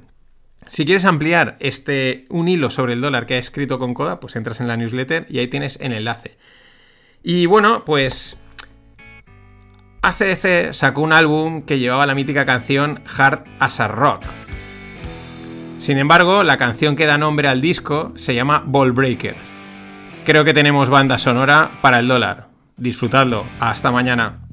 Si 0.68 0.86
quieres 0.86 1.06
ampliar 1.06 1.58
este 1.60 2.26
un 2.30 2.48
hilo 2.48 2.70
sobre 2.70 2.94
el 2.94 3.02
dólar 3.02 3.26
que 3.26 3.34
ha 3.34 3.40
escrito 3.40 3.80
con 3.80 3.96
Coda, 3.96 4.20
pues 4.20 4.36
entras 4.36 4.62
en 4.62 4.68
la 4.68 4.78
newsletter 4.78 5.26
y 5.28 5.40
ahí 5.40 5.48
tienes 5.48 5.80
el 5.82 5.94
enlace. 5.94 6.38
Y 7.24 7.48
bueno, 7.48 7.84
pues 7.86 8.38
ACDC 10.04 10.74
sacó 10.74 11.02
un 11.02 11.14
álbum 11.14 11.64
que 11.64 11.80
llevaba 11.80 12.06
la 12.06 12.14
mítica 12.14 12.46
canción 12.46 13.02
Hard 13.18 13.46
as 13.60 13.80
a 13.80 13.88
Rock. 13.88 14.24
Sin 15.80 15.98
embargo, 15.98 16.44
la 16.44 16.58
canción 16.58 16.98
que 16.98 17.06
da 17.06 17.18
nombre 17.18 17.48
al 17.48 17.62
disco 17.62 18.12
se 18.16 18.36
llama 18.36 18.62
Ball 18.66 18.92
Breaker. 18.92 19.36
Creo 20.26 20.44
que 20.44 20.54
tenemos 20.54 20.90
banda 20.90 21.18
sonora 21.18 21.72
para 21.82 22.00
el 22.00 22.08
dólar. 22.10 22.50
Disfrutadlo. 22.76 23.46
Hasta 23.62 23.90
mañana. 23.90 24.49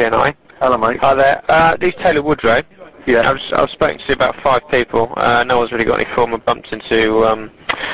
It's 0.00 0.10
Ben 0.10 0.12
from 0.12 0.20
GNI. 0.20 0.34
Hello, 0.60 0.78
mate. 0.78 0.98
Hi 1.00 1.14
there. 1.14 1.42
Uh, 1.48 1.76
this 1.76 1.94
is 1.94 2.00
Taylor 2.00 2.22
Woodrow. 2.22 2.60
Yeah. 3.06 3.20
I've, 3.20 3.40
I've 3.54 3.70
spoken 3.70 3.98
to 3.98 4.12
about 4.12 4.36
five 4.36 4.68
people. 4.68 5.12
Uh, 5.16 5.44
no 5.46 5.58
one's 5.58 5.72
really 5.72 5.84
got 5.84 5.96
any 5.96 6.04
form 6.04 6.32
of 6.32 6.44
bumped 6.44 6.72
into 6.72 7.24
um, 7.24 7.50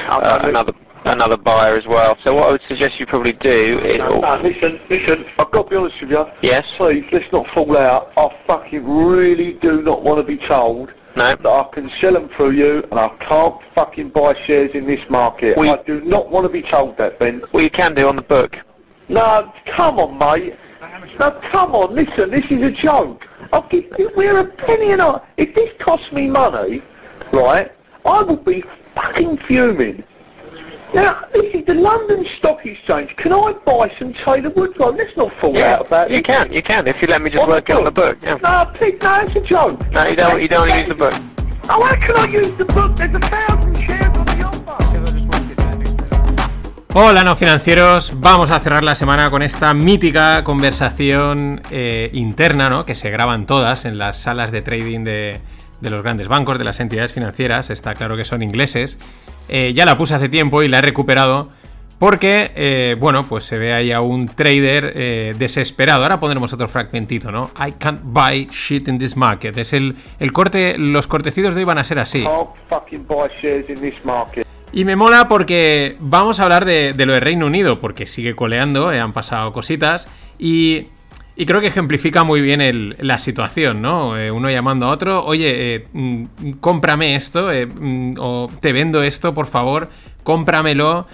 uh, 0.09 0.41
another 0.45 0.73
another 1.05 1.37
buyer 1.37 1.77
as 1.77 1.87
well. 1.87 2.17
So 2.19 2.35
what 2.35 2.49
I 2.49 2.53
would 2.53 2.63
suggest 2.63 2.99
you 2.99 3.07
probably 3.07 3.33
do 3.33 3.49
is... 3.49 3.99
No, 3.99 4.19
no, 4.19 4.41
listen, 4.43 4.81
listen, 4.91 5.25
I've 5.39 5.53
got 5.53 5.65
to 5.65 5.71
be 5.71 5.77
honest 5.77 6.01
with 6.01 6.11
you. 6.11 6.27
Yes? 6.43 6.77
Please, 6.77 7.07
let's 7.13 7.31
not 7.31 7.47
fall 7.47 7.77
out. 7.77 8.13
I 8.17 8.29
fucking 8.45 8.85
really 8.85 9.53
do 9.53 9.83
not 9.83 10.03
want 10.03 10.19
to 10.19 10.27
be 10.27 10.37
told 10.37 10.95
no. 11.15 11.37
that 11.37 11.47
I 11.47 11.69
can 11.71 11.89
sell 11.89 12.15
them 12.15 12.29
through 12.29 12.51
you 12.53 12.83
and 12.91 12.99
I 12.99 13.09
can't 13.21 13.63
fucking 13.63 14.09
buy 14.09 14.35
shares 14.35 14.73
in 14.73 14.85
this 14.85 15.09
market. 15.09 15.57
I 15.57 15.81
do 15.85 16.01
not 16.01 16.29
want 16.29 16.45
to 16.45 16.53
be 16.53 16.61
told 16.63 16.97
that, 16.97 17.21
Ben. 17.21 17.41
Well, 17.53 17.63
you 17.63 17.71
can 17.71 17.95
do 17.95 18.09
on 18.09 18.17
the 18.17 18.23
book. 18.23 18.59
No, 19.09 19.53
come 19.65 20.01
on, 20.01 20.19
mate. 20.19 20.57
No, 21.19 21.31
come 21.43 21.75
on, 21.75 21.95
listen, 21.95 22.31
this 22.31 22.51
is 22.51 22.63
a 22.63 22.71
joke. 22.71 23.29
I'll 23.53 23.63
give, 23.69 23.87
we're 24.17 24.39
a 24.41 24.45
penny 24.45 24.93
and 24.93 25.01
a... 25.01 25.23
If 25.37 25.55
this 25.55 25.73
costs 25.79 26.13
me 26.13 26.29
money, 26.29 26.83
right, 27.33 27.71
I 28.05 28.23
will 28.23 28.37
be 28.37 28.61
fucking 28.95 29.39
fuming. 29.39 30.05
Now, 30.95 31.21
this 31.33 31.55
is 31.55 31.65
the 31.65 31.75
London 31.75 32.25
Stock 32.25 32.65
Exchange. 32.65 33.17
Can 33.17 33.33
I 33.33 33.55
buy 33.65 33.89
some 33.89 34.13
Taylor 34.13 34.51
Woodrow? 34.51 34.91
Let's 34.91 35.17
not 35.17 35.33
fall 35.33 35.55
Yeah, 35.55 35.75
out 35.75 35.87
about 35.87 36.11
it. 36.11 36.17
you 36.17 36.23
can, 36.23 36.53
you 36.53 36.63
can, 36.63 36.87
if 36.87 37.01
you 37.03 37.09
let 37.09 37.23
me 37.23 37.31
just 37.31 37.43
On 37.45 37.49
work 37.51 37.69
it 37.69 37.77
on 37.77 37.85
the 37.85 37.91
book. 37.91 38.19
Yeah. 38.23 38.37
No, 38.43 38.71
please, 38.73 39.01
no, 39.03 39.21
it's 39.23 39.37
a 39.37 39.41
joke. 39.41 39.91
No, 39.93 40.07
you 40.07 40.17
don't, 40.17 40.41
you 40.41 40.49
don't 40.49 40.61
want 40.69 40.73
to 40.73 40.79
use 40.79 40.89
the 40.89 40.95
book. 40.95 41.15
Oh, 41.69 41.83
how 41.85 41.97
can 41.97 42.17
I 42.17 42.33
use 42.33 42.57
the 42.57 42.65
book? 42.67 42.97
There's 42.97 43.15
a 43.15 43.19
thousand 43.19 43.77
shares 43.79 44.01
on 44.03 44.13
the 44.13 44.16
offer. 44.16 44.16
Hola 46.99 47.25
no 47.25 47.37
financieros, 47.37 48.15
vamos 48.21 48.51
a 48.51 48.59
cerrar 48.59 48.83
la 48.83 48.95
semana 48.95 49.29
con 49.29 49.43
esta 49.43 49.75
mítica 49.75 50.43
conversación 50.43 51.61
eh, 51.71 52.09
interna, 52.15 52.71
¿no? 52.71 52.87
Que 52.87 52.95
se 52.95 53.11
graban 53.11 53.45
todas 53.45 53.85
en 53.85 53.99
las 53.99 54.17
salas 54.17 54.51
de 54.51 54.63
trading 54.63 55.05
de, 55.05 55.41
los 55.83 56.03
grandes 56.03 56.27
bancos, 56.27 56.57
de 56.57 56.65
las 56.65 56.81
entidades 56.81 57.13
financieras. 57.13 57.69
Está 57.69 57.93
claro 57.93 58.17
que 58.17 58.25
son 58.25 58.43
ingleses. 58.43 58.99
Eh, 59.51 59.75
ya 59.75 59.85
la 59.85 59.99
puse 59.99 60.15
hace 60.15 60.31
tiempo 60.31 60.63
y 60.63 60.69
la 60.69 60.79
he 60.79 60.81
recuperado 60.81 61.51
porque, 61.99 62.53
eh, 62.57 62.97
bueno, 62.99 63.29
pues 63.29 63.45
se 63.45 63.59
ve 63.59 63.75
ahí 63.75 63.93
a 63.93 64.01
un 64.01 64.27
trader 64.27 65.37
desesperado. 65.37 66.03
Ahora 66.03 66.19
pondremos 66.19 66.55
otro 66.55 66.67
fragmentito, 66.67 67.31
¿no? 67.31 67.51
I 67.59 67.73
can't 67.73 68.01
buy 68.05 68.49
shit 68.51 68.89
in 68.89 68.99
this 68.99 69.19
market. 69.19 69.59
Es 69.59 69.75
el, 69.75 69.97
el 70.19 70.33
corte, 70.33 70.79
los 70.79 71.07
cortecitos 71.07 71.55
de 71.55 71.61
hoy 71.61 71.65
van 71.67 71.77
a 71.77 71.85
ser 71.85 71.99
así. 71.99 72.25
Fucking 72.71 73.07
buy 73.07 73.29
shares 73.39 73.69
in 73.69 73.83
this 73.83 74.03
market. 74.03 74.47
Y 74.73 74.85
me 74.85 74.97
mola 74.97 75.29
porque 75.29 75.97
vamos 76.01 76.39
a 76.41 76.43
hablar 76.43 76.65
de, 76.65 76.93
lo 76.99 77.13
de 77.13 77.21
Reino 77.21 77.47
Unido, 77.47 77.81
porque 77.81 78.07
sigue 78.07 78.35
coleando, 78.35 78.93
eh, 78.93 79.01
han 79.01 79.13
pasado 79.13 79.53
cositas, 79.53 80.09
y, 80.39 80.89
creo 81.47 81.61
que 81.61 81.69
ejemplifica 81.69 82.25
muy 82.25 82.41
bien 82.41 82.61
el- 82.61 82.97
la 82.99 83.19
situación, 83.19 83.81
¿no? 83.81 84.19
Eh, 84.19 84.31
uno 84.31 84.51
llamando 84.51 84.87
a 84.87 84.91
otro, 84.91 85.25
oye, 85.25 85.75
eh, 85.77 85.87
mm, 85.93 86.25
cómprame 86.61 87.15
esto, 87.17 87.49
mm, 87.51 88.15
o 88.19 88.51
te 88.61 88.73
vendo 88.73 89.03
esto, 89.03 89.33
por 89.35 89.47
favor, 89.47 89.89
cómpramelo, 90.25 91.07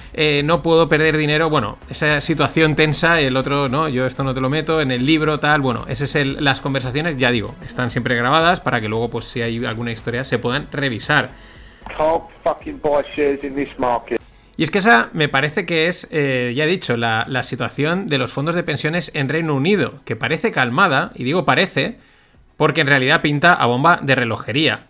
no 0.45 0.63
puedo 0.63 0.89
perder 0.89 1.19
dinero, 1.19 1.51
bueno, 1.51 1.77
esa 1.91 2.21
situación 2.23 2.75
tensa, 2.77 3.21
el 3.21 3.37
otro, 3.37 3.69
no, 3.69 3.89
yo 3.91 4.07
esto 4.07 4.25
no 4.25 4.33
te 4.33 4.41
lo 4.41 4.49
meto, 4.49 4.81
en 4.81 4.91
el 4.91 5.05
libro, 5.05 5.39
tal, 5.39 5.61
bueno, 5.61 5.85
esas 5.87 6.09
son 6.11 6.43
las 6.43 6.63
conversaciones, 6.63 7.19
ya 7.19 7.31
digo, 7.31 7.55
están 7.65 7.91
siempre 7.91 8.17
grabadas 8.17 8.61
para 8.61 8.81
que 8.81 8.89
luego, 8.89 9.11
pues 9.11 9.27
si 9.27 9.43
hay 9.43 9.63
alguna 9.67 9.93
historia, 9.93 10.25
se 10.25 10.39
puedan 10.39 10.67
revisar. 10.73 11.33
Can't 11.89 12.25
fucking 12.45 12.81
buy 12.81 13.03
shares 13.03 13.45
in 13.45 13.55
this 13.55 13.79
market. 13.79 14.21
Y 14.57 14.65
es 14.65 14.71
que 14.71 14.79
esa 14.79 15.09
me 15.13 15.29
parece 15.29 15.67
que 15.67 15.89
es, 15.89 16.07
eh, 16.11 16.53
ya 16.55 16.65
he 16.65 16.69
dicho, 16.69 16.97
la, 16.97 17.43
situación 17.43 18.07
de 18.07 18.19
los 18.19 18.33
fondos 18.33 18.55
de 18.55 18.63
pensiones 18.63 19.11
en 19.15 19.29
Reino 19.29 19.55
Unido, 19.55 20.01
que 20.05 20.15
parece 20.15 20.53
calmada, 20.53 21.11
y 21.15 21.25
digo 21.25 21.45
parece, 21.45 21.99
porque 22.57 22.83
en 22.83 22.87
realidad 22.87 23.23
pinta 23.23 23.55
a 23.55 23.67
bomba 23.67 23.99
de 24.03 24.15
relojería. 24.15 24.87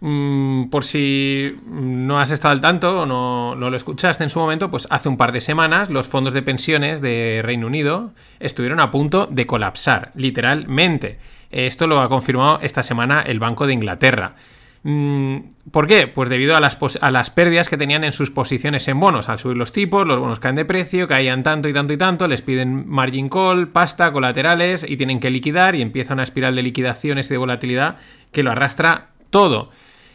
Mm, 0.00 0.68
por 0.68 0.84
si 0.84 1.56
no 1.66 2.20
has 2.20 2.30
estado 2.30 2.52
al 2.52 2.60
tanto 2.60 3.02
o 3.02 3.06
no, 3.06 3.54
no 3.54 3.70
lo 3.70 3.76
escuchaste 3.76 4.24
en 4.24 4.30
su 4.30 4.38
momento, 4.38 4.70
pues 4.70 4.86
hace 4.90 5.08
un 5.08 5.16
par 5.16 5.32
de 5.32 5.40
semanas 5.40 5.88
los 5.88 6.08
fondos 6.08 6.34
de 6.34 6.42
pensiones 6.42 7.00
de 7.00 7.40
Reino 7.42 7.68
Unido 7.68 8.12
estuvieron 8.38 8.80
a 8.80 8.90
punto 8.90 9.26
de 9.26 9.46
colapsar, 9.46 10.10
literalmente. 10.14 11.18
Esto 11.50 11.86
lo 11.86 12.00
ha 12.00 12.08
confirmado 12.08 12.58
esta 12.60 12.82
semana 12.82 13.22
el 13.22 13.38
Banco 13.38 13.66
de 13.66 13.72
Inglaterra. 13.72 14.34
Mm, 14.88 15.38
¿Por 15.72 15.88
qué? 15.88 16.06
Pues 16.06 16.28
debido 16.28 16.54
a 16.54 16.60
las, 16.60 16.78
a 17.00 17.10
las 17.10 17.30
pérdidas 17.30 17.68
que 17.68 17.76
tenían 17.76 18.04
en 18.04 18.12
sus 18.12 18.30
posiciones 18.30 18.86
en 18.86 19.00
bonos. 19.00 19.28
Al 19.28 19.40
subir 19.40 19.56
los 19.56 19.72
tipos, 19.72 20.06
los 20.06 20.20
bonos 20.20 20.38
caen 20.38 20.54
de 20.54 20.64
precio, 20.64 21.08
caían 21.08 21.42
tanto 21.42 21.68
y 21.68 21.72
tanto 21.72 21.92
y 21.92 21.96
tanto, 21.96 22.28
les 22.28 22.40
piden 22.40 22.88
margin 22.88 23.28
call, 23.28 23.66
pasta, 23.66 24.12
colaterales 24.12 24.86
y 24.88 24.96
tienen 24.96 25.18
que 25.18 25.30
liquidar 25.30 25.74
y 25.74 25.82
empieza 25.82 26.14
una 26.14 26.22
espiral 26.22 26.54
de 26.54 26.62
liquidaciones 26.62 27.26
y 27.26 27.34
de 27.34 27.38
volatilidad 27.38 27.96
que 28.30 28.44
lo 28.44 28.52
arrastra 28.52 29.08
todo. 29.30 29.70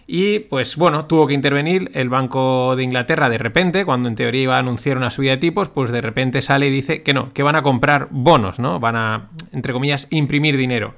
Y 0.07 0.39
pues 0.39 0.78
bueno, 0.78 1.03
tuvo 1.05 1.28
que 1.28 1.34
intervenir 1.34 1.91
el 1.93 2.07
Banco 2.07 2.78
de 2.78 2.84
Inglaterra 2.84 3.30
de 3.30 3.39
repente, 3.39 3.84
cuando 3.84 4.07
en 4.07 4.15
teoría 4.15 4.43
iba 4.43 4.55
a 4.55 4.59
anunciar 4.59 4.95
una 4.95 5.11
subida 5.11 5.32
de 5.32 5.38
tipos, 5.38 5.67
pues 5.67 5.91
de 5.91 5.99
repente 5.99 6.41
sale 6.41 6.69
y 6.69 6.72
dice 6.72 7.03
que 7.03 7.13
no, 7.13 7.34
que 7.34 7.43
van 7.43 7.57
a 7.57 7.61
comprar 7.61 8.07
bonos, 8.09 8.57
¿no? 8.59 8.80
Van 8.80 8.95
a, 8.95 9.30
entre 9.51 9.74
comillas, 9.74 10.07
imprimir 10.11 10.55
dinero. 10.55 10.95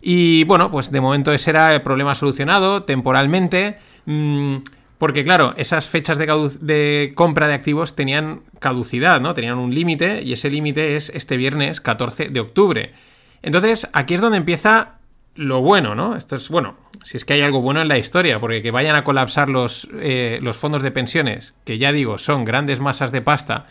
Y 0.00 0.44
bueno, 0.44 0.70
pues 0.70 0.90
de 0.90 1.00
momento 1.00 1.32
ese 1.32 1.50
era 1.50 1.74
el 1.74 1.82
problema 1.82 2.14
solucionado 2.14 2.84
temporalmente. 2.84 3.78
mm, 4.06 4.56
porque 5.00 5.24
claro, 5.24 5.54
esas 5.56 5.88
fechas 5.88 6.18
de, 6.18 7.12
compra 7.14 7.48
de 7.48 7.54
activos 7.54 7.96
tenían 7.96 8.42
caducidad, 8.58 9.18
¿no? 9.22 9.32
Tenían 9.32 9.56
un 9.56 9.74
límite 9.74 10.22
y 10.22 10.34
ese 10.34 10.50
límite 10.50 10.94
es 10.94 11.08
este 11.14 11.38
viernes 11.38 11.80
14 11.80 12.28
de 12.28 12.38
octubre. 12.38 12.92
Entonces, 13.40 13.88
aquí 13.94 14.12
es 14.12 14.20
donde 14.20 14.36
empieza 14.36 14.98
lo 15.36 15.62
bueno, 15.62 15.94
¿no? 15.94 16.16
Esto 16.16 16.36
es, 16.36 16.50
bueno, 16.50 16.76
si 17.02 17.16
es 17.16 17.24
que 17.24 17.32
hay 17.32 17.40
algo 17.40 17.62
bueno 17.62 17.80
en 17.80 17.88
la 17.88 17.96
historia, 17.96 18.40
porque 18.40 18.60
que 18.60 18.70
vayan 18.70 18.94
a 18.94 19.02
colapsar 19.02 19.48
los, 19.48 19.88
eh, 19.94 20.38
los 20.42 20.58
fondos 20.58 20.82
de 20.82 20.90
pensiones, 20.90 21.54
que 21.64 21.78
ya 21.78 21.92
digo, 21.92 22.18
son 22.18 22.44
grandes 22.44 22.80
masas 22.80 23.10
de 23.10 23.22
pasta, 23.22 23.68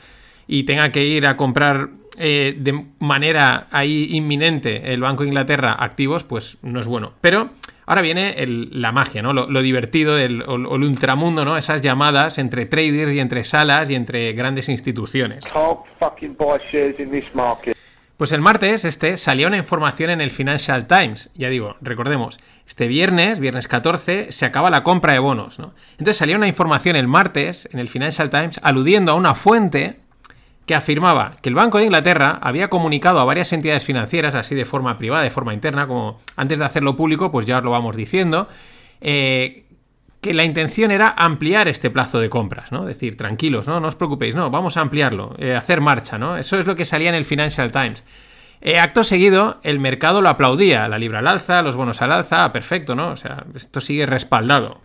y 0.48 0.64
tenga 0.64 0.92
que 0.92 1.06
ir 1.06 1.28
a 1.28 1.38
comprar 1.38 1.90
eh, 2.18 2.56
de 2.58 2.86
manera 3.00 3.68
ahí 3.72 4.08
inminente 4.12 4.94
el 4.94 5.02
Banco 5.02 5.24
de 5.24 5.30
Inglaterra 5.30 5.76
activos, 5.80 6.24
pues 6.24 6.58
no 6.62 6.80
es 6.80 6.88
bueno. 6.88 7.14
Pero 7.22 7.50
ahora 7.86 8.02
viene 8.02 8.36
el- 8.44 8.70
la 8.82 8.92
magia, 8.92 9.22
¿no? 9.22 9.34
Lo, 9.34 9.50
lo 9.50 9.62
divertido 9.62 10.16
del 10.16 10.42
o, 10.44 10.56
el 10.56 10.84
ultramundo, 10.84 11.46
¿no? 11.46 11.58
Esas 11.58 11.82
llamadas 11.82 12.38
entre 12.38 12.66
traders 12.66 13.14
y 13.14 13.20
entre 13.20 13.44
salas 13.44 13.90
y 13.90 13.96
entre 13.96 14.34
grandes 14.34 14.70
instituciones. 14.70 15.46
Pues 18.18 18.34
el 18.34 18.42
martes 18.42 18.84
este 18.84 19.16
salió 19.16 19.48
una 19.48 19.56
información 19.56 20.10
en 20.10 20.20
el 20.20 20.30
Financial 20.30 20.88
Times. 20.88 21.30
Ya 21.36 21.48
digo, 21.48 21.78
recordemos, 21.80 22.38
este 22.68 22.88
viernes, 22.90 23.40
viernes 23.40 23.70
14, 23.70 24.34
se 24.34 24.46
acaba 24.46 24.70
la 24.70 24.84
compra 24.84 25.14
de 25.14 25.20
bonos, 25.20 25.58
¿no? 25.58 25.74
Entonces 25.92 26.18
salió 26.18 26.36
una 26.36 26.50
información 26.50 26.98
el 26.98 27.08
martes 27.08 27.70
en 27.72 27.80
el 27.80 27.88
Financial 27.88 28.30
Times 28.30 28.60
aludiendo 28.62 29.14
a 29.14 29.16
una 29.16 29.36
fuente 29.36 29.99
que 30.70 30.76
afirmaba 30.76 31.36
que 31.42 31.50
el 31.50 31.56
Banco 31.56 31.80
de 31.80 31.86
Inglaterra 31.86 32.38
había 32.44 32.70
comunicado 32.70 33.20
a 33.20 33.26
varias 33.26 33.52
entidades 33.54 33.84
financieras, 33.84 34.36
así 34.36 34.54
de 34.54 34.66
forma 34.66 35.00
privada, 35.00 35.24
de 35.24 35.32
forma 35.32 35.56
interna, 35.56 35.88
como 35.88 36.20
antes 36.36 36.60
de 36.60 36.66
hacerlo 36.66 36.96
público, 36.96 37.32
pues 37.32 37.48
ya 37.48 37.58
os 37.58 37.64
lo 37.64 37.72
vamos 37.72 37.96
diciendo, 37.96 38.48
eh, 39.02 39.64
que 40.22 40.32
la 40.32 40.44
intención 40.44 40.92
era 40.92 41.10
ampliar 41.18 41.68
este 41.68 41.90
plazo 41.90 42.20
de 42.20 42.30
compras, 42.30 42.72
¿no? 42.72 42.86
Decir, 42.86 43.18
tranquilos, 43.18 43.66
¿no? 43.66 43.80
No 43.80 43.88
os 43.88 43.96
preocupéis, 43.96 44.36
no, 44.36 44.52
vamos 44.52 44.78
a 44.78 44.82
ampliarlo, 44.82 45.34
eh, 45.40 45.56
hacer 45.56 45.82
marcha, 45.82 46.20
¿no? 46.20 46.38
Eso 46.38 46.60
es 46.60 46.68
lo 46.68 46.76
que 46.76 46.86
salía 46.86 47.10
en 47.10 47.16
el 47.16 47.26
Financial 47.26 47.72
Times. 47.72 48.04
Eh, 48.62 48.78
acto 48.78 49.04
seguido, 49.04 49.60
el 49.64 49.80
mercado 49.80 50.22
lo 50.22 50.30
aplaudía, 50.30 50.88
la 50.88 51.00
libra 51.00 51.18
al 51.18 51.28
alza, 51.28 51.64
los 51.64 51.78
bonos 51.78 52.00
al 52.04 52.12
alza, 52.12 52.44
ah, 52.44 52.54
perfecto, 52.54 52.94
¿no? 52.94 53.10
O 53.10 53.16
sea, 53.16 53.44
esto 53.56 53.82
sigue 53.82 54.06
respaldado. 54.06 54.82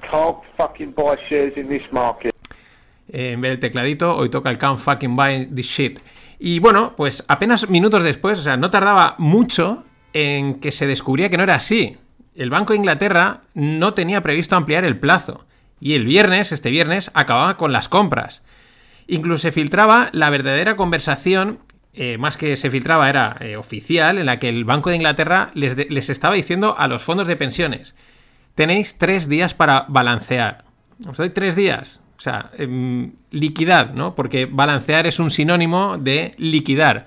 Eh, 3.14 3.30
en 3.30 3.40
vez 3.40 3.52
del 3.52 3.60
tecladito, 3.60 4.16
hoy 4.16 4.28
toca 4.28 4.50
el 4.50 4.58
can't 4.58 4.80
fucking 4.80 5.14
buy 5.14 5.46
this 5.46 5.66
shit. 5.66 6.00
Y 6.40 6.58
bueno, 6.58 6.94
pues 6.96 7.24
apenas 7.28 7.70
minutos 7.70 8.02
después, 8.02 8.40
o 8.40 8.42
sea, 8.42 8.56
no 8.56 8.72
tardaba 8.72 9.14
mucho 9.18 9.84
en 10.12 10.58
que 10.58 10.72
se 10.72 10.88
descubría 10.88 11.30
que 11.30 11.36
no 11.36 11.44
era 11.44 11.54
así. 11.54 11.96
El 12.34 12.50
Banco 12.50 12.72
de 12.72 12.80
Inglaterra 12.80 13.42
no 13.54 13.94
tenía 13.94 14.20
previsto 14.20 14.56
ampliar 14.56 14.84
el 14.84 14.98
plazo. 14.98 15.46
Y 15.78 15.94
el 15.94 16.04
viernes, 16.04 16.50
este 16.50 16.70
viernes, 16.70 17.12
acababa 17.14 17.56
con 17.56 17.70
las 17.70 17.88
compras. 17.88 18.42
Incluso 19.06 19.42
se 19.42 19.52
filtraba 19.52 20.08
la 20.12 20.28
verdadera 20.30 20.74
conversación, 20.74 21.60
eh, 21.92 22.18
más 22.18 22.36
que 22.36 22.56
se 22.56 22.68
filtraba, 22.68 23.08
era 23.08 23.36
eh, 23.38 23.56
oficial, 23.56 24.18
en 24.18 24.26
la 24.26 24.40
que 24.40 24.48
el 24.48 24.64
Banco 24.64 24.90
de 24.90 24.96
Inglaterra 24.96 25.52
les, 25.54 25.88
les 25.88 26.10
estaba 26.10 26.34
diciendo 26.34 26.74
a 26.76 26.88
los 26.88 27.04
fondos 27.04 27.28
de 27.28 27.36
pensiones, 27.36 27.94
tenéis 28.56 28.98
tres 28.98 29.28
días 29.28 29.54
para 29.54 29.86
balancear. 29.88 30.64
Os 31.06 31.16
doy 31.16 31.30
tres 31.30 31.54
días. 31.54 32.03
O 32.16 32.20
sea, 32.20 32.50
em, 32.58 33.12
liquidad, 33.30 33.92
¿no? 33.92 34.14
Porque 34.14 34.46
balancear 34.46 35.06
es 35.06 35.18
un 35.18 35.30
sinónimo 35.30 35.98
de 35.98 36.32
liquidar. 36.38 37.06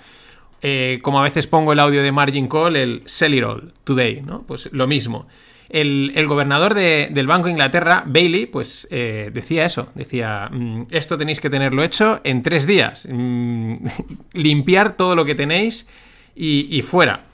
Eh, 0.61 0.99
como 1.03 1.19
a 1.19 1.23
veces 1.23 1.47
pongo 1.47 1.71
el 1.73 1.79
audio 1.79 2.01
de 2.03 2.11
Margin 2.11 2.47
Call, 2.47 2.75
el 2.75 3.03
sell 3.05 3.33
it 3.35 3.43
all 3.43 3.73
today, 3.83 4.21
¿no? 4.21 4.41
Pues 4.43 4.69
lo 4.71 4.87
mismo. 4.87 5.27
El, 5.69 6.13
el 6.15 6.27
gobernador 6.27 6.73
de- 6.73 7.09
del 7.11 7.27
Banco 7.27 7.45
de 7.45 7.51
Inglaterra, 7.51 8.03
Bailey, 8.05 8.45
pues 8.45 8.87
eh, 8.89 9.29
decía 9.33 9.65
eso. 9.65 9.89
Decía, 9.95 10.49
mm, 10.51 10.83
esto 10.91 11.17
tenéis 11.17 11.39
que 11.41 11.49
tenerlo 11.49 11.83
hecho 11.83 12.21
en 12.23 12.41
tres 12.41 12.65
días. 12.65 13.07
Mm, 13.09 13.75
limpiar 14.33 14.95
todo 14.95 15.15
lo 15.15 15.25
que 15.25 15.35
tenéis 15.35 15.87
y, 16.35 16.67
y 16.75 16.81
fuera. 16.81 17.25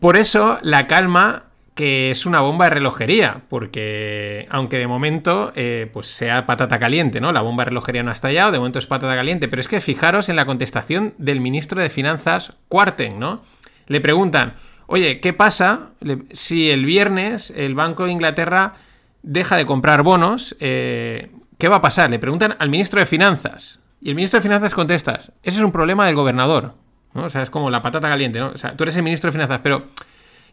Por 0.00 0.16
eso 0.16 0.58
la 0.62 0.86
calma 0.86 1.44
que 1.74 2.12
es 2.12 2.24
una 2.24 2.40
bomba 2.40 2.66
de 2.66 2.70
relojería, 2.70 3.42
porque 3.48 4.46
aunque 4.48 4.78
de 4.78 4.86
momento 4.86 5.52
eh, 5.56 5.90
pues 5.92 6.06
sea 6.06 6.46
patata 6.46 6.78
caliente, 6.78 7.20
¿no? 7.20 7.32
La 7.32 7.42
bomba 7.42 7.64
de 7.64 7.70
relojería 7.70 8.02
no 8.04 8.10
ha 8.10 8.14
estallado, 8.14 8.52
de 8.52 8.58
momento 8.58 8.78
es 8.78 8.86
patata 8.86 9.16
caliente, 9.16 9.48
pero 9.48 9.60
es 9.60 9.66
que 9.66 9.80
fijaros 9.80 10.28
en 10.28 10.36
la 10.36 10.46
contestación 10.46 11.14
del 11.18 11.40
ministro 11.40 11.82
de 11.82 11.90
Finanzas, 11.90 12.54
Cuarten, 12.68 13.18
¿no? 13.18 13.42
Le 13.86 14.00
preguntan, 14.00 14.54
oye, 14.86 15.20
¿qué 15.20 15.32
pasa 15.32 15.90
si 16.32 16.70
el 16.70 16.84
viernes 16.84 17.52
el 17.56 17.74
Banco 17.74 18.04
de 18.06 18.12
Inglaterra 18.12 18.74
deja 19.22 19.56
de 19.56 19.66
comprar 19.66 20.04
bonos? 20.04 20.56
eh, 20.60 21.30
¿Qué 21.58 21.68
va 21.68 21.76
a 21.76 21.80
pasar? 21.80 22.10
Le 22.10 22.18
preguntan 22.18 22.56
al 22.58 22.68
ministro 22.68 23.00
de 23.00 23.06
Finanzas. 23.06 23.80
Y 24.00 24.10
el 24.10 24.14
ministro 24.14 24.38
de 24.38 24.42
Finanzas 24.42 24.74
contesta, 24.74 25.14
ese 25.14 25.32
es 25.42 25.60
un 25.60 25.72
problema 25.72 26.06
del 26.06 26.14
gobernador, 26.14 26.74
¿no? 27.14 27.24
O 27.24 27.30
sea, 27.30 27.42
es 27.42 27.50
como 27.50 27.70
la 27.70 27.82
patata 27.82 28.08
caliente, 28.08 28.38
¿no? 28.38 28.48
O 28.48 28.58
sea, 28.58 28.76
tú 28.76 28.84
eres 28.84 28.96
el 28.96 29.02
ministro 29.02 29.28
de 29.28 29.32
Finanzas, 29.32 29.60
pero 29.62 29.84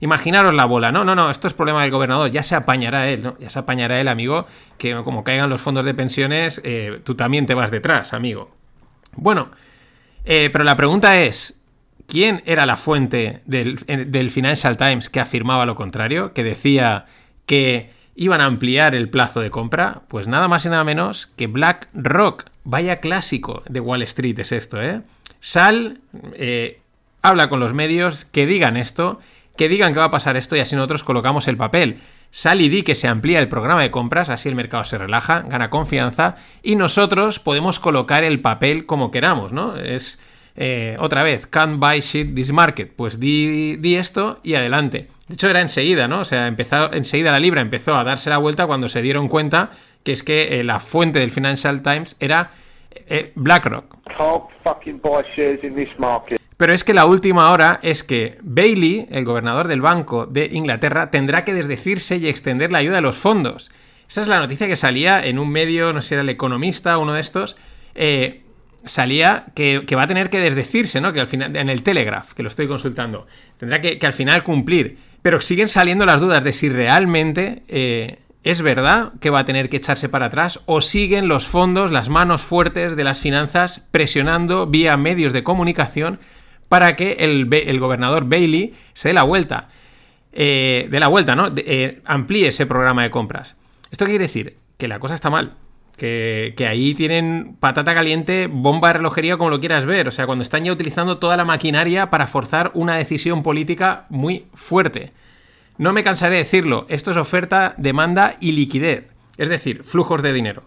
imaginaros 0.01 0.53
la 0.53 0.65
bola, 0.65 0.91
¿no? 0.91 1.05
No, 1.05 1.15
no, 1.15 1.29
esto 1.29 1.47
es 1.47 1.53
problema 1.53 1.83
del 1.83 1.91
gobernador, 1.91 2.29
ya 2.31 2.43
se 2.43 2.55
apañará 2.55 3.07
él, 3.07 3.21
¿no? 3.21 3.37
Ya 3.39 3.49
se 3.49 3.59
apañará 3.59 4.01
él, 4.01 4.07
amigo, 4.07 4.47
que 4.77 4.93
como 5.03 5.23
caigan 5.23 5.49
los 5.49 5.61
fondos 5.61 5.85
de 5.85 5.93
pensiones, 5.93 6.59
eh, 6.65 6.99
tú 7.03 7.15
también 7.15 7.45
te 7.45 7.53
vas 7.53 7.71
detrás, 7.71 8.13
amigo. 8.13 8.51
Bueno, 9.13 9.51
eh, 10.25 10.49
pero 10.51 10.63
la 10.63 10.75
pregunta 10.75 11.21
es, 11.21 11.55
¿quién 12.07 12.41
era 12.45 12.65
la 12.65 12.77
fuente 12.77 13.41
del, 13.45 13.79
eh, 13.87 14.05
del 14.05 14.31
Financial 14.31 14.75
Times 14.75 15.09
que 15.09 15.19
afirmaba 15.19 15.67
lo 15.67 15.75
contrario? 15.75 16.33
Que 16.33 16.43
decía 16.43 17.05
que 17.45 17.91
iban 18.15 18.41
a 18.41 18.45
ampliar 18.45 18.95
el 18.95 19.07
plazo 19.07 19.39
de 19.39 19.51
compra. 19.51 20.01
Pues 20.07 20.27
nada 20.27 20.47
más 20.47 20.65
y 20.65 20.69
nada 20.69 20.83
menos 20.83 21.27
que 21.37 21.45
BlackRock. 21.47 22.45
Vaya 22.63 22.99
clásico 22.99 23.63
de 23.69 23.79
Wall 23.79 24.01
Street 24.03 24.37
es 24.39 24.51
esto, 24.51 24.81
¿eh? 24.81 25.01
Sal, 25.39 25.99
habla 27.23 27.49
con 27.49 27.59
los 27.59 27.73
medios, 27.73 28.25
que 28.25 28.45
digan 28.45 28.77
esto, 28.77 29.19
que 29.55 29.69
digan 29.69 29.93
que 29.93 29.99
va 29.99 30.05
a 30.05 30.11
pasar 30.11 30.37
esto 30.37 30.55
y 30.55 30.59
así 30.59 30.75
nosotros 30.75 31.03
colocamos 31.03 31.47
el 31.47 31.57
papel. 31.57 31.99
Sal 32.31 32.61
y 32.61 32.69
di 32.69 32.83
que 32.83 32.95
se 32.95 33.07
amplía 33.07 33.39
el 33.39 33.49
programa 33.49 33.81
de 33.81 33.91
compras, 33.91 34.29
así 34.29 34.47
el 34.47 34.55
mercado 34.55 34.85
se 34.85 34.97
relaja, 34.97 35.41
gana 35.41 35.69
confianza 35.69 36.37
y 36.63 36.75
nosotros 36.75 37.39
podemos 37.39 37.79
colocar 37.79 38.23
el 38.23 38.39
papel 38.39 38.85
como 38.85 39.11
queramos, 39.11 39.51
¿no? 39.51 39.75
Es 39.75 40.17
eh, 40.55 40.95
otra 40.99 41.23
vez, 41.23 41.47
can't 41.47 41.79
buy 41.79 42.01
shit 42.01 42.33
this 42.35 42.51
market. 42.51 42.93
Pues 42.95 43.19
di, 43.19 43.77
esto 43.95 44.39
y 44.43 44.55
adelante. 44.55 45.09
De 45.27 45.35
hecho, 45.35 45.49
era 45.49 45.61
enseguida, 45.61 46.07
¿no? 46.07 46.21
O 46.21 46.25
sea, 46.25 46.47
empezó, 46.47 46.91
enseguida 46.93 47.31
la 47.31 47.39
libra 47.39 47.61
empezó 47.61 47.95
a 47.95 48.03
darse 48.03 48.29
la 48.29 48.37
vuelta 48.37 48.67
cuando 48.67 48.89
se 48.89 49.01
dieron 49.01 49.27
cuenta 49.27 49.71
que 50.03 50.11
es 50.11 50.23
que 50.23 50.59
eh, 50.59 50.63
la 50.63 50.79
fuente 50.79 51.19
del 51.19 51.31
Financial 51.31 51.81
Times 51.81 52.15
era 52.19 52.51
eh, 52.89 53.31
BlackRock. 53.35 53.97
Fucking 54.63 54.99
buy 55.01 55.23
shares 55.23 55.63
in 55.63 55.75
this 55.75 55.97
market. 55.99 56.40
Pero 56.61 56.75
es 56.75 56.83
que 56.83 56.93
la 56.93 57.07
última 57.07 57.49
hora 57.49 57.79
es 57.81 58.03
que 58.03 58.37
Bailey, 58.43 59.07
el 59.09 59.25
gobernador 59.25 59.67
del 59.67 59.81
Banco 59.81 60.27
de 60.27 60.47
Inglaterra, 60.53 61.09
tendrá 61.09 61.43
que 61.43 61.55
desdecirse 61.55 62.17
y 62.17 62.27
extender 62.27 62.71
la 62.71 62.77
ayuda 62.77 62.97
de 62.97 63.01
los 63.01 63.17
fondos. 63.17 63.71
Esa 64.07 64.21
es 64.21 64.27
la 64.27 64.39
noticia 64.39 64.67
que 64.67 64.75
salía 64.75 65.25
en 65.25 65.39
un 65.39 65.49
medio, 65.49 65.91
no 65.91 66.03
sé 66.03 66.09
si 66.09 66.13
era 66.13 66.21
el 66.21 66.29
economista 66.29 66.99
o 66.99 67.01
uno 67.01 67.13
de 67.13 67.21
estos, 67.21 67.57
eh, 67.95 68.43
salía 68.85 69.45
que, 69.55 69.83
va 69.95 70.03
a 70.03 70.07
tener 70.07 70.29
que 70.29 70.37
desdecirse, 70.37 71.01
¿no? 71.01 71.13
Que 71.13 71.21
al 71.21 71.25
final, 71.25 71.55
en 71.55 71.67
el 71.67 71.81
Telegraph, 71.81 72.33
que 72.33 72.43
lo 72.43 72.49
estoy 72.49 72.67
consultando, 72.67 73.25
tendrá 73.57 73.81
que, 73.81 73.97
que 73.97 74.05
al 74.05 74.13
final 74.13 74.43
cumplir. 74.43 74.99
Pero 75.23 75.41
siguen 75.41 75.67
saliendo 75.67 76.05
las 76.05 76.21
dudas 76.21 76.43
de 76.43 76.53
si 76.53 76.69
realmente 76.69 77.63
eh, 77.69 78.19
es 78.43 78.61
verdad 78.61 79.13
que 79.19 79.31
va 79.31 79.39
a 79.39 79.45
tener 79.45 79.67
que 79.67 79.77
echarse 79.77 80.09
para 80.09 80.27
atrás 80.27 80.59
o 80.67 80.81
siguen 80.81 81.27
los 81.27 81.47
fondos, 81.47 81.91
las 81.91 82.09
manos 82.09 82.43
fuertes 82.43 82.95
de 82.95 83.03
las 83.03 83.19
finanzas 83.19 83.81
presionando 83.89 84.67
vía 84.67 84.95
medios 84.95 85.33
de 85.33 85.43
comunicación 85.43 86.19
para 86.71 86.95
que 86.95 87.17
el, 87.19 87.49
el 87.51 87.79
gobernador 87.81 88.29
Bailey 88.29 88.73
se 88.93 89.09
dé 89.09 89.13
la 89.13 89.23
vuelta. 89.23 89.67
Eh, 90.31 90.87
de 90.89 91.01
la 91.01 91.09
vuelta, 91.09 91.35
¿no? 91.35 91.47
Eh, 91.57 91.99
amplíe 92.05 92.47
ese 92.47 92.65
programa 92.65 93.03
de 93.03 93.09
compras. 93.09 93.57
¿Esto 93.91 94.05
quiere 94.05 94.23
decir? 94.23 94.55
Que 94.77 94.87
la 94.87 94.97
cosa 94.99 95.13
está 95.13 95.29
mal. 95.29 95.55
Que, 95.97 96.53
que 96.55 96.67
ahí 96.67 96.93
tienen 96.93 97.57
patata 97.59 97.93
caliente, 97.93 98.47
bomba 98.49 98.87
de 98.87 98.93
relojería, 98.93 99.35
como 99.35 99.49
lo 99.49 99.59
quieras 99.59 99.85
ver. 99.85 100.07
O 100.07 100.11
sea, 100.11 100.25
cuando 100.25 100.43
están 100.43 100.63
ya 100.63 100.71
utilizando 100.71 101.17
toda 101.17 101.35
la 101.35 101.43
maquinaria 101.43 102.09
para 102.09 102.25
forzar 102.25 102.71
una 102.73 102.95
decisión 102.95 103.43
política 103.43 104.05
muy 104.07 104.45
fuerte. 104.53 105.11
No 105.77 105.91
me 105.91 106.05
cansaré 106.05 106.35
de 106.35 106.43
decirlo, 106.43 106.85
esto 106.87 107.11
es 107.11 107.17
oferta, 107.17 107.75
demanda 107.77 108.35
y 108.39 108.53
liquidez. 108.53 109.09
Es 109.37 109.49
decir, 109.49 109.83
flujos 109.83 110.21
de 110.21 110.31
dinero. 110.31 110.63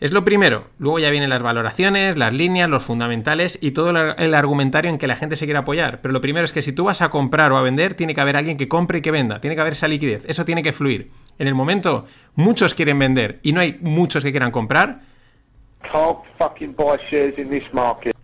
Es 0.00 0.12
lo 0.12 0.24
primero. 0.24 0.64
Luego 0.78 0.98
ya 0.98 1.10
vienen 1.10 1.28
las 1.28 1.42
valoraciones, 1.42 2.16
las 2.16 2.32
líneas, 2.34 2.70
los 2.70 2.82
fundamentales 2.82 3.58
y 3.60 3.72
todo 3.72 3.90
el 3.90 3.96
ar- 3.98 4.16
el 4.18 4.34
argumentario 4.34 4.90
en 4.90 4.96
que 4.96 5.06
la 5.06 5.14
gente 5.16 5.36
se 5.36 5.44
quiere 5.44 5.58
apoyar. 5.58 6.00
Pero 6.00 6.12
lo 6.12 6.22
primero 6.22 6.44
es 6.44 6.52
que 6.52 6.62
si 6.62 6.72
tú 6.72 6.84
vas 6.84 7.02
a 7.02 7.10
comprar 7.10 7.52
o 7.52 7.58
a 7.58 7.62
vender, 7.62 7.92
tiene 7.94 8.14
que 8.14 8.20
haber 8.22 8.36
alguien 8.36 8.56
que 8.56 8.66
compre 8.66 8.98
y 8.98 9.02
que 9.02 9.10
venda. 9.10 9.40
Tiene 9.42 9.56
que 9.56 9.60
haber 9.60 9.74
esa 9.74 9.88
liquidez. 9.88 10.24
Eso 10.26 10.46
tiene 10.46 10.62
que 10.62 10.72
fluir. 10.72 11.10
En 11.38 11.48
el 11.48 11.54
momento, 11.54 12.06
muchos 12.34 12.72
quieren 12.74 12.98
vender 12.98 13.40
y 13.42 13.52
no 13.52 13.60
hay 13.60 13.78
muchos 13.82 14.24
que 14.24 14.30
quieran 14.30 14.50
comprar. 14.50 15.02
Shares. 18.02 18.14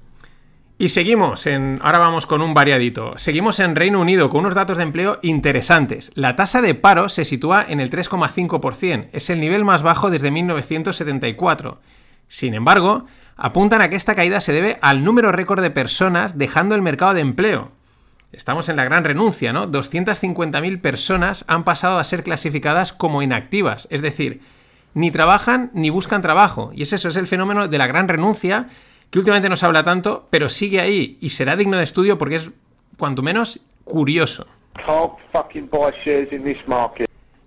Y 0.78 0.90
seguimos 0.90 1.46
en. 1.46 1.78
Ahora 1.82 1.98
vamos 1.98 2.26
con 2.26 2.42
un 2.42 2.52
variadito. 2.52 3.16
Seguimos 3.16 3.60
en 3.60 3.76
Reino 3.76 3.98
Unido 3.98 4.28
con 4.28 4.40
unos 4.40 4.54
datos 4.54 4.76
de 4.76 4.82
empleo 4.82 5.18
interesantes. 5.22 6.12
La 6.14 6.36
tasa 6.36 6.60
de 6.60 6.74
paro 6.74 7.08
se 7.08 7.24
sitúa 7.24 7.64
en 7.66 7.80
el 7.80 7.88
3,5%. 7.88 9.08
Es 9.12 9.30
el 9.30 9.40
nivel 9.40 9.64
más 9.64 9.82
bajo 9.82 10.10
desde 10.10 10.30
1974. 10.30 11.80
Sin 12.28 12.52
embargo, 12.52 13.06
apuntan 13.36 13.80
a 13.80 13.88
que 13.88 13.96
esta 13.96 14.14
caída 14.14 14.42
se 14.42 14.52
debe 14.52 14.78
al 14.82 15.02
número 15.02 15.32
récord 15.32 15.62
de 15.62 15.70
personas 15.70 16.36
dejando 16.36 16.74
el 16.74 16.82
mercado 16.82 17.14
de 17.14 17.22
empleo. 17.22 17.72
Estamos 18.32 18.68
en 18.68 18.76
la 18.76 18.84
gran 18.84 19.04
renuncia, 19.04 19.54
¿no? 19.54 19.70
250.000 19.70 20.80
personas 20.82 21.46
han 21.48 21.64
pasado 21.64 21.98
a 21.98 22.04
ser 22.04 22.22
clasificadas 22.22 22.92
como 22.92 23.22
inactivas, 23.22 23.88
es 23.90 24.02
decir, 24.02 24.42
ni 24.92 25.10
trabajan 25.10 25.70
ni 25.72 25.88
buscan 25.88 26.20
trabajo. 26.20 26.70
Y 26.74 26.82
es 26.82 26.92
eso, 26.92 27.08
es 27.08 27.16
el 27.16 27.28
fenómeno 27.28 27.66
de 27.66 27.78
la 27.78 27.86
gran 27.86 28.08
renuncia, 28.08 28.68
que 29.10 29.18
últimamente 29.18 29.48
no 29.48 29.56
se 29.56 29.66
habla 29.66 29.82
tanto, 29.82 30.26
pero 30.30 30.48
sigue 30.48 30.80
ahí 30.80 31.18
y 31.20 31.30
será 31.30 31.56
digno 31.56 31.76
de 31.78 31.84
estudio 31.84 32.18
porque 32.18 32.36
es, 32.36 32.50
cuanto 32.98 33.22
menos, 33.22 33.60
curioso. 33.84 34.46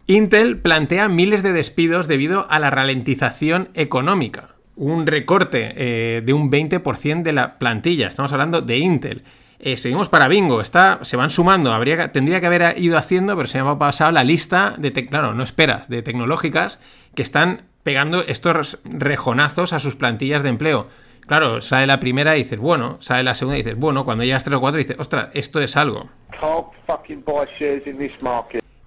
Intel 0.08 0.58
plantea 0.58 1.08
miles 1.08 1.44
de 1.44 1.54
despidos 1.54 2.08
debido 2.08 2.48
a 2.50 2.58
la 2.58 2.72
ralentización 2.72 3.70
económica. 3.76 4.56
Un 4.76 5.06
recorte 5.06 5.74
eh, 5.76 6.22
de 6.26 6.34
un 6.34 6.50
20% 6.50 7.22
de 7.22 7.34
la 7.34 7.60
plantilla. 7.60 8.08
Estamos 8.08 8.32
hablando 8.32 8.62
de 8.62 8.78
Intel. 8.80 9.24
Eh, 9.60 9.78
seguimos 9.78 10.10
para 10.10 10.28
Bingo. 10.28 10.62
Está, 10.62 11.00
se 11.04 11.18
van 11.18 11.30
sumando. 11.30 11.74
Habría, 11.74 12.12
tendría 12.12 12.40
que 12.40 12.48
haber 12.48 12.80
ido 12.80 12.98
haciendo, 12.98 13.36
pero 13.36 13.48
se 13.48 13.62
me 13.62 13.70
ha 13.70 13.78
pasado 13.78 14.12
la 14.12 14.24
lista 14.24 14.74
de, 14.78 14.92
claro, 15.06 15.36
no 15.36 15.44
esperas, 15.44 15.90
de 15.90 16.02
tecnológicas 16.02 16.80
que 17.14 17.22
están 17.22 17.64
pegando 17.84 18.22
estos 18.22 18.80
rejonazos 18.86 19.74
a 19.74 19.80
sus 19.80 19.96
plantillas 19.96 20.42
de 20.42 20.50
empleo. 20.50 20.88
Claro, 21.30 21.62
sale 21.62 21.88
la 21.88 22.00
primera 22.00 22.36
y 22.36 22.44
dices, 22.44 22.60
bueno, 22.60 22.98
sale 23.00 23.24
la 23.24 23.34
segunda 23.36 23.58
y 23.58 23.62
dices, 23.64 23.78
bueno, 23.80 24.04
cuando 24.04 24.24
llegas 24.26 24.44
tres 24.44 24.58
o 24.58 24.60
cuatro 24.60 24.80
dices, 24.80 24.98
ostras, 25.00 25.30
esto 25.34 25.62
es 25.62 25.78
algo. 25.78 26.10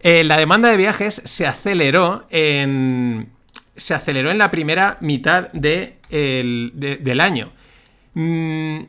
Eh, 0.00 0.24
la 0.24 0.36
demanda 0.36 0.68
de 0.70 0.76
viajes 0.76 1.22
se 1.24 1.46
aceleró 1.46 2.26
en. 2.30 3.30
Se 3.76 3.94
aceleró 3.94 4.30
en 4.30 4.38
la 4.38 4.50
primera 4.50 4.98
mitad 5.00 5.50
de 5.52 5.98
el- 6.10 6.72
de- 6.74 6.96
del 6.96 7.20
año. 7.20 7.52
Mm, 8.14 8.80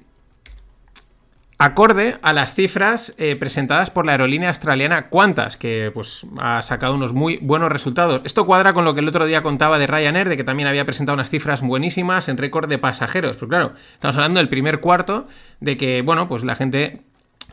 acorde 1.64 2.18
a 2.22 2.34
las 2.34 2.56
cifras 2.56 3.16
eh, 3.18 3.38
presentadas 3.38 3.90
por 3.90 4.06
la 4.06 4.12
aerolínea 4.12 4.50
australiana 4.50 5.10
Qantas, 5.10 5.56
que 5.56 5.92
pues 5.94 6.26
ha 6.38 6.62
sacado 6.62 6.94
unos 6.94 7.14
muy 7.14 7.38
buenos 7.38 7.72
resultados. 7.72 8.22
Esto 8.26 8.46
cuadra 8.46 8.74
con 8.74 8.84
lo 8.84 8.94
que 8.94 9.00
el 9.00 9.08
otro 9.08 9.26
día 9.26 9.44
contaba 9.44 9.80
de 9.80 9.88
Ryanair, 9.88 10.28
de 10.28 10.36
que 10.36 10.44
también 10.44 10.68
había 10.68 10.84
presentado 10.84 11.14
unas 11.14 11.30
cifras 11.30 11.62
buenísimas 11.62 12.28
en 12.28 12.38
récord 12.38 12.68
de 12.68 12.80
pasajeros. 12.80 13.38
Pero 13.38 13.48
claro, 13.48 13.74
estamos 13.94 14.18
hablando 14.18 14.42
del 14.42 14.50
primer 14.50 14.82
cuarto, 14.82 15.26
de 15.62 15.78
que, 15.78 16.02
bueno, 16.02 16.28
pues 16.28 16.44
la 16.44 16.56
gente 16.56 17.02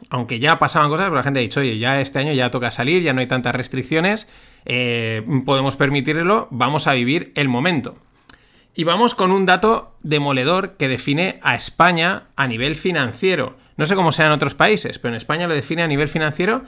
aunque 0.09 0.41
ya 0.41 0.59
pasaban 0.59 0.89
cosas, 0.89 1.07
pero 1.07 1.17
la 1.17 1.23
gente 1.23 1.39
ha 1.39 1.43
dicho, 1.43 1.61
oye, 1.61 1.79
ya 1.79 2.01
este 2.01 2.19
año 2.19 2.33
ya 2.33 2.51
toca 2.51 2.73
salir, 2.73 3.03
ya 3.03 3.13
no 3.13 3.21
hay 3.21 3.27
tantas 3.27 3.55
restricciones, 3.55 4.29
eh, 4.65 5.23
podemos 5.45 5.77
permitirlo, 5.77 6.49
vamos 6.51 6.89
a 6.89 6.95
vivir 6.95 7.33
el 7.37 7.49
momento. 7.49 7.97
Y 8.75 8.85
vamos 8.85 9.15
con 9.15 9.33
un 9.33 9.47
dato 9.47 9.97
demoledor 10.03 10.77
que 10.77 10.89
define 10.89 11.41
a 11.43 11.55
España 11.55 12.25
a 12.37 12.47
nivel 12.47 12.77
financiero. 12.77 13.57
No 13.77 13.87
sé 13.87 13.95
cómo 13.95 14.13
sea 14.13 14.27
en 14.27 14.33
otros 14.33 14.55
países, 14.55 14.99
pero 14.99 15.13
en 15.13 15.17
España 15.17 15.49
lo 15.49 15.55
define 15.55 15.83
a 15.83 15.89
nivel 15.89 16.09
financiero. 16.09 16.63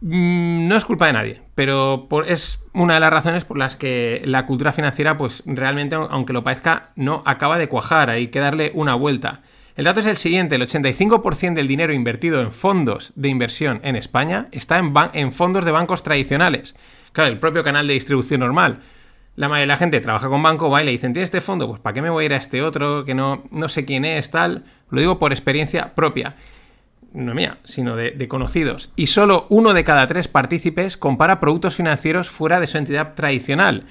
Mm, 0.00 0.68
No 0.68 0.76
es 0.76 0.84
culpa 0.84 1.06
de 1.06 1.12
nadie, 1.12 1.42
pero 1.54 2.08
es 2.26 2.62
una 2.72 2.94
de 2.94 3.00
las 3.00 3.10
razones 3.12 3.44
por 3.44 3.56
las 3.58 3.76
que 3.76 4.22
la 4.24 4.46
cultura 4.46 4.72
financiera, 4.72 5.16
pues 5.16 5.42
realmente, 5.46 5.94
aunque 5.96 6.32
lo 6.32 6.44
parezca, 6.44 6.90
no 6.96 7.22
acaba 7.24 7.58
de 7.58 7.68
cuajar. 7.68 8.10
Hay 8.10 8.28
que 8.28 8.40
darle 8.40 8.72
una 8.74 8.94
vuelta. 8.94 9.42
El 9.76 9.84
dato 9.84 10.00
es 10.00 10.06
el 10.06 10.16
siguiente: 10.16 10.56
el 10.56 10.62
85% 10.66 11.54
del 11.54 11.68
dinero 11.68 11.92
invertido 11.94 12.40
en 12.42 12.52
fondos 12.52 13.12
de 13.16 13.28
inversión 13.28 13.80
en 13.84 13.96
España 13.96 14.48
está 14.52 14.78
en, 14.78 14.92
en 15.14 15.32
fondos 15.32 15.64
de 15.64 15.70
bancos 15.72 16.02
tradicionales. 16.02 16.74
Claro, 17.12 17.30
el 17.30 17.38
propio 17.38 17.62
canal 17.62 17.86
de 17.86 17.94
distribución 17.94 18.40
normal. 18.40 18.80
La 19.34 19.48
mayoría 19.48 19.62
de 19.62 19.66
la 19.68 19.76
gente 19.76 20.00
trabaja 20.00 20.28
con 20.28 20.42
banco, 20.42 20.68
va 20.68 20.82
y 20.82 20.84
le 20.84 20.90
dicen, 20.90 21.12
¿tienes 21.12 21.28
este 21.28 21.40
fondo? 21.40 21.68
Pues 21.68 21.80
¿para 21.80 21.94
qué 21.94 22.02
me 22.02 22.10
voy 22.10 22.24
a 22.24 22.26
ir 22.26 22.34
a 22.34 22.36
este 22.36 22.62
otro? 22.62 23.04
Que 23.04 23.14
no, 23.14 23.44
no 23.50 23.68
sé 23.68 23.84
quién 23.84 24.04
es, 24.04 24.30
tal. 24.30 24.64
Lo 24.90 25.00
digo 25.00 25.18
por 25.18 25.32
experiencia 25.32 25.94
propia. 25.94 26.36
No 27.14 27.34
mía, 27.34 27.58
sino 27.64 27.96
de, 27.96 28.10
de 28.12 28.28
conocidos. 28.28 28.92
Y 28.96 29.06
solo 29.06 29.46
uno 29.48 29.74
de 29.74 29.84
cada 29.84 30.06
tres 30.06 30.28
partícipes 30.28 30.96
compara 30.96 31.40
productos 31.40 31.76
financieros 31.76 32.30
fuera 32.30 32.60
de 32.60 32.66
su 32.66 32.78
entidad 32.78 33.14
tradicional. 33.14 33.84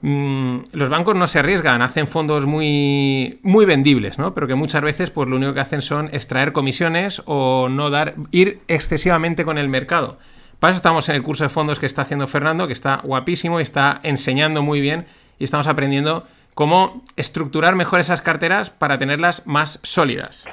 Mm, 0.00 0.58
los 0.72 0.88
bancos 0.90 1.16
no 1.16 1.26
se 1.26 1.40
arriesgan, 1.40 1.82
hacen 1.82 2.06
fondos 2.06 2.46
muy, 2.46 3.40
muy 3.42 3.64
vendibles, 3.66 4.18
¿no? 4.18 4.32
Pero 4.32 4.46
que 4.46 4.54
muchas 4.54 4.82
veces 4.82 5.10
pues, 5.10 5.28
lo 5.28 5.36
único 5.36 5.54
que 5.54 5.60
hacen 5.60 5.82
son 5.82 6.08
extraer 6.12 6.52
comisiones 6.52 7.22
o 7.26 7.68
no 7.68 7.90
dar, 7.90 8.14
ir 8.30 8.60
excesivamente 8.68 9.44
con 9.44 9.58
el 9.58 9.68
mercado. 9.68 10.18
Para 10.58 10.72
eso 10.72 10.78
estamos 10.78 11.08
en 11.08 11.14
el 11.14 11.22
curso 11.22 11.44
de 11.44 11.50
fondos 11.50 11.78
que 11.78 11.86
está 11.86 12.02
haciendo 12.02 12.26
Fernando, 12.26 12.66
que 12.66 12.72
está 12.72 12.96
guapísimo 13.04 13.60
y 13.60 13.62
está 13.62 14.00
enseñando 14.02 14.62
muy 14.62 14.80
bien 14.80 15.06
y 15.38 15.44
estamos 15.44 15.68
aprendiendo 15.68 16.26
cómo 16.54 17.04
estructurar 17.16 17.76
mejor 17.76 18.00
esas 18.00 18.22
carteras 18.22 18.70
para 18.70 18.98
tenerlas 18.98 19.46
más 19.46 19.78
sólidas. 19.84 20.44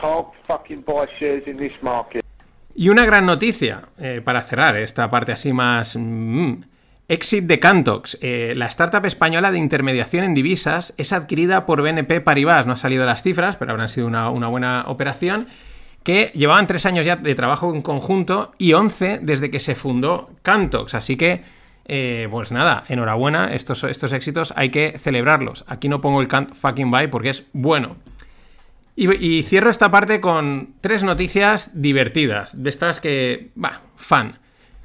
Y 2.75 2.89
una 2.89 3.05
gran 3.05 3.25
noticia 3.25 3.89
eh, 3.97 4.21
para 4.23 4.41
cerrar 4.43 4.75
esta 4.77 5.09
parte 5.09 5.31
así 5.31 5.53
más... 5.53 5.95
mm, 5.95 6.53
Exit 7.07 7.45
de 7.45 7.59
Cantox. 7.59 8.17
Eh, 8.21 8.53
la 8.55 8.65
startup 8.65 9.05
española 9.05 9.51
de 9.51 9.59
intermediación 9.59 10.23
en 10.23 10.33
divisas 10.33 10.95
es 10.97 11.13
adquirida 11.13 11.67
por 11.67 11.83
BNP 11.83 12.19
Paribas. 12.21 12.65
No 12.65 12.71
han 12.71 12.77
salido 12.79 13.05
las 13.05 13.21
cifras, 13.21 13.57
pero 13.57 13.71
habrán 13.71 13.89
sido 13.89 14.07
una, 14.07 14.31
una 14.31 14.47
buena 14.47 14.85
operación. 14.87 15.47
Que 16.05 16.31
llevaban 16.35 16.67
tres 16.67 16.85
años 16.85 17.05
ya 17.05 17.15
de 17.15 17.33
trabajo 17.33 17.73
en 17.73 17.81
conjunto 17.81 18.53
y 18.59 18.73
11 18.73 19.19
desde 19.23 19.49
que 19.49 19.59
se 19.59 19.73
fundó 19.73 20.29
Cantox. 20.43 20.93
Así 20.93 21.17
que, 21.17 21.41
eh, 21.85 22.27
pues 22.29 22.51
nada, 22.51 22.83
enhorabuena. 22.87 23.55
Estos, 23.55 23.83
estos 23.83 24.13
éxitos 24.13 24.53
hay 24.55 24.69
que 24.69 24.99
celebrarlos. 24.99 25.65
Aquí 25.67 25.89
no 25.89 26.01
pongo 26.01 26.21
el 26.21 26.27
can't 26.27 26.53
fucking 26.53 26.91
buy 26.91 27.07
porque 27.07 27.31
es 27.31 27.47
bueno. 27.53 27.97
Y, 28.95 29.11
y 29.15 29.41
cierro 29.41 29.71
esta 29.71 29.89
parte 29.89 30.21
con 30.21 30.75
tres 30.79 31.01
noticias 31.01 31.71
divertidas, 31.73 32.63
de 32.63 32.69
estas 32.69 32.99
que, 32.99 33.49
va, 33.61 33.81
fan. 33.95 34.37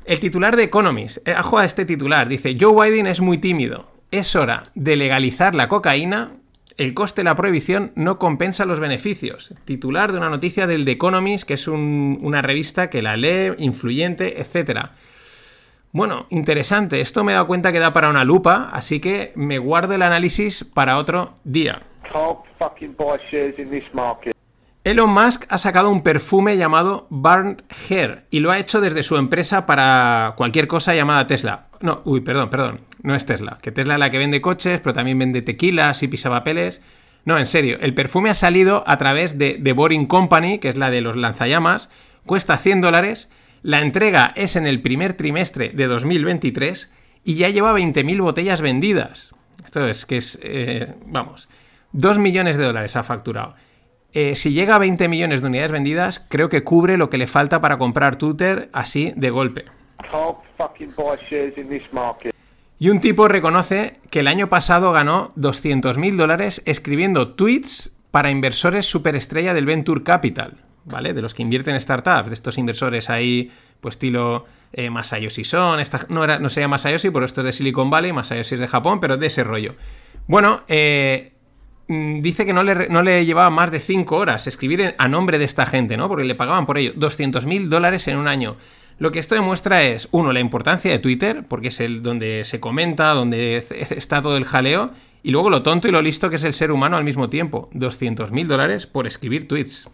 El 0.06 0.20
titular 0.20 0.56
de 0.56 0.64
Economist, 0.64 1.18
eh, 1.28 1.34
ajo 1.36 1.58
a 1.58 1.66
este 1.66 1.84
titular, 1.84 2.28
dice, 2.28 2.56
Joe 2.58 2.90
Biden 2.90 3.06
es 3.06 3.20
muy 3.20 3.36
tímido, 3.36 3.92
es 4.10 4.34
hora 4.34 4.64
de 4.74 4.96
legalizar 4.96 5.54
la 5.54 5.68
cocaína, 5.68 6.32
el 6.80 6.94
coste 6.94 7.20
de 7.20 7.24
la 7.24 7.34
prohibición 7.36 7.92
no 7.94 8.18
compensa 8.18 8.64
los 8.64 8.80
beneficios. 8.80 9.52
Titular 9.66 10.12
de 10.12 10.18
una 10.18 10.30
noticia 10.30 10.66
del 10.66 10.86
The 10.86 10.92
Economist, 10.92 11.44
que 11.46 11.54
es 11.54 11.68
un- 11.68 12.18
una 12.22 12.40
revista 12.40 12.88
que 12.88 13.02
la 13.02 13.18
lee, 13.18 13.52
influyente, 13.58 14.40
etcétera. 14.40 14.92
Bueno, 15.92 16.26
interesante. 16.30 17.02
Esto 17.02 17.22
me 17.22 17.32
he 17.32 17.34
dado 17.34 17.46
cuenta 17.48 17.70
que 17.72 17.80
da 17.80 17.92
para 17.92 18.08
una 18.08 18.24
lupa, 18.24 18.70
así 18.72 18.98
que 18.98 19.32
me 19.34 19.58
guardo 19.58 19.92
el 19.94 20.00
análisis 20.02 20.64
para 20.64 20.96
otro 20.96 21.34
día. 21.44 21.82
Elon 24.82 25.10
Musk 25.10 25.44
ha 25.50 25.58
sacado 25.58 25.90
un 25.90 26.02
perfume 26.02 26.56
llamado 26.56 27.06
Burnt 27.10 27.60
Hair 27.68 28.24
y 28.30 28.40
lo 28.40 28.50
ha 28.50 28.58
hecho 28.58 28.80
desde 28.80 29.02
su 29.02 29.18
empresa 29.18 29.66
para 29.66 30.32
cualquier 30.38 30.68
cosa 30.68 30.94
llamada 30.94 31.26
Tesla. 31.26 31.66
No, 31.80 32.00
uy, 32.06 32.22
perdón, 32.22 32.48
perdón, 32.48 32.80
no 33.02 33.14
es 33.14 33.26
Tesla, 33.26 33.58
que 33.60 33.72
Tesla 33.72 33.94
es 33.94 34.00
la 34.00 34.10
que 34.10 34.16
vende 34.16 34.40
coches, 34.40 34.80
pero 34.80 34.94
también 34.94 35.18
vende 35.18 35.42
tequilas 35.42 36.02
y 36.02 36.08
pisapapeles. 36.08 36.80
No, 37.26 37.38
en 37.38 37.44
serio, 37.44 37.76
el 37.82 37.92
perfume 37.92 38.30
ha 38.30 38.34
salido 38.34 38.82
a 38.86 38.96
través 38.96 39.36
de 39.36 39.60
The 39.62 39.74
Boring 39.74 40.06
Company, 40.06 40.58
que 40.58 40.70
es 40.70 40.78
la 40.78 40.90
de 40.90 41.02
los 41.02 41.14
lanzallamas, 41.14 41.90
cuesta 42.24 42.56
100 42.56 42.80
dólares, 42.80 43.28
la 43.62 43.82
entrega 43.82 44.32
es 44.34 44.56
en 44.56 44.66
el 44.66 44.80
primer 44.80 45.12
trimestre 45.12 45.68
de 45.74 45.86
2023 45.88 46.90
y 47.22 47.34
ya 47.34 47.50
lleva 47.50 47.78
20.000 47.78 48.22
botellas 48.22 48.62
vendidas. 48.62 49.34
Esto 49.62 49.86
es 49.86 50.06
que 50.06 50.16
es, 50.16 50.38
eh, 50.42 50.94
vamos, 51.04 51.50
2 51.92 52.18
millones 52.18 52.56
de 52.56 52.64
dólares 52.64 52.96
ha 52.96 53.02
facturado. 53.02 53.54
Eh, 54.12 54.34
si 54.34 54.52
llega 54.52 54.74
a 54.74 54.78
20 54.78 55.08
millones 55.08 55.40
de 55.40 55.46
unidades 55.48 55.70
vendidas, 55.72 56.24
creo 56.28 56.48
que 56.48 56.64
cubre 56.64 56.96
lo 56.96 57.10
que 57.10 57.18
le 57.18 57.26
falta 57.26 57.60
para 57.60 57.78
comprar 57.78 58.16
Twitter 58.16 58.68
así 58.72 59.12
de 59.16 59.30
golpe. 59.30 59.64
Y 62.78 62.88
un 62.88 63.00
tipo 63.00 63.28
reconoce 63.28 64.00
que 64.10 64.20
el 64.20 64.26
año 64.28 64.48
pasado 64.48 64.92
ganó 64.92 65.28
200.000 65.36 66.16
dólares 66.16 66.62
escribiendo 66.64 67.34
tweets 67.34 67.92
para 68.10 68.30
inversores 68.30 68.86
superestrella 68.86 69.52
del 69.54 69.66
Venture 69.66 70.02
Capital, 70.02 70.64
¿vale? 70.86 71.12
De 71.12 71.20
los 71.22 71.34
que 71.34 71.42
invierten 71.42 71.74
en 71.74 71.80
startups, 71.80 72.28
de 72.30 72.34
estos 72.34 72.56
inversores 72.58 73.10
ahí, 73.10 73.52
pues 73.80 73.94
estilo 73.96 74.46
eh, 74.72 74.88
Masayoshi 74.88 75.44
Son, 75.44 75.78
esta- 75.78 76.06
no, 76.08 76.24
era, 76.24 76.38
no 76.38 76.48
se 76.48 76.60
llama 76.60 76.72
Masayoshi, 76.76 77.10
por 77.10 77.22
esto 77.22 77.42
es 77.42 77.44
de 77.44 77.52
Silicon 77.52 77.90
Valley, 77.90 78.12
Masayoshi 78.12 78.54
es 78.54 78.60
de 78.60 78.66
Japón, 78.68 78.98
pero 78.98 79.16
de 79.18 79.26
ese 79.26 79.44
rollo. 79.44 79.74
Bueno, 80.26 80.62
eh, 80.68 81.34
dice 81.90 82.46
que 82.46 82.52
no 82.52 82.62
le, 82.62 82.88
no 82.88 83.02
le 83.02 83.26
llevaba 83.26 83.50
más 83.50 83.70
de 83.72 83.80
5 83.80 84.16
horas 84.16 84.46
escribir 84.46 84.94
a 84.96 85.08
nombre 85.08 85.38
de 85.38 85.44
esta 85.44 85.66
gente, 85.66 85.96
¿no? 85.96 86.08
Porque 86.08 86.24
le 86.24 86.36
pagaban 86.36 86.64
por 86.64 86.78
ello 86.78 86.94
200.000 86.94 87.68
dólares 87.68 88.06
en 88.06 88.16
un 88.16 88.28
año. 88.28 88.56
Lo 88.98 89.10
que 89.10 89.18
esto 89.18 89.34
demuestra 89.34 89.82
es, 89.82 90.08
uno, 90.12 90.32
la 90.32 90.40
importancia 90.40 90.90
de 90.90 90.98
Twitter, 90.98 91.44
porque 91.48 91.68
es 91.68 91.80
el 91.80 92.02
donde 92.02 92.44
se 92.44 92.60
comenta, 92.60 93.12
donde 93.14 93.56
está 93.56 94.22
todo 94.22 94.36
el 94.36 94.44
jaleo, 94.44 94.90
y 95.22 95.30
luego 95.32 95.50
lo 95.50 95.62
tonto 95.62 95.88
y 95.88 95.90
lo 95.90 96.00
listo 96.02 96.30
que 96.30 96.36
es 96.36 96.44
el 96.44 96.52
ser 96.52 96.70
humano 96.70 96.96
al 96.96 97.04
mismo 97.04 97.28
tiempo. 97.28 97.70
200.000 97.74 98.46
dólares 98.46 98.86
por 98.86 99.06
escribir 99.06 99.48
tweets. 99.48 99.88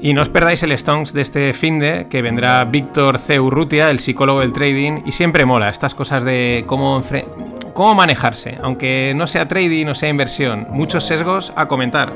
Y 0.00 0.12
no 0.14 0.22
os 0.22 0.28
perdáis 0.28 0.62
el 0.62 0.76
Stonks 0.78 1.12
de 1.12 1.22
este 1.22 1.52
finde, 1.52 2.06
que 2.08 2.22
vendrá 2.22 2.64
Víctor 2.64 3.18
C. 3.18 3.40
Urrutia, 3.40 3.90
el 3.90 3.98
psicólogo 3.98 4.40
del 4.40 4.52
trading, 4.52 5.02
y 5.04 5.12
siempre 5.12 5.44
mola 5.44 5.68
estas 5.70 5.94
cosas 5.94 6.22
de 6.24 6.62
cómo, 6.68 7.02
cómo 7.74 7.94
manejarse, 7.96 8.58
aunque 8.62 9.12
no 9.16 9.26
sea 9.26 9.48
trading, 9.48 9.86
no 9.86 9.94
sea 9.96 10.08
inversión, 10.08 10.68
muchos 10.70 11.04
sesgos 11.04 11.52
a 11.56 11.66
comentar. 11.66 12.12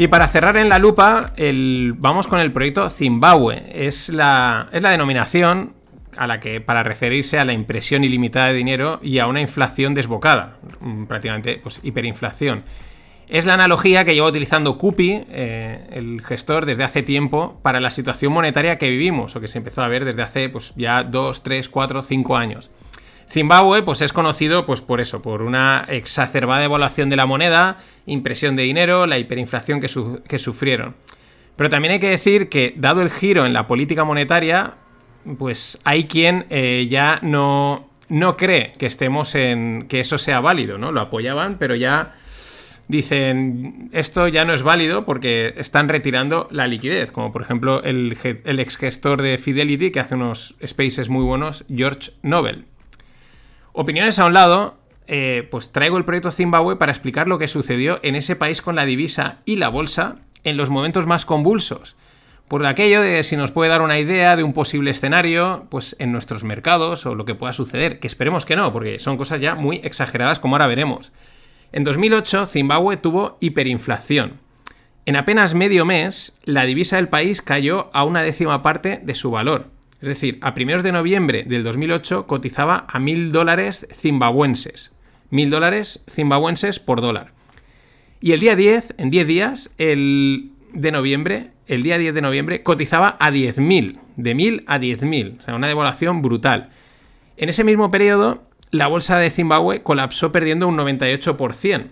Y 0.00 0.06
para 0.06 0.28
cerrar 0.28 0.56
en 0.56 0.68
la 0.68 0.78
lupa, 0.78 1.32
el- 1.36 1.94
vamos 1.98 2.28
con 2.28 2.38
el 2.38 2.52
proyecto 2.52 2.88
Zimbabue. 2.88 3.64
Es 3.74 4.08
la, 4.10 4.68
es 4.72 4.80
la 4.82 4.90
denominación 4.90 5.72
a 6.18 6.26
la 6.26 6.40
que 6.40 6.60
para 6.60 6.82
referirse 6.82 7.38
a 7.38 7.44
la 7.44 7.52
impresión 7.52 8.04
ilimitada 8.04 8.48
de 8.48 8.54
dinero 8.54 8.98
y 9.02 9.20
a 9.20 9.26
una 9.26 9.40
inflación 9.40 9.94
desbocada, 9.94 10.58
mm, 10.80 11.04
prácticamente 11.04 11.60
pues 11.62 11.80
hiperinflación. 11.82 12.64
Es 13.28 13.44
la 13.44 13.54
analogía 13.54 14.04
que 14.04 14.14
lleva 14.14 14.28
utilizando 14.28 14.78
Cupi, 14.78 15.22
eh, 15.30 15.86
el 15.92 16.22
gestor, 16.24 16.64
desde 16.64 16.82
hace 16.82 17.02
tiempo 17.02 17.60
para 17.62 17.78
la 17.78 17.90
situación 17.90 18.32
monetaria 18.32 18.78
que 18.78 18.88
vivimos, 18.88 19.36
o 19.36 19.40
que 19.40 19.48
se 19.48 19.58
empezó 19.58 19.82
a 19.82 19.88
ver 19.88 20.04
desde 20.04 20.22
hace 20.22 20.48
pues, 20.48 20.72
ya 20.76 21.04
2, 21.04 21.42
3, 21.42 21.68
4, 21.68 22.02
5 22.02 22.36
años. 22.36 22.70
Zimbabue 23.28 23.82
pues, 23.82 24.00
es 24.00 24.14
conocido 24.14 24.64
pues, 24.64 24.80
por 24.80 25.00
eso, 25.00 25.20
por 25.20 25.42
una 25.42 25.84
exacerbada 25.88 26.64
evaluación 26.64 27.10
de 27.10 27.16
la 27.16 27.26
moneda, 27.26 27.76
impresión 28.06 28.56
de 28.56 28.62
dinero, 28.62 29.06
la 29.06 29.18
hiperinflación 29.18 29.82
que, 29.82 29.88
que 30.26 30.38
sufrieron. 30.38 30.96
Pero 31.54 31.68
también 31.68 31.92
hay 31.92 32.00
que 32.00 32.08
decir 32.08 32.48
que, 32.48 32.72
dado 32.76 33.02
el 33.02 33.10
giro 33.10 33.44
en 33.44 33.52
la 33.52 33.66
política 33.66 34.04
monetaria, 34.04 34.76
pues 35.36 35.78
hay 35.84 36.04
quien 36.04 36.46
eh, 36.50 36.86
ya 36.88 37.18
no, 37.22 37.88
no 38.08 38.36
cree 38.36 38.72
que 38.78 38.86
estemos 38.86 39.34
en. 39.34 39.86
que 39.88 40.00
eso 40.00 40.18
sea 40.18 40.40
válido, 40.40 40.78
¿no? 40.78 40.92
Lo 40.92 41.00
apoyaban, 41.00 41.56
pero 41.58 41.74
ya 41.74 42.14
dicen 42.88 43.90
esto 43.92 44.28
ya 44.28 44.46
no 44.46 44.54
es 44.54 44.62
válido 44.62 45.04
porque 45.04 45.54
están 45.58 45.88
retirando 45.88 46.48
la 46.50 46.66
liquidez, 46.66 47.12
como 47.12 47.32
por 47.32 47.42
ejemplo 47.42 47.82
el, 47.82 48.16
el 48.44 48.60
ex 48.60 48.76
gestor 48.78 49.20
de 49.20 49.36
Fidelity 49.36 49.90
que 49.90 50.00
hace 50.00 50.14
unos 50.14 50.56
spaces 50.66 51.10
muy 51.10 51.24
buenos, 51.24 51.64
George 51.68 52.12
Nobel. 52.22 52.64
Opiniones 53.72 54.18
a 54.18 54.26
un 54.26 54.32
lado, 54.32 54.78
eh, 55.06 55.46
pues 55.50 55.70
traigo 55.70 55.98
el 55.98 56.04
proyecto 56.04 56.32
Zimbabue 56.32 56.76
para 56.76 56.92
explicar 56.92 57.28
lo 57.28 57.38
que 57.38 57.46
sucedió 57.46 58.00
en 58.02 58.16
ese 58.16 58.36
país 58.36 58.62
con 58.62 58.74
la 58.74 58.86
divisa 58.86 59.38
y 59.44 59.56
la 59.56 59.68
bolsa 59.68 60.16
en 60.44 60.56
los 60.56 60.70
momentos 60.70 61.06
más 61.06 61.24
convulsos. 61.24 61.96
Por 62.48 62.64
aquello 62.64 63.02
de 63.02 63.22
si 63.24 63.36
nos 63.36 63.52
puede 63.52 63.70
dar 63.70 63.82
una 63.82 63.98
idea 63.98 64.34
de 64.34 64.42
un 64.42 64.54
posible 64.54 64.90
escenario, 64.90 65.66
pues 65.68 65.94
en 65.98 66.12
nuestros 66.12 66.44
mercados 66.44 67.04
o 67.04 67.14
lo 67.14 67.26
que 67.26 67.34
pueda 67.34 67.52
suceder, 67.52 68.00
que 68.00 68.06
esperemos 68.06 68.46
que 68.46 68.56
no, 68.56 68.72
porque 68.72 68.98
son 68.98 69.18
cosas 69.18 69.40
ya 69.40 69.54
muy 69.54 69.82
exageradas 69.84 70.38
como 70.38 70.56
ahora 70.56 70.66
veremos. 70.66 71.12
En 71.72 71.84
2008 71.84 72.46
Zimbabue 72.46 72.96
tuvo 72.96 73.36
hiperinflación. 73.40 74.40
En 75.04 75.16
apenas 75.16 75.54
medio 75.54 75.84
mes, 75.84 76.38
la 76.44 76.64
divisa 76.64 76.96
del 76.96 77.08
país 77.08 77.42
cayó 77.42 77.90
a 77.92 78.04
una 78.04 78.22
décima 78.22 78.62
parte 78.62 79.00
de 79.02 79.14
su 79.14 79.30
valor. 79.30 79.66
Es 80.00 80.08
decir, 80.08 80.38
a 80.40 80.54
primeros 80.54 80.82
de 80.82 80.92
noviembre 80.92 81.44
del 81.44 81.64
2008 81.64 82.26
cotizaba 82.26 82.86
a 82.88 82.98
mil 82.98 83.30
dólares 83.30 83.86
zimbabuenses. 83.92 84.96
Mil 85.28 85.50
dólares 85.50 86.02
zimbabuenses 86.10 86.78
por 86.78 87.02
dólar. 87.02 87.32
Y 88.22 88.32
el 88.32 88.40
día 88.40 88.56
10, 88.56 88.94
en 88.96 89.10
10 89.10 89.26
días, 89.26 89.70
el 89.76 90.52
de 90.72 90.92
noviembre, 90.92 91.50
el 91.68 91.82
día 91.82 91.98
10 91.98 92.14
de 92.14 92.22
noviembre, 92.22 92.62
cotizaba 92.62 93.16
a 93.20 93.30
10.000. 93.30 93.98
De 94.16 94.34
1.000 94.34 94.64
a 94.66 94.78
10.000. 94.78 95.38
O 95.38 95.42
sea, 95.42 95.54
una 95.54 95.68
devaluación 95.68 96.22
brutal. 96.22 96.70
En 97.36 97.48
ese 97.48 97.62
mismo 97.62 97.90
periodo, 97.90 98.42
la 98.70 98.88
bolsa 98.88 99.18
de 99.18 99.30
Zimbabue 99.30 99.82
colapsó 99.82 100.32
perdiendo 100.32 100.66
un 100.66 100.76
98%. 100.76 101.86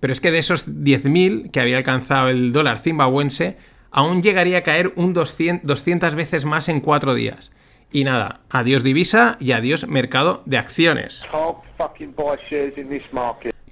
Pero 0.00 0.12
es 0.12 0.20
que 0.20 0.30
de 0.30 0.38
esos 0.38 0.66
10.000 0.68 1.50
que 1.50 1.60
había 1.60 1.76
alcanzado 1.76 2.28
el 2.28 2.52
dólar 2.52 2.78
zimbabuense, 2.78 3.56
aún 3.90 4.22
llegaría 4.22 4.58
a 4.58 4.62
caer 4.62 4.92
un 4.96 5.12
200, 5.12 5.66
200 5.66 6.14
veces 6.14 6.44
más 6.44 6.68
en 6.68 6.80
cuatro 6.80 7.14
días. 7.14 7.52
Y 7.92 8.04
nada, 8.04 8.40
adiós 8.50 8.82
divisa 8.82 9.36
y 9.40 9.52
adiós 9.52 9.88
mercado 9.88 10.42
de 10.46 10.58
acciones. 10.58 11.24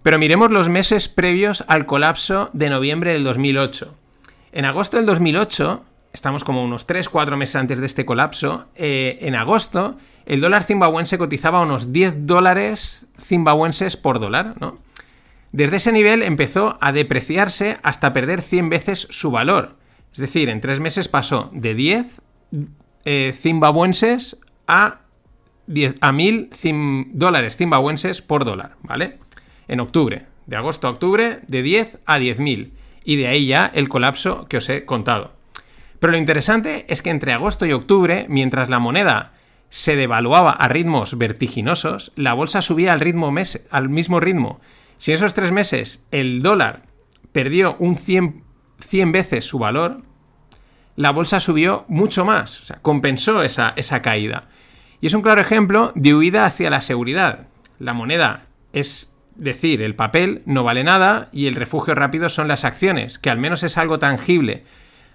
Pero 0.02 0.18
miremos 0.18 0.50
los 0.50 0.68
meses 0.68 1.08
previos 1.08 1.64
al 1.68 1.86
colapso 1.86 2.50
de 2.52 2.70
noviembre 2.70 3.12
del 3.12 3.24
2008. 3.24 3.94
En 4.58 4.64
agosto 4.64 4.96
del 4.96 5.06
2008, 5.06 5.84
estamos 6.12 6.42
como 6.42 6.64
unos 6.64 6.84
3-4 6.88 7.36
meses 7.36 7.54
antes 7.54 7.78
de 7.78 7.86
este 7.86 8.04
colapso, 8.04 8.66
eh, 8.74 9.16
en 9.20 9.36
agosto 9.36 9.96
el 10.26 10.40
dólar 10.40 10.64
zimbabuense 10.64 11.16
cotizaba 11.16 11.60
unos 11.60 11.92
10 11.92 12.26
dólares 12.26 13.06
zimbabuenses 13.20 13.96
por 13.96 14.18
dólar, 14.18 14.56
¿no? 14.58 14.80
Desde 15.52 15.76
ese 15.76 15.92
nivel 15.92 16.24
empezó 16.24 16.76
a 16.80 16.90
depreciarse 16.90 17.78
hasta 17.84 18.12
perder 18.12 18.42
100 18.42 18.68
veces 18.68 19.06
su 19.12 19.30
valor. 19.30 19.76
Es 20.12 20.18
decir, 20.18 20.48
en 20.48 20.60
tres 20.60 20.80
meses 20.80 21.06
pasó 21.06 21.50
de 21.52 21.74
10 21.74 22.20
eh, 23.04 23.32
zimbabuenses 23.36 24.38
a, 24.66 25.02
10, 25.68 25.94
a 26.00 26.10
1000 26.10 26.50
zim- 26.50 27.10
dólares 27.12 27.56
zimbabuenses 27.56 28.22
por 28.22 28.44
dólar, 28.44 28.74
¿vale? 28.82 29.20
En 29.68 29.78
octubre, 29.78 30.26
de 30.46 30.56
agosto 30.56 30.88
a 30.88 30.90
octubre, 30.90 31.42
de 31.46 31.62
10 31.62 32.00
a 32.06 32.18
10.000. 32.18 32.72
Y 33.08 33.16
de 33.16 33.26
ahí 33.26 33.46
ya 33.46 33.70
el 33.74 33.88
colapso 33.88 34.44
que 34.50 34.58
os 34.58 34.68
he 34.68 34.84
contado. 34.84 35.32
Pero 35.98 36.10
lo 36.10 36.18
interesante 36.18 36.84
es 36.90 37.00
que 37.00 37.08
entre 37.08 37.32
agosto 37.32 37.64
y 37.64 37.72
octubre, 37.72 38.26
mientras 38.28 38.68
la 38.68 38.80
moneda 38.80 39.32
se 39.70 39.96
devaluaba 39.96 40.50
a 40.50 40.68
ritmos 40.68 41.16
vertiginosos, 41.16 42.12
la 42.16 42.34
bolsa 42.34 42.60
subía 42.60 42.92
al, 42.92 43.00
ritmo 43.00 43.30
mes- 43.32 43.66
al 43.70 43.88
mismo 43.88 44.20
ritmo. 44.20 44.60
Si 44.98 45.10
en 45.10 45.14
esos 45.14 45.32
tres 45.32 45.52
meses 45.52 46.06
el 46.10 46.42
dólar 46.42 46.82
perdió 47.32 47.76
un 47.78 47.96
100, 47.96 48.44
100 48.78 49.12
veces 49.12 49.46
su 49.46 49.58
valor, 49.58 50.02
la 50.94 51.10
bolsa 51.10 51.40
subió 51.40 51.86
mucho 51.88 52.26
más, 52.26 52.60
o 52.60 52.64
sea, 52.64 52.76
compensó 52.82 53.42
esa, 53.42 53.72
esa 53.76 54.02
caída. 54.02 54.48
Y 55.00 55.06
es 55.06 55.14
un 55.14 55.22
claro 55.22 55.40
ejemplo 55.40 55.92
de 55.94 56.14
huida 56.14 56.44
hacia 56.44 56.68
la 56.68 56.82
seguridad. 56.82 57.46
La 57.78 57.94
moneda 57.94 58.48
es 58.74 59.14
decir, 59.38 59.80
el 59.80 59.94
papel 59.94 60.42
no 60.44 60.64
vale 60.64 60.84
nada 60.84 61.28
y 61.32 61.46
el 61.46 61.54
refugio 61.54 61.94
rápido 61.94 62.28
son 62.28 62.48
las 62.48 62.64
acciones, 62.64 63.18
que 63.18 63.30
al 63.30 63.38
menos 63.38 63.62
es 63.62 63.78
algo 63.78 63.98
tangible. 63.98 64.64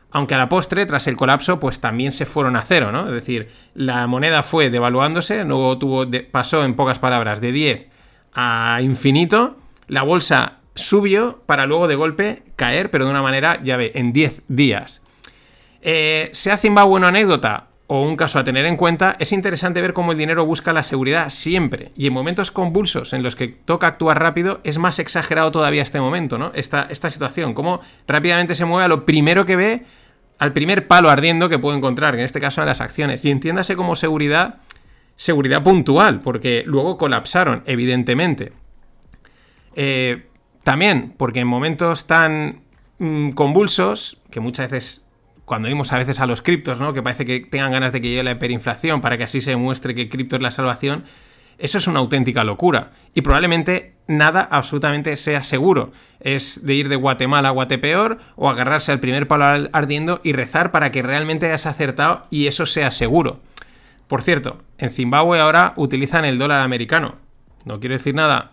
Aunque 0.09 0.35
a 0.35 0.37
la 0.37 0.49
postre, 0.49 0.85
tras 0.85 1.07
el 1.07 1.17
colapso, 1.17 1.59
pues 1.59 1.79
también 1.79 2.11
se 2.11 2.25
fueron 2.25 2.55
a 2.55 2.61
cero, 2.61 2.91
¿no? 2.91 3.07
Es 3.07 3.13
decir, 3.13 3.49
la 3.73 4.07
moneda 4.07 4.43
fue 4.43 4.69
devaluándose, 4.69 5.43
luego 5.43 5.77
tuvo 5.77 6.05
pasó, 6.31 6.63
en 6.63 6.75
pocas 6.75 6.99
palabras, 6.99 7.41
de 7.41 7.51
10 7.51 7.89
a 8.33 8.79
infinito, 8.81 9.57
la 9.87 10.03
bolsa 10.03 10.59
subió 10.75 11.43
para 11.45 11.65
luego 11.65 11.87
de 11.87 11.95
golpe 11.95 12.43
caer, 12.55 12.89
pero 12.89 13.05
de 13.05 13.11
una 13.11 13.21
manera, 13.21 13.61
ya 13.63 13.77
ve, 13.77 13.91
en 13.95 14.13
10 14.13 14.41
días. 14.47 15.01
Eh, 15.81 16.29
sea 16.33 16.57
Zimbabue 16.57 16.97
una 16.97 17.09
anécdota 17.09 17.67
o 17.95 18.01
un 18.01 18.15
caso 18.15 18.39
a 18.39 18.43
tener 18.43 18.65
en 18.65 18.75
cuenta, 18.75 19.15
es 19.19 19.31
interesante 19.33 19.79
ver 19.79 19.93
cómo 19.93 20.13
el 20.13 20.17
dinero 20.17 20.47
busca 20.47 20.73
la 20.73 20.81
seguridad 20.81 21.29
siempre. 21.29 21.91
Y 21.95 22.07
en 22.07 22.13
momentos 22.13 22.49
convulsos 22.49 23.13
en 23.13 23.21
los 23.21 23.35
que 23.35 23.49
toca 23.49 23.85
actuar 23.85 24.19
rápido, 24.19 24.61
es 24.63 24.79
más 24.79 24.97
exagerado 24.97 25.51
todavía 25.51 25.83
este 25.83 26.01
momento, 26.01 26.39
¿no? 26.39 26.51
Esta, 26.55 26.89
situación, 26.89 27.53
cómo 27.53 27.81
rápidamente 28.07 28.55
se 28.55 28.65
mueve 28.65 28.85
a 28.85 28.87
lo 28.87 29.05
primero 29.05 29.45
que 29.45 29.55
ve, 29.55 29.85
al 30.39 30.53
primer 30.53 30.87
palo 30.87 31.11
ardiendo 31.11 31.49
que 31.49 31.59
puede 31.59 31.77
encontrar, 31.77 32.15
que 32.15 32.21
en 32.21 32.25
este 32.25 32.39
caso 32.39 32.61
en 32.61 32.67
las 32.67 32.81
acciones. 32.81 33.23
Y 33.25 33.29
entiéndase 33.29 33.75
como 33.75 33.95
seguridad, 33.95 34.55
seguridad 35.15 35.61
puntual, 35.61 36.19
porque 36.19 36.63
luego 36.65 36.97
colapsaron, 36.97 37.61
evidentemente. 37.67 38.53
Eh, 39.75 40.25
también, 40.63 41.13
porque 41.15 41.41
en 41.41 41.47
momentos 41.47 42.07
tan 42.07 42.63
mm, 42.97 43.33
convulsos, 43.33 44.19
que 44.31 44.39
muchas 44.39 44.71
veces, 44.71 45.02
cuando 45.45 45.67
vimos 45.67 45.91
a 45.93 45.97
veces 45.97 46.19
a 46.19 46.25
los 46.25 46.41
criptos, 46.41 46.79
¿no? 46.79 46.93
Que 46.93 47.01
parece 47.01 47.25
que 47.25 47.39
tengan 47.41 47.71
ganas 47.71 47.91
de 47.91 48.01
que 48.01 48.09
llegue 48.09 48.23
la 48.23 48.31
hiperinflación 48.31 49.01
para 49.01 49.17
que 49.17 49.23
así 49.25 49.41
se 49.41 49.51
demuestre 49.51 49.93
que 49.95 50.09
cripto 50.09 50.35
es 50.37 50.41
la 50.41 50.51
salvación, 50.51 51.03
eso 51.57 51.77
es 51.77 51.87
una 51.87 51.99
auténtica 51.99 52.43
locura. 52.43 52.91
Y 53.13 53.21
probablemente 53.21 53.93
nada 54.07 54.47
absolutamente 54.49 55.15
sea 55.17 55.43
seguro. 55.43 55.91
Es 56.19 56.65
de 56.65 56.73
ir 56.73 56.89
de 56.89 56.95
Guatemala 56.95 57.49
a 57.49 57.51
Guatepeor 57.51 58.19
o 58.35 58.49
agarrarse 58.49 58.91
al 58.91 58.99
primer 58.99 59.27
palo 59.27 59.45
al- 59.45 59.69
ardiendo 59.73 60.19
y 60.23 60.31
rezar 60.33 60.71
para 60.71 60.91
que 60.91 61.01
realmente 61.03 61.45
hayas 61.47 61.65
acertado 61.65 62.25
y 62.29 62.47
eso 62.47 62.65
sea 62.65 62.89
seguro. 62.91 63.39
Por 64.07 64.21
cierto, 64.21 64.61
en 64.77 64.89
Zimbabue 64.89 65.39
ahora 65.39 65.73
utilizan 65.75 66.25
el 66.25 66.37
dólar 66.39 66.61
americano. 66.61 67.15
No 67.65 67.79
quiero 67.79 67.93
decir 67.93 68.15
nada. 68.15 68.51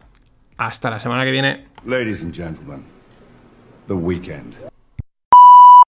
Hasta 0.57 0.91
la 0.91 1.01
semana 1.01 1.25
que 1.25 1.31
viene. 1.31 1.67
Ladies 1.87 2.23
and 2.23 2.35
gentlemen, 2.35 2.83
the 3.87 3.95
weekend. 3.95 4.55